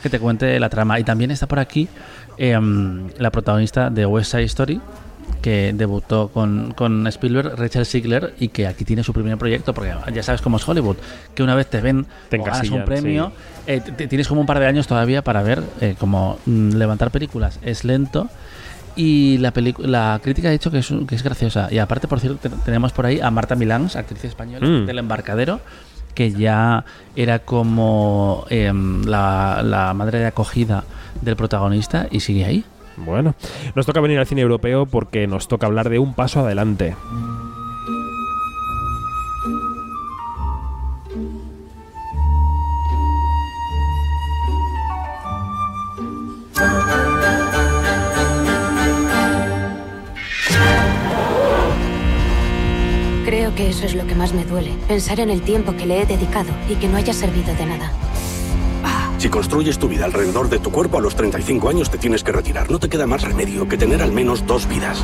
que 0.02 0.10
te 0.10 0.20
cuente 0.20 0.58
la 0.60 0.70
trama. 0.70 1.00
Y 1.00 1.04
también 1.04 1.30
está 1.32 1.48
por 1.48 1.60
aquí 1.60 1.90
eh, 2.38 2.58
la 3.18 3.30
protagonista 3.32 3.90
de 3.90 4.06
West 4.06 4.32
Side 4.32 4.44
Story, 4.44 4.80
que 5.44 5.74
debutó 5.76 6.30
con, 6.30 6.74
con 6.76 7.06
Spielberg, 7.06 7.56
Rachel 7.60 7.86
Ziegler, 7.86 8.34
y 8.40 8.48
que 8.48 8.66
aquí 8.66 8.86
tiene 8.86 9.04
su 9.04 9.14
primer 9.14 9.38
proyecto, 9.38 9.74
porque 9.74 9.94
ya 10.14 10.24
sabes 10.24 10.42
cómo 10.42 10.58
es 10.58 10.68
Hollywood, 10.68 10.96
que 11.36 11.44
una 11.44 11.54
vez 11.54 11.68
te 11.70 11.82
ven 11.82 12.08
Te 12.30 12.40
o 12.40 12.44
ganas 12.44 12.70
un 12.72 12.86
premio, 12.86 13.32
eh, 13.68 13.82
t- 13.82 13.92
t- 13.92 14.08
tienes 14.08 14.28
como 14.28 14.40
un 14.42 14.48
par 14.48 14.58
de 14.60 14.66
años 14.66 14.88
todavía 14.88 15.22
para 15.22 15.44
ver 15.44 15.62
eh, 15.82 15.96
como 16.00 16.40
mm, 16.46 16.70
levantar 16.76 17.12
películas. 17.12 17.60
Es 17.62 17.84
lento. 17.84 18.30
Y 18.96 19.38
la, 19.40 19.52
la 19.80 20.20
crítica 20.24 20.48
ha 20.48 20.52
dicho 20.52 20.72
que 20.72 20.78
es, 20.80 20.94
que 21.08 21.16
es 21.16 21.24
graciosa. 21.24 21.68
Y 21.72 21.80
aparte, 21.80 22.08
por 22.08 22.20
cierto, 22.20 22.38
te- 22.50 22.56
tenemos 22.64 22.94
por 22.94 23.06
ahí 23.06 23.20
a 23.20 23.30
Marta 23.30 23.56
Milans, 23.56 23.96
actriz 23.98 24.24
española 24.24 24.66
Mm. 24.66 24.86
del 24.86 24.98
embarcadero, 25.00 25.60
que 26.16 26.32
ya 26.32 26.86
era 27.16 27.40
como 27.40 28.46
la, 28.50 29.62
la 29.64 29.94
madre 29.94 30.20
de 30.20 30.28
acogida 30.28 30.84
del 31.22 31.36
protagonista 31.36 32.08
y 32.12 32.20
sigue 32.22 32.46
ahí. 32.46 32.64
Bueno, 32.98 33.36
nos 33.76 33.86
toca 33.86 34.02
venir 34.02 34.20
al 34.20 34.28
cine 34.28 34.42
europeo 34.42 34.86
porque 34.86 35.28
nos 35.28 35.48
toca 35.48 35.68
hablar 35.68 35.90
de 35.90 36.00
un 36.00 36.14
paso 36.14 36.42
adelante. 36.42 36.96
Creo 53.26 53.56
que 53.56 53.70
es 53.70 53.78
Eso 53.78 53.86
es 53.88 53.96
lo 53.96 54.08
que 54.08 54.16
más 54.16 54.34
me 54.34 54.46
duele. 54.46 54.72
Pensar 54.88 55.20
en 55.20 55.30
el 55.30 55.42
tiempo 55.42 55.76
que 55.76 55.86
le 55.86 56.02
he 56.02 56.06
dedicado 56.06 56.52
y 56.70 56.76
que 56.76 56.88
no 56.88 56.98
haya 56.98 57.14
servido 57.14 57.54
de 57.56 57.66
nada. 57.66 57.92
Si 59.24 59.30
construyes 59.30 59.80
tu 59.80 59.88
vida 59.88 60.04
alrededor 60.04 60.50
de 60.50 60.60
tu 60.60 60.70
cuerpo 60.70 60.98
a 60.98 61.02
los 61.02 61.16
35 61.16 61.70
años 61.70 61.90
te 61.90 61.98
tienes 61.98 62.26
que 62.26 62.34
retirar. 62.34 62.70
No 62.70 62.78
te 62.78 62.90
queda 62.90 63.08
más 63.08 63.22
remedio 63.22 63.70
que 63.70 63.78
tener 63.78 64.02
al 64.02 64.12
menos 64.12 64.46
dos 64.46 64.68
vidas. 64.68 65.02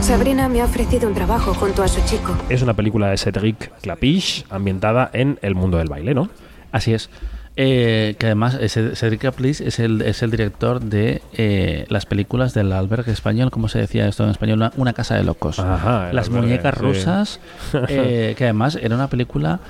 Sabrina 0.00 0.48
me 0.48 0.62
ha 0.62 0.64
ofrecido 0.64 1.06
un 1.06 1.14
trabajo 1.14 1.54
junto 1.54 1.84
a 1.84 1.86
su 1.86 2.00
chico. 2.06 2.36
Es 2.48 2.62
una 2.62 2.74
película 2.74 3.08
de 3.08 3.16
Cedric 3.16 3.70
Clapiche 3.82 4.44
ambientada 4.50 5.10
en 5.12 5.38
el 5.42 5.54
mundo 5.54 5.78
del 5.78 5.88
baile, 5.88 6.12
¿no? 6.12 6.28
Así 6.72 6.92
es. 6.92 7.08
Eh, 7.54 8.16
que 8.18 8.26
además 8.26 8.56
eh, 8.60 8.64
Ced- 8.66 8.96
Cedric 8.96 9.24
Aplis 9.26 9.60
es 9.60 9.78
el, 9.78 10.02
es 10.02 10.24
el 10.24 10.32
director 10.32 10.80
de 10.80 11.22
eh, 11.34 11.86
las 11.88 12.04
películas 12.04 12.52
del 12.52 12.72
albergue 12.72 13.12
español, 13.12 13.52
¿cómo 13.52 13.68
se 13.68 13.78
decía 13.78 14.08
esto 14.08 14.24
en 14.24 14.30
español? 14.30 14.58
Una, 14.58 14.72
Una 14.76 14.92
casa 14.92 15.14
de 15.14 15.22
locos. 15.22 15.60
Ajá, 15.60 16.12
las 16.12 16.26
albergue, 16.26 16.48
muñecas 16.48 16.74
sí. 16.76 16.80
rusas, 16.82 17.40
eh, 17.88 18.34
que 18.36 18.42
además 18.42 18.76
era 18.82 18.96
una 18.96 19.06
película 19.08 19.60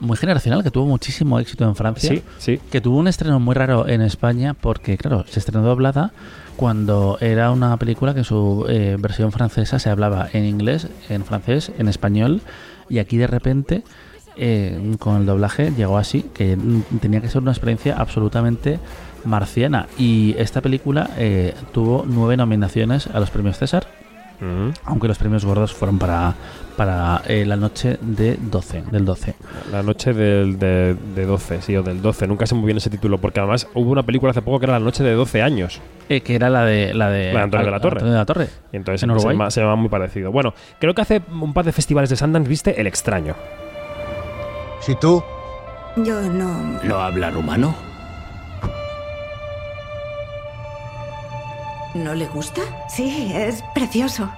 muy 0.00 0.16
generacional, 0.16 0.62
que 0.62 0.70
tuvo 0.70 0.86
muchísimo 0.86 1.38
éxito 1.38 1.64
en 1.64 1.74
Francia, 1.76 2.10
Sí, 2.10 2.22
sí. 2.38 2.60
que 2.70 2.80
tuvo 2.80 2.98
un 2.98 3.08
estreno 3.08 3.40
muy 3.40 3.54
raro 3.54 3.88
en 3.88 4.02
España, 4.02 4.54
porque 4.54 4.96
claro, 4.96 5.24
se 5.28 5.38
estrenó 5.38 5.62
doblada 5.62 6.12
cuando 6.56 7.18
era 7.20 7.50
una 7.50 7.76
película 7.76 8.12
que 8.14 8.20
en 8.20 8.24
su 8.24 8.66
eh, 8.68 8.96
versión 8.98 9.32
francesa 9.32 9.78
se 9.78 9.90
hablaba 9.90 10.28
en 10.32 10.44
inglés, 10.44 10.88
en 11.08 11.24
francés, 11.24 11.70
en 11.78 11.88
español, 11.88 12.40
y 12.88 12.98
aquí 12.98 13.16
de 13.16 13.26
repente 13.26 13.82
eh, 14.36 14.96
con 14.98 15.16
el 15.16 15.26
doblaje 15.26 15.72
llegó 15.76 15.98
así, 15.98 16.22
que 16.34 16.56
tenía 17.00 17.20
que 17.20 17.28
ser 17.28 17.42
una 17.42 17.52
experiencia 17.52 17.96
absolutamente 17.96 18.78
marciana. 19.24 19.86
Y 19.98 20.34
esta 20.38 20.60
película 20.60 21.10
eh, 21.18 21.54
tuvo 21.72 22.04
nueve 22.06 22.36
nominaciones 22.36 23.06
a 23.06 23.18
los 23.20 23.30
premios 23.30 23.58
César, 23.58 23.86
Aunque 24.84 25.08
los 25.08 25.18
premios 25.18 25.44
gordos 25.44 25.72
fueron 25.72 25.98
para, 25.98 26.34
para 26.76 27.22
eh, 27.26 27.44
la 27.46 27.56
noche 27.56 27.98
de 28.00 28.36
12, 28.40 28.84
del 28.90 29.04
12. 29.04 29.34
La 29.72 29.82
noche 29.82 30.12
del, 30.12 30.58
de, 30.58 30.94
de 31.14 31.24
12, 31.26 31.62
sí, 31.62 31.76
o 31.76 31.82
del 31.82 32.02
12. 32.02 32.26
Nunca 32.26 32.46
sé 32.46 32.54
muy 32.54 32.66
bien 32.66 32.76
ese 32.78 32.90
título, 32.90 33.18
porque 33.18 33.40
además 33.40 33.66
hubo 33.74 33.90
una 33.90 34.02
película 34.02 34.30
hace 34.30 34.42
poco 34.42 34.58
que 34.60 34.66
era 34.66 34.74
La 34.78 34.84
noche 34.84 35.02
de 35.02 35.12
12 35.14 35.42
años. 35.42 35.80
Eh, 36.08 36.20
que 36.20 36.34
era 36.34 36.50
la 36.50 36.64
de 36.64 36.94
la 36.94 37.10
de, 37.10 37.32
La 37.32 37.38
de 37.40 37.44
Antonio 37.44 37.66
de 37.66 37.72
la 37.72 37.80
Torre. 37.80 37.94
Antonio 37.96 38.12
de 38.12 38.18
la 38.18 38.26
Torre. 38.26 38.48
Y 38.72 38.76
entonces 38.76 39.02
En 39.02 39.08
se 39.08 39.12
Uruguay. 39.14 39.34
llama, 39.34 39.50
se 39.50 39.60
llama 39.60 39.76
muy 39.76 39.88
parecido. 39.88 40.30
Bueno, 40.30 40.54
creo 40.78 40.94
que 40.94 41.02
hace 41.02 41.22
un 41.32 41.52
par 41.54 41.64
de 41.64 41.72
festivales 41.72 42.10
de 42.10 42.16
Sundance 42.16 42.48
viste 42.48 42.80
El 42.80 42.86
Extraño. 42.86 43.34
Si 44.80 44.94
tú 44.96 45.22
Yo 45.96 46.20
no. 46.20 46.78
no 46.84 46.96
hablar 47.00 47.36
humano, 47.36 47.74
¿No 52.04 52.14
le 52.14 52.26
gusta? 52.26 52.62
Sí, 52.88 53.32
es 53.34 53.62
precioso. 53.74 54.30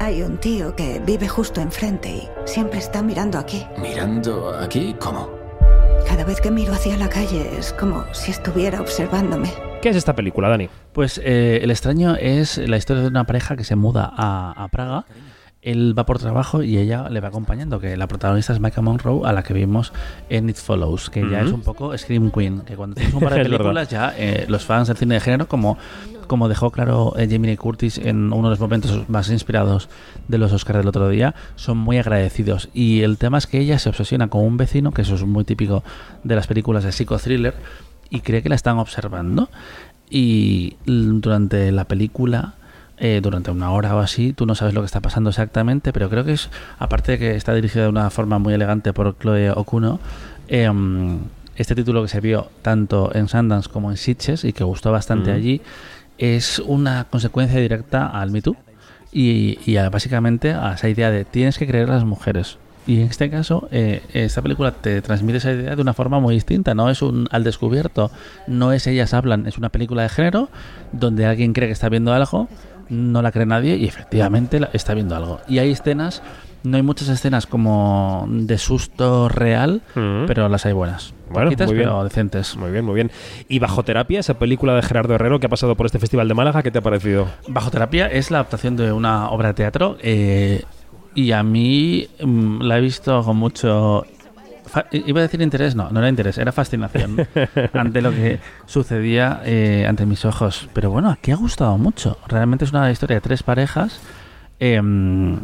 Hay 0.00 0.22
un 0.22 0.38
tío 0.38 0.74
que 0.76 1.00
vive 1.00 1.28
justo 1.28 1.60
enfrente 1.60 2.08
y 2.08 2.28
siempre 2.44 2.78
está 2.78 3.02
mirando 3.02 3.38
aquí. 3.38 3.66
mirando 3.80 4.56
aquí, 4.58 4.94
¿cómo? 5.00 5.28
Cada 6.06 6.24
vez 6.24 6.40
que 6.40 6.50
miro 6.50 6.72
hacia 6.72 6.96
la 6.96 7.08
calle 7.08 7.58
es 7.58 7.72
como 7.72 8.04
si 8.14 8.30
estuviera 8.30 8.80
observándome. 8.80 9.52
¿Qué 9.82 9.90
es 9.90 9.96
esta 9.96 10.14
película, 10.14 10.48
Dani? 10.48 10.68
Pues 10.92 11.20
eh, 11.22 11.60
El 11.62 11.70
extraño 11.70 12.16
es 12.16 12.58
la 12.58 12.76
historia 12.76 13.02
de 13.02 13.08
una 13.08 13.24
pareja 13.24 13.56
que 13.56 13.64
se 13.64 13.76
muda 13.76 14.10
a, 14.16 14.52
a 14.56 14.68
Praga. 14.68 15.04
Él 15.60 15.98
va 15.98 16.06
por 16.06 16.18
trabajo 16.18 16.62
y 16.62 16.78
ella 16.78 17.08
le 17.08 17.20
va 17.20 17.28
acompañando, 17.28 17.80
que 17.80 17.96
la 17.96 18.06
protagonista 18.06 18.52
es 18.52 18.60
Micah 18.60 18.80
Monroe, 18.80 19.28
a 19.28 19.32
la 19.32 19.42
que 19.42 19.54
vimos 19.54 19.92
en 20.28 20.48
It 20.48 20.56
Follows, 20.56 21.10
que 21.10 21.28
ya 21.28 21.40
es 21.40 21.50
un 21.50 21.62
poco 21.62 21.96
Scream 21.98 22.30
Queen, 22.30 22.60
que 22.60 22.76
cuando 22.76 22.94
tienes 22.96 23.12
un 23.12 23.20
par 23.20 23.34
de 23.34 23.42
películas 23.42 23.88
ya 23.88 24.14
eh, 24.16 24.46
los 24.48 24.64
fans 24.64 24.86
del 24.86 24.96
cine 24.96 25.14
de 25.14 25.20
género, 25.20 25.48
como, 25.48 25.76
como 26.28 26.48
dejó 26.48 26.70
claro 26.70 27.12
eh, 27.18 27.26
Jamie 27.28 27.50
Lee 27.50 27.56
Curtis 27.56 27.98
en 27.98 28.32
uno 28.32 28.48
de 28.48 28.50
los 28.50 28.60
momentos 28.60 29.08
más 29.08 29.30
inspirados 29.30 29.88
de 30.28 30.38
los 30.38 30.52
Oscars 30.52 30.78
del 30.78 30.86
otro 30.86 31.08
día, 31.08 31.34
son 31.56 31.76
muy 31.76 31.98
agradecidos. 31.98 32.68
Y 32.72 33.00
el 33.02 33.18
tema 33.18 33.38
es 33.38 33.48
que 33.48 33.58
ella 33.58 33.80
se 33.80 33.88
obsesiona 33.88 34.28
con 34.28 34.44
un 34.44 34.56
vecino, 34.56 34.92
que 34.92 35.02
eso 35.02 35.16
es 35.16 35.24
muy 35.24 35.42
típico 35.44 35.82
de 36.22 36.36
las 36.36 36.46
películas 36.46 36.84
de 36.84 36.92
psicothriller, 36.92 37.54
y 38.10 38.20
cree 38.20 38.42
que 38.42 38.48
la 38.48 38.54
están 38.54 38.78
observando. 38.78 39.50
Y 40.08 40.76
durante 40.86 41.72
la 41.72 41.84
película, 41.84 42.54
eh, 43.00 43.20
durante 43.22 43.50
una 43.50 43.70
hora 43.72 43.94
o 43.94 43.98
así, 44.00 44.32
tú 44.32 44.44
no 44.46 44.54
sabes 44.54 44.74
lo 44.74 44.80
que 44.82 44.86
está 44.86 45.00
pasando 45.00 45.30
exactamente, 45.30 45.92
pero 45.92 46.08
creo 46.10 46.24
que 46.24 46.32
es, 46.32 46.50
aparte 46.78 47.12
de 47.12 47.18
que 47.18 47.36
está 47.36 47.54
dirigida 47.54 47.84
de 47.84 47.88
una 47.88 48.10
forma 48.10 48.38
muy 48.38 48.54
elegante 48.54 48.92
por 48.92 49.16
Chloe 49.18 49.50
Okuno, 49.50 50.00
em, 50.48 51.18
este 51.56 51.74
título 51.74 52.02
que 52.02 52.08
se 52.08 52.20
vio 52.20 52.50
tanto 52.62 53.10
en 53.14 53.28
Sundance 53.28 53.68
como 53.68 53.90
en 53.90 53.96
Sitges 53.96 54.44
y 54.44 54.52
que 54.52 54.64
gustó 54.64 54.92
bastante 54.92 55.32
allí, 55.32 55.60
es 56.18 56.58
una 56.60 57.04
consecuencia 57.10 57.60
directa 57.60 58.06
al 58.06 58.30
Me 58.30 58.42
Too 58.42 58.56
y, 59.12 59.58
y 59.64 59.76
a- 59.76 59.90
básicamente 59.90 60.52
a 60.52 60.74
esa 60.74 60.88
idea 60.88 61.10
de 61.10 61.24
tienes 61.24 61.58
que 61.58 61.66
creer 61.66 61.90
a 61.90 61.94
las 61.94 62.04
mujeres. 62.04 62.58
Y 62.86 63.00
en 63.02 63.08
este 63.08 63.28
caso, 63.28 63.68
eh, 63.70 64.02
esta 64.14 64.40
película 64.40 64.70
te 64.72 65.02
transmite 65.02 65.38
esa 65.38 65.52
idea 65.52 65.76
de 65.76 65.82
una 65.82 65.92
forma 65.92 66.20
muy 66.20 66.34
distinta. 66.34 66.74
No 66.74 66.88
es 66.88 67.02
un 67.02 67.28
al 67.30 67.44
descubierto, 67.44 68.10
no 68.46 68.72
es 68.72 68.86
ellas 68.86 69.12
hablan, 69.12 69.46
es 69.46 69.58
una 69.58 69.68
película 69.68 70.02
de 70.04 70.08
género 70.08 70.48
donde 70.92 71.26
alguien 71.26 71.52
cree 71.52 71.68
que 71.68 71.72
está 71.72 71.90
viendo 71.90 72.14
algo, 72.14 72.48
no 72.88 73.22
la 73.22 73.32
cree 73.32 73.46
nadie 73.46 73.76
y 73.76 73.84
efectivamente 73.86 74.60
la- 74.60 74.70
está 74.72 74.94
viendo 74.94 75.14
algo. 75.16 75.40
Y 75.48 75.58
hay 75.58 75.70
escenas, 75.70 76.22
no 76.64 76.76
hay 76.76 76.82
muchas 76.82 77.08
escenas 77.08 77.46
como 77.46 78.26
de 78.28 78.58
susto 78.58 79.28
real, 79.28 79.82
pero 80.26 80.48
las 80.48 80.66
hay 80.66 80.72
buenas. 80.72 81.14
Bueno, 81.30 81.46
Poquitas, 81.50 81.66
muy 81.68 81.76
bien. 81.76 81.88
pero 81.88 82.04
decentes. 82.04 82.56
Muy 82.56 82.70
bien, 82.70 82.84
muy 82.84 82.94
bien. 82.94 83.10
¿Y 83.48 83.58
Bajo 83.58 83.82
Terapia, 83.82 84.20
esa 84.20 84.38
película 84.38 84.74
de 84.74 84.82
Gerardo 84.82 85.14
Herrero 85.14 85.38
que 85.40 85.46
ha 85.46 85.50
pasado 85.50 85.76
por 85.76 85.86
este 85.86 85.98
festival 85.98 86.26
de 86.28 86.34
Málaga, 86.34 86.62
qué 86.62 86.70
te 86.70 86.78
ha 86.78 86.82
parecido? 86.82 87.26
Bajo 87.48 87.70
terapia 87.70 88.06
es 88.06 88.30
la 88.30 88.38
adaptación 88.38 88.76
de 88.76 88.92
una 88.92 89.28
obra 89.30 89.48
de 89.48 89.54
teatro 89.54 89.98
eh, 90.00 90.64
y 91.14 91.32
a 91.32 91.42
mí 91.42 92.08
mm, 92.24 92.62
la 92.62 92.78
he 92.78 92.80
visto 92.80 93.22
con 93.22 93.36
mucho... 93.36 94.04
Iba 94.92 95.20
a 95.20 95.22
decir 95.22 95.40
interés, 95.42 95.74
no, 95.74 95.90
no 95.90 95.98
era 96.00 96.08
interés, 96.08 96.38
era 96.38 96.52
fascinación 96.52 97.16
ante 97.72 98.00
lo 98.02 98.10
que 98.10 98.38
sucedía 98.66 99.40
eh, 99.44 99.86
ante 99.88 100.06
mis 100.06 100.24
ojos. 100.24 100.68
Pero 100.72 100.90
bueno, 100.90 101.10
aquí 101.10 101.30
ha 101.30 101.36
gustado 101.36 101.76
mucho. 101.78 102.18
Realmente 102.28 102.64
es 102.64 102.72
una 102.72 102.90
historia 102.90 103.16
de 103.16 103.20
tres 103.20 103.42
parejas 103.42 104.00
em, 104.60 105.40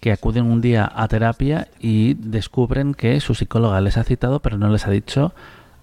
que 0.00 0.12
acuden 0.12 0.46
un 0.46 0.60
día 0.60 0.90
a 0.94 1.08
terapia 1.08 1.68
y 1.78 2.14
descubren 2.14 2.94
que 2.94 3.20
su 3.20 3.34
psicóloga 3.34 3.80
les 3.80 3.96
ha 3.96 4.04
citado, 4.04 4.40
pero 4.40 4.56
no 4.58 4.68
les 4.68 4.86
ha 4.86 4.90
dicho 4.90 5.34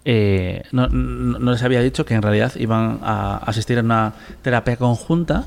eh, 0.10 0.64
no, 0.72 0.88
no- 0.88 1.38
no 1.40 1.52
les 1.52 1.64
había 1.64 1.82
dicho 1.82 2.06
que 2.06 2.14
en 2.14 2.22
realidad 2.22 2.54
iban 2.56 3.00
a 3.04 3.38
asistir 3.38 3.78
a 3.78 3.82
una 3.82 4.14
terapia 4.42 4.78
conjunta 4.78 5.44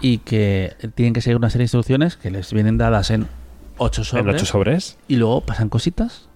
y 0.00 0.18
que 0.18 0.72
tienen 0.94 1.12
que 1.12 1.20
seguir 1.20 1.36
una 1.36 1.50
serie 1.50 1.62
de 1.62 1.64
instrucciones 1.66 2.16
que 2.16 2.30
les 2.30 2.50
vienen 2.54 2.78
dadas 2.78 3.10
en 3.10 3.26
ocho 3.76 4.04
sobres. 4.04 4.26
¿En 4.26 4.34
ocho 4.34 4.46
sobres? 4.46 4.96
Y 5.08 5.16
luego 5.16 5.42
pasan 5.42 5.68
cositas. 5.68 6.27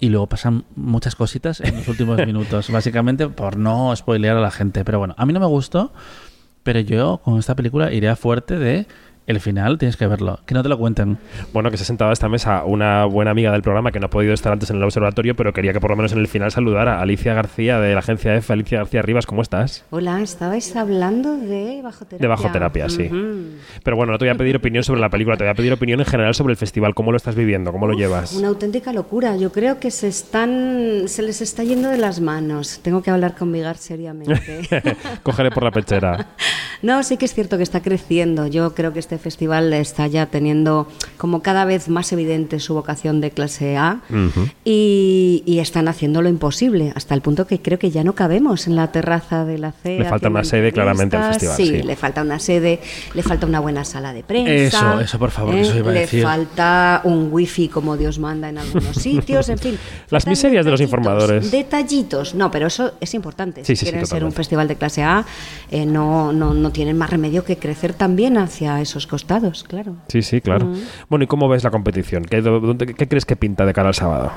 Y 0.00 0.08
luego 0.08 0.26
pasan 0.26 0.64
muchas 0.76 1.14
cositas 1.14 1.60
en 1.60 1.76
los 1.76 1.88
últimos 1.88 2.18
minutos. 2.26 2.70
Básicamente 2.70 3.28
por 3.28 3.56
no 3.56 3.94
spoilear 3.94 4.36
a 4.36 4.40
la 4.40 4.50
gente. 4.50 4.84
Pero 4.84 4.98
bueno, 4.98 5.14
a 5.18 5.26
mí 5.26 5.32
no 5.32 5.40
me 5.40 5.46
gustó. 5.46 5.92
Pero 6.62 6.80
yo 6.80 7.20
con 7.24 7.38
esta 7.38 7.54
película 7.54 7.92
iría 7.92 8.16
fuerte 8.16 8.58
de 8.58 8.86
el 9.26 9.40
final 9.40 9.78
tienes 9.78 9.96
que 9.96 10.06
verlo. 10.06 10.40
Que 10.46 10.54
no 10.54 10.62
te 10.62 10.68
lo 10.68 10.78
cuenten. 10.78 11.18
Bueno, 11.52 11.70
que 11.70 11.76
se 11.76 11.84
ha 11.84 11.86
sentado 11.86 12.10
a 12.10 12.12
esta 12.12 12.28
mesa 12.28 12.64
una 12.64 13.04
buena 13.04 13.30
amiga 13.30 13.52
del 13.52 13.62
programa 13.62 13.92
que 13.92 14.00
no 14.00 14.06
ha 14.06 14.10
podido 14.10 14.34
estar 14.34 14.52
antes 14.52 14.70
en 14.70 14.76
el 14.76 14.82
observatorio, 14.82 15.36
pero 15.36 15.52
quería 15.52 15.72
que 15.72 15.80
por 15.80 15.90
lo 15.90 15.96
menos 15.96 16.12
en 16.12 16.18
el 16.18 16.28
final 16.28 16.50
saludara 16.50 16.98
a 16.98 17.02
Alicia 17.02 17.34
García 17.34 17.78
de 17.78 17.92
la 17.92 18.00
agencia 18.00 18.34
F. 18.34 18.52
Alicia 18.52 18.78
García 18.78 19.02
Rivas, 19.02 19.26
¿cómo 19.26 19.42
estás? 19.42 19.84
Hola, 19.90 20.20
estabais 20.20 20.74
hablando 20.74 21.36
de 21.36 21.80
bajo 21.82 22.04
terapia. 22.04 22.18
De 22.18 22.28
bajo 22.28 22.50
terapia, 22.50 22.88
sí. 22.88 23.08
Pero 23.84 23.96
bueno, 23.96 24.12
no 24.12 24.18
te 24.18 24.24
voy 24.24 24.34
a 24.34 24.36
pedir 24.36 24.56
opinión 24.56 24.82
sobre 24.82 25.00
la 25.00 25.10
película, 25.10 25.36
te 25.36 25.44
voy 25.44 25.50
a 25.50 25.54
pedir 25.54 25.72
opinión 25.72 26.00
en 26.00 26.06
general 26.06 26.34
sobre 26.34 26.52
el 26.52 26.56
festival. 26.56 26.94
¿Cómo 26.94 27.12
lo 27.12 27.16
estás 27.16 27.34
viviendo? 27.34 27.72
¿Cómo 27.72 27.86
lo 27.86 27.94
llevas? 27.94 28.32
Una 28.32 28.48
auténtica 28.48 28.92
locura. 28.92 29.36
Yo 29.36 29.52
creo 29.52 29.78
que 29.78 29.90
se 29.90 30.08
están, 30.08 31.04
se 31.06 31.22
les 31.22 31.40
está 31.40 31.62
yendo 31.62 31.88
de 31.88 31.98
las 31.98 32.20
manos. 32.20 32.80
Tengo 32.82 33.02
que 33.02 33.10
hablar 33.10 33.36
con 33.36 33.52
Vigar 33.52 33.76
seriamente. 33.76 34.40
Cógele 35.22 35.50
por 35.50 35.62
la 35.62 35.70
pechera. 35.70 36.26
No, 36.82 37.02
sí 37.02 37.18
que 37.18 37.26
es 37.26 37.34
cierto 37.34 37.58
que 37.58 37.62
está 37.62 37.82
creciendo. 37.82 38.46
Yo 38.46 38.74
creo 38.74 38.94
que 38.94 39.00
este 39.10 39.18
festival 39.18 39.72
está 39.72 40.06
ya 40.06 40.26
teniendo 40.26 40.86
como 41.16 41.42
cada 41.42 41.64
vez 41.64 41.88
más 41.88 42.12
evidente 42.12 42.60
su 42.60 42.74
vocación 42.74 43.20
de 43.20 43.32
clase 43.32 43.76
A 43.76 44.02
y, 44.64 45.42
y 45.44 45.58
están 45.58 45.88
haciendo 45.88 46.22
lo 46.22 46.28
imposible, 46.28 46.92
hasta 46.94 47.16
el 47.16 47.20
punto 47.20 47.44
que 47.48 47.60
creo 47.60 47.76
que 47.76 47.90
ya 47.90 48.04
no 48.04 48.14
cabemos 48.14 48.68
en 48.68 48.76
la 48.76 48.92
terraza 48.92 49.44
de 49.44 49.58
la 49.58 49.72
C. 49.72 49.98
Le 49.98 50.04
falta 50.04 50.28
una 50.28 50.44
sede 50.44 50.70
claramente 50.70 51.16
al 51.16 51.32
festival, 51.32 51.56
sí. 51.56 51.82
le 51.82 51.96
falta 51.96 52.22
una 52.22 52.38
sede, 52.38 52.78
le 53.14 53.22
falta 53.24 53.46
una 53.46 53.58
buena 53.58 53.84
sala 53.84 54.12
de 54.12 54.22
prensa. 54.22 54.92
Eso, 54.92 55.00
eso, 55.00 55.18
por 55.18 55.32
favor, 55.32 55.56
eso 55.56 55.76
iba 55.76 55.90
a 55.90 55.94
le 55.94 56.00
decir. 56.00 56.22
falta 56.22 57.00
un 57.02 57.30
wifi 57.32 57.68
como 57.68 57.96
Dios 57.96 58.20
manda 58.20 58.48
en 58.48 58.58
algunos 58.58 58.94
sitios, 58.96 59.48
en 59.48 59.58
fin. 59.58 59.78
Las 60.10 60.28
miserias 60.28 60.64
de 60.64 60.70
los 60.70 60.80
informadores. 60.80 61.50
Detallitos. 61.50 62.36
No, 62.36 62.48
pero 62.52 62.68
eso 62.68 62.92
es 63.00 63.12
importante. 63.14 63.64
Sí, 63.64 63.74
si 63.74 63.80
sí, 63.80 63.86
sí, 63.86 63.90
quieren 63.90 64.06
ser 64.06 64.22
un 64.22 64.32
festival 64.32 64.68
de 64.68 64.76
clase 64.76 65.02
A, 65.02 65.26
eh, 65.72 65.84
no, 65.84 66.32
no, 66.32 66.54
no 66.54 66.70
tienen 66.70 66.96
más 66.96 67.10
remedio 67.10 67.44
que 67.44 67.56
crecer 67.56 67.92
también 67.92 68.38
hacia 68.38 68.80
esos 68.80 68.99
costados, 69.06 69.64
claro. 69.64 69.94
Sí, 70.08 70.22
sí, 70.22 70.40
claro. 70.40 70.68
Bueno, 71.08 71.24
¿y 71.24 71.26
cómo 71.26 71.48
ves 71.48 71.64
la 71.64 71.70
competición? 71.70 72.24
¿Qué, 72.24 72.40
dónde- 72.42 72.94
qué 72.94 73.08
crees 73.08 73.24
que 73.24 73.36
pinta 73.36 73.64
de 73.66 73.72
cara 73.72 73.88
al 73.88 73.94
sábado? 73.94 74.32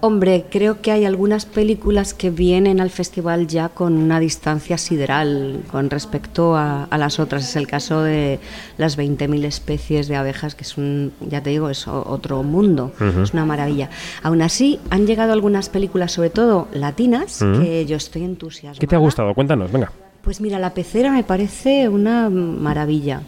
Hombre, 0.00 0.44
creo 0.50 0.82
que 0.82 0.92
hay 0.92 1.06
algunas 1.06 1.46
películas 1.46 2.12
que 2.12 2.28
vienen 2.28 2.78
al 2.82 2.90
festival 2.90 3.46
ya 3.46 3.70
con 3.70 3.94
una 3.96 4.20
distancia 4.20 4.76
sideral 4.76 5.62
con 5.72 5.88
respecto 5.88 6.56
a, 6.56 6.84
a 6.84 6.98
las 6.98 7.18
otras. 7.18 7.42
Es 7.48 7.56
el 7.56 7.66
caso 7.66 8.02
de 8.02 8.38
las 8.76 8.98
20.000 8.98 9.44
especies 9.46 10.06
de 10.06 10.16
abejas, 10.16 10.54
que 10.54 10.64
es 10.64 10.76
un, 10.76 11.12
ya 11.26 11.42
te 11.42 11.48
digo, 11.48 11.70
es 11.70 11.88
otro 11.88 12.42
mundo. 12.42 12.92
Es 13.22 13.32
una 13.32 13.46
maravilla. 13.46 13.88
Aún 14.22 14.42
así, 14.42 14.78
han 14.90 15.06
llegado 15.06 15.32
algunas 15.32 15.70
películas, 15.70 16.12
sobre 16.12 16.28
todo 16.28 16.68
latinas, 16.74 17.38
que 17.38 17.86
yo 17.86 17.96
estoy 17.96 18.24
entusiasmada. 18.24 18.80
¿Qué 18.80 18.86
te 18.86 18.96
ha 18.96 18.98
gustado? 18.98 19.32
Cuéntanos, 19.32 19.72
venga. 19.72 19.90
Pues 20.24 20.40
mira, 20.40 20.58
La 20.58 20.72
Pecera 20.74 21.10
me 21.12 21.22
parece 21.22 21.88
una 21.88 22.30
maravilla. 22.30 23.20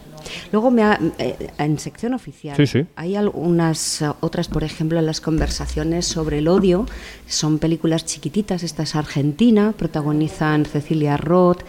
Luego 0.51 0.71
me 0.71 0.83
ha- 0.83 0.99
eh, 1.19 1.51
en 1.57 1.79
sección 1.79 2.13
oficial 2.13 2.57
Sí, 2.57 2.67
sí. 2.67 2.85
hay 2.95 3.15
algunas 3.15 4.01
eh, 4.01 4.09
otras, 4.19 4.47
por 4.49 4.63
ejemplo, 4.63 4.99
las 5.01 5.21
conversaciones 5.21 6.05
sobre 6.05 6.39
el 6.39 6.47
odio. 6.47 6.85
Son 7.27 7.59
películas 7.59 8.03
chiquititas. 8.05 8.63
Esta 8.63 8.83
es 8.83 8.95
Argentina, 8.95 9.73
protagonizan 9.77 10.65
Cecilia 10.65 11.15
Roth 11.17 11.61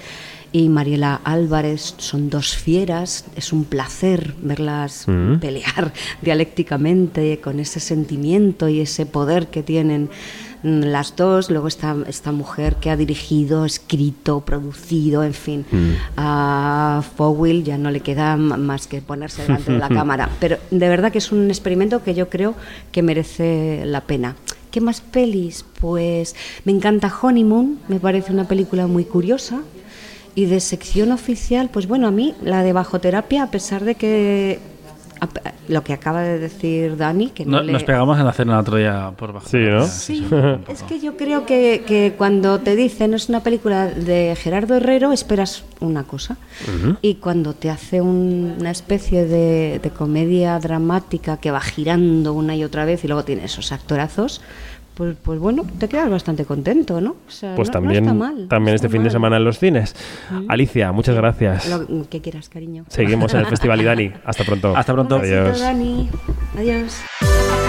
y 0.50 0.70
Mariela 0.70 1.20
Álvarez. 1.24 1.94
Son 1.98 2.30
dos 2.30 2.56
fieras. 2.56 3.26
Es 3.36 3.52
un 3.52 3.64
placer 3.64 4.34
verlas 4.42 5.04
Mm. 5.06 5.36
pelear 5.40 5.92
dialécticamente 6.22 7.38
con 7.40 7.60
ese 7.60 7.78
sentimiento 7.80 8.68
y 8.68 8.80
ese 8.80 9.04
poder 9.06 9.48
que 9.48 9.62
tienen 9.62 10.08
las 10.62 11.16
dos. 11.16 11.50
Luego 11.50 11.68
está 11.68 11.96
esta 12.06 12.32
mujer 12.32 12.76
que 12.76 12.90
ha 12.90 12.96
dirigido, 12.96 13.64
escrito, 13.64 14.40
producido, 14.40 15.22
en 15.22 15.34
fin. 15.34 15.66
Mm. 15.70 15.90
A 16.16 17.02
Fowell 17.16 17.64
ya 17.64 17.78
no 17.78 17.90
le 17.90 18.00
queda 18.00 18.36
más 18.36 18.86
que 18.86 19.00
ponerse 19.02 19.42
delante 19.42 19.72
de 19.72 19.78
la 19.78 19.88
cámara. 20.00 20.30
Pero 20.40 20.59
de 20.70 20.88
verdad 20.88 21.12
que 21.12 21.18
es 21.18 21.32
un 21.32 21.48
experimento 21.48 22.02
que 22.02 22.14
yo 22.14 22.28
creo 22.28 22.54
que 22.92 23.02
merece 23.02 23.82
la 23.84 24.02
pena. 24.02 24.36
¿Qué 24.70 24.80
más 24.80 25.00
pelis? 25.00 25.64
Pues 25.80 26.34
me 26.64 26.72
encanta 26.72 27.12
Honeymoon, 27.22 27.78
me 27.88 28.00
parece 28.00 28.32
una 28.32 28.46
película 28.46 28.86
muy 28.86 29.04
curiosa. 29.04 29.61
Y 30.34 30.44
de 30.44 30.61
sección 30.61 31.11
oficial, 31.11 31.68
pues 31.72 31.88
bueno, 31.88 32.06
a 32.06 32.12
mí 32.12 32.34
la 32.42 32.62
de 32.62 32.72
bajoterapia, 32.72 33.42
a 33.42 33.50
pesar 33.50 33.84
de 33.84 33.96
que 33.96 34.61
lo 35.68 35.84
que 35.84 35.92
acaba 35.92 36.22
de 36.22 36.38
decir 36.38 36.96
Dani, 36.96 37.30
que 37.30 37.44
no, 37.44 37.58
No- 37.58 37.62
le... 37.62 37.72
Nos 37.72 37.84
pegamos 37.84 38.18
en 38.18 38.24
la 38.24 38.32
cena 38.32 38.54
el 38.54 38.60
otro 38.60 38.76
día 38.76 39.12
por 39.16 39.32
bajo. 39.32 39.48
Sí, 39.48 39.58
¿no? 39.58 39.86
Sí, 39.86 40.26
es 40.68 40.82
que 40.84 41.00
yo 41.00 41.16
creo 41.16 41.44
que, 41.46 41.84
que 41.86 42.14
cuando 42.16 42.58
te 42.60 42.74
dicen 42.76 43.14
es 43.14 43.28
una 43.28 43.42
película 43.42 43.86
de 43.86 44.36
Gerardo 44.40 44.74
Herrero, 44.76 45.12
esperas 45.12 45.64
una 45.80 46.04
cosa. 46.04 46.36
Y 47.02 47.16
cuando 47.16 47.52
te 47.54 47.70
hace 47.70 48.00
un- 48.00 48.56
una 48.60 48.70
especie 48.70 49.26
de, 49.26 49.80
de 49.82 49.90
comedia 49.90 50.58
dramática 50.58 51.36
que 51.38 51.50
va 51.50 51.60
girando 51.60 52.32
una 52.32 52.56
y 52.56 52.64
otra 52.64 52.84
vez 52.84 53.04
y 53.04 53.08
luego 53.08 53.24
tiene 53.24 53.44
esos 53.44 53.72
actorazos, 53.72 54.40
pues, 54.99 55.16
pues 55.22 55.38
bueno, 55.38 55.64
te 55.78 55.88
quedas 55.88 56.11
bastante 56.11 56.44
contento, 56.44 57.01
¿no? 57.01 57.12
O 57.26 57.30
sea, 57.30 57.55
Pues 57.55 57.68
no- 57.68 57.74
no 57.74 57.80
también, 57.80 58.05
está 58.05 58.14
mal, 58.14 58.49
también 58.49 58.74
este 58.74 58.88
fin 58.88 59.05
de 59.05 59.11
semana 59.11 59.36
en 59.36 59.44
los 59.44 59.59
cines. 59.61 59.94
Alicia, 60.49 60.90
muchas 60.92 61.14
gracias. 61.14 61.68
Lo 61.68 62.09
que 62.11 62.20
quieras, 62.20 62.49
cariño. 62.49 62.84
Seguimos 62.88 63.32
en 63.32 63.40
el 63.40 63.46
festival 63.46 63.80
y 63.80 63.84
Dani. 63.84 64.12
Hasta 64.24 64.44
pronto. 64.44 64.76
Hasta 64.76 64.92
pronto. 64.92 65.16
Adiós. 65.16 65.61
Dani. 65.61 66.11
Adiós. 66.59 67.67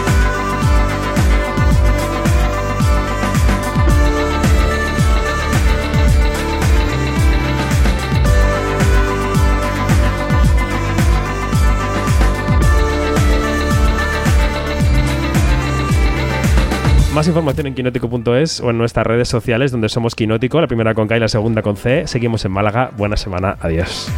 Más 17.19 17.27
información 17.27 17.67
en 17.67 17.75
quinótico.es 17.75 18.61
o 18.61 18.69
en 18.69 18.77
nuestras 18.77 19.05
redes 19.05 19.27
sociales 19.27 19.73
donde 19.73 19.89
somos 19.89 20.15
Quinótico, 20.15 20.61
la 20.61 20.67
primera 20.67 20.93
con 20.93 21.09
K 21.09 21.17
y 21.17 21.19
la 21.19 21.27
segunda 21.27 21.61
con 21.61 21.75
C. 21.75 22.07
Seguimos 22.07 22.45
en 22.45 22.53
Málaga. 22.53 22.91
Buena 22.95 23.17
semana. 23.17 23.57
Adiós. 23.59 24.09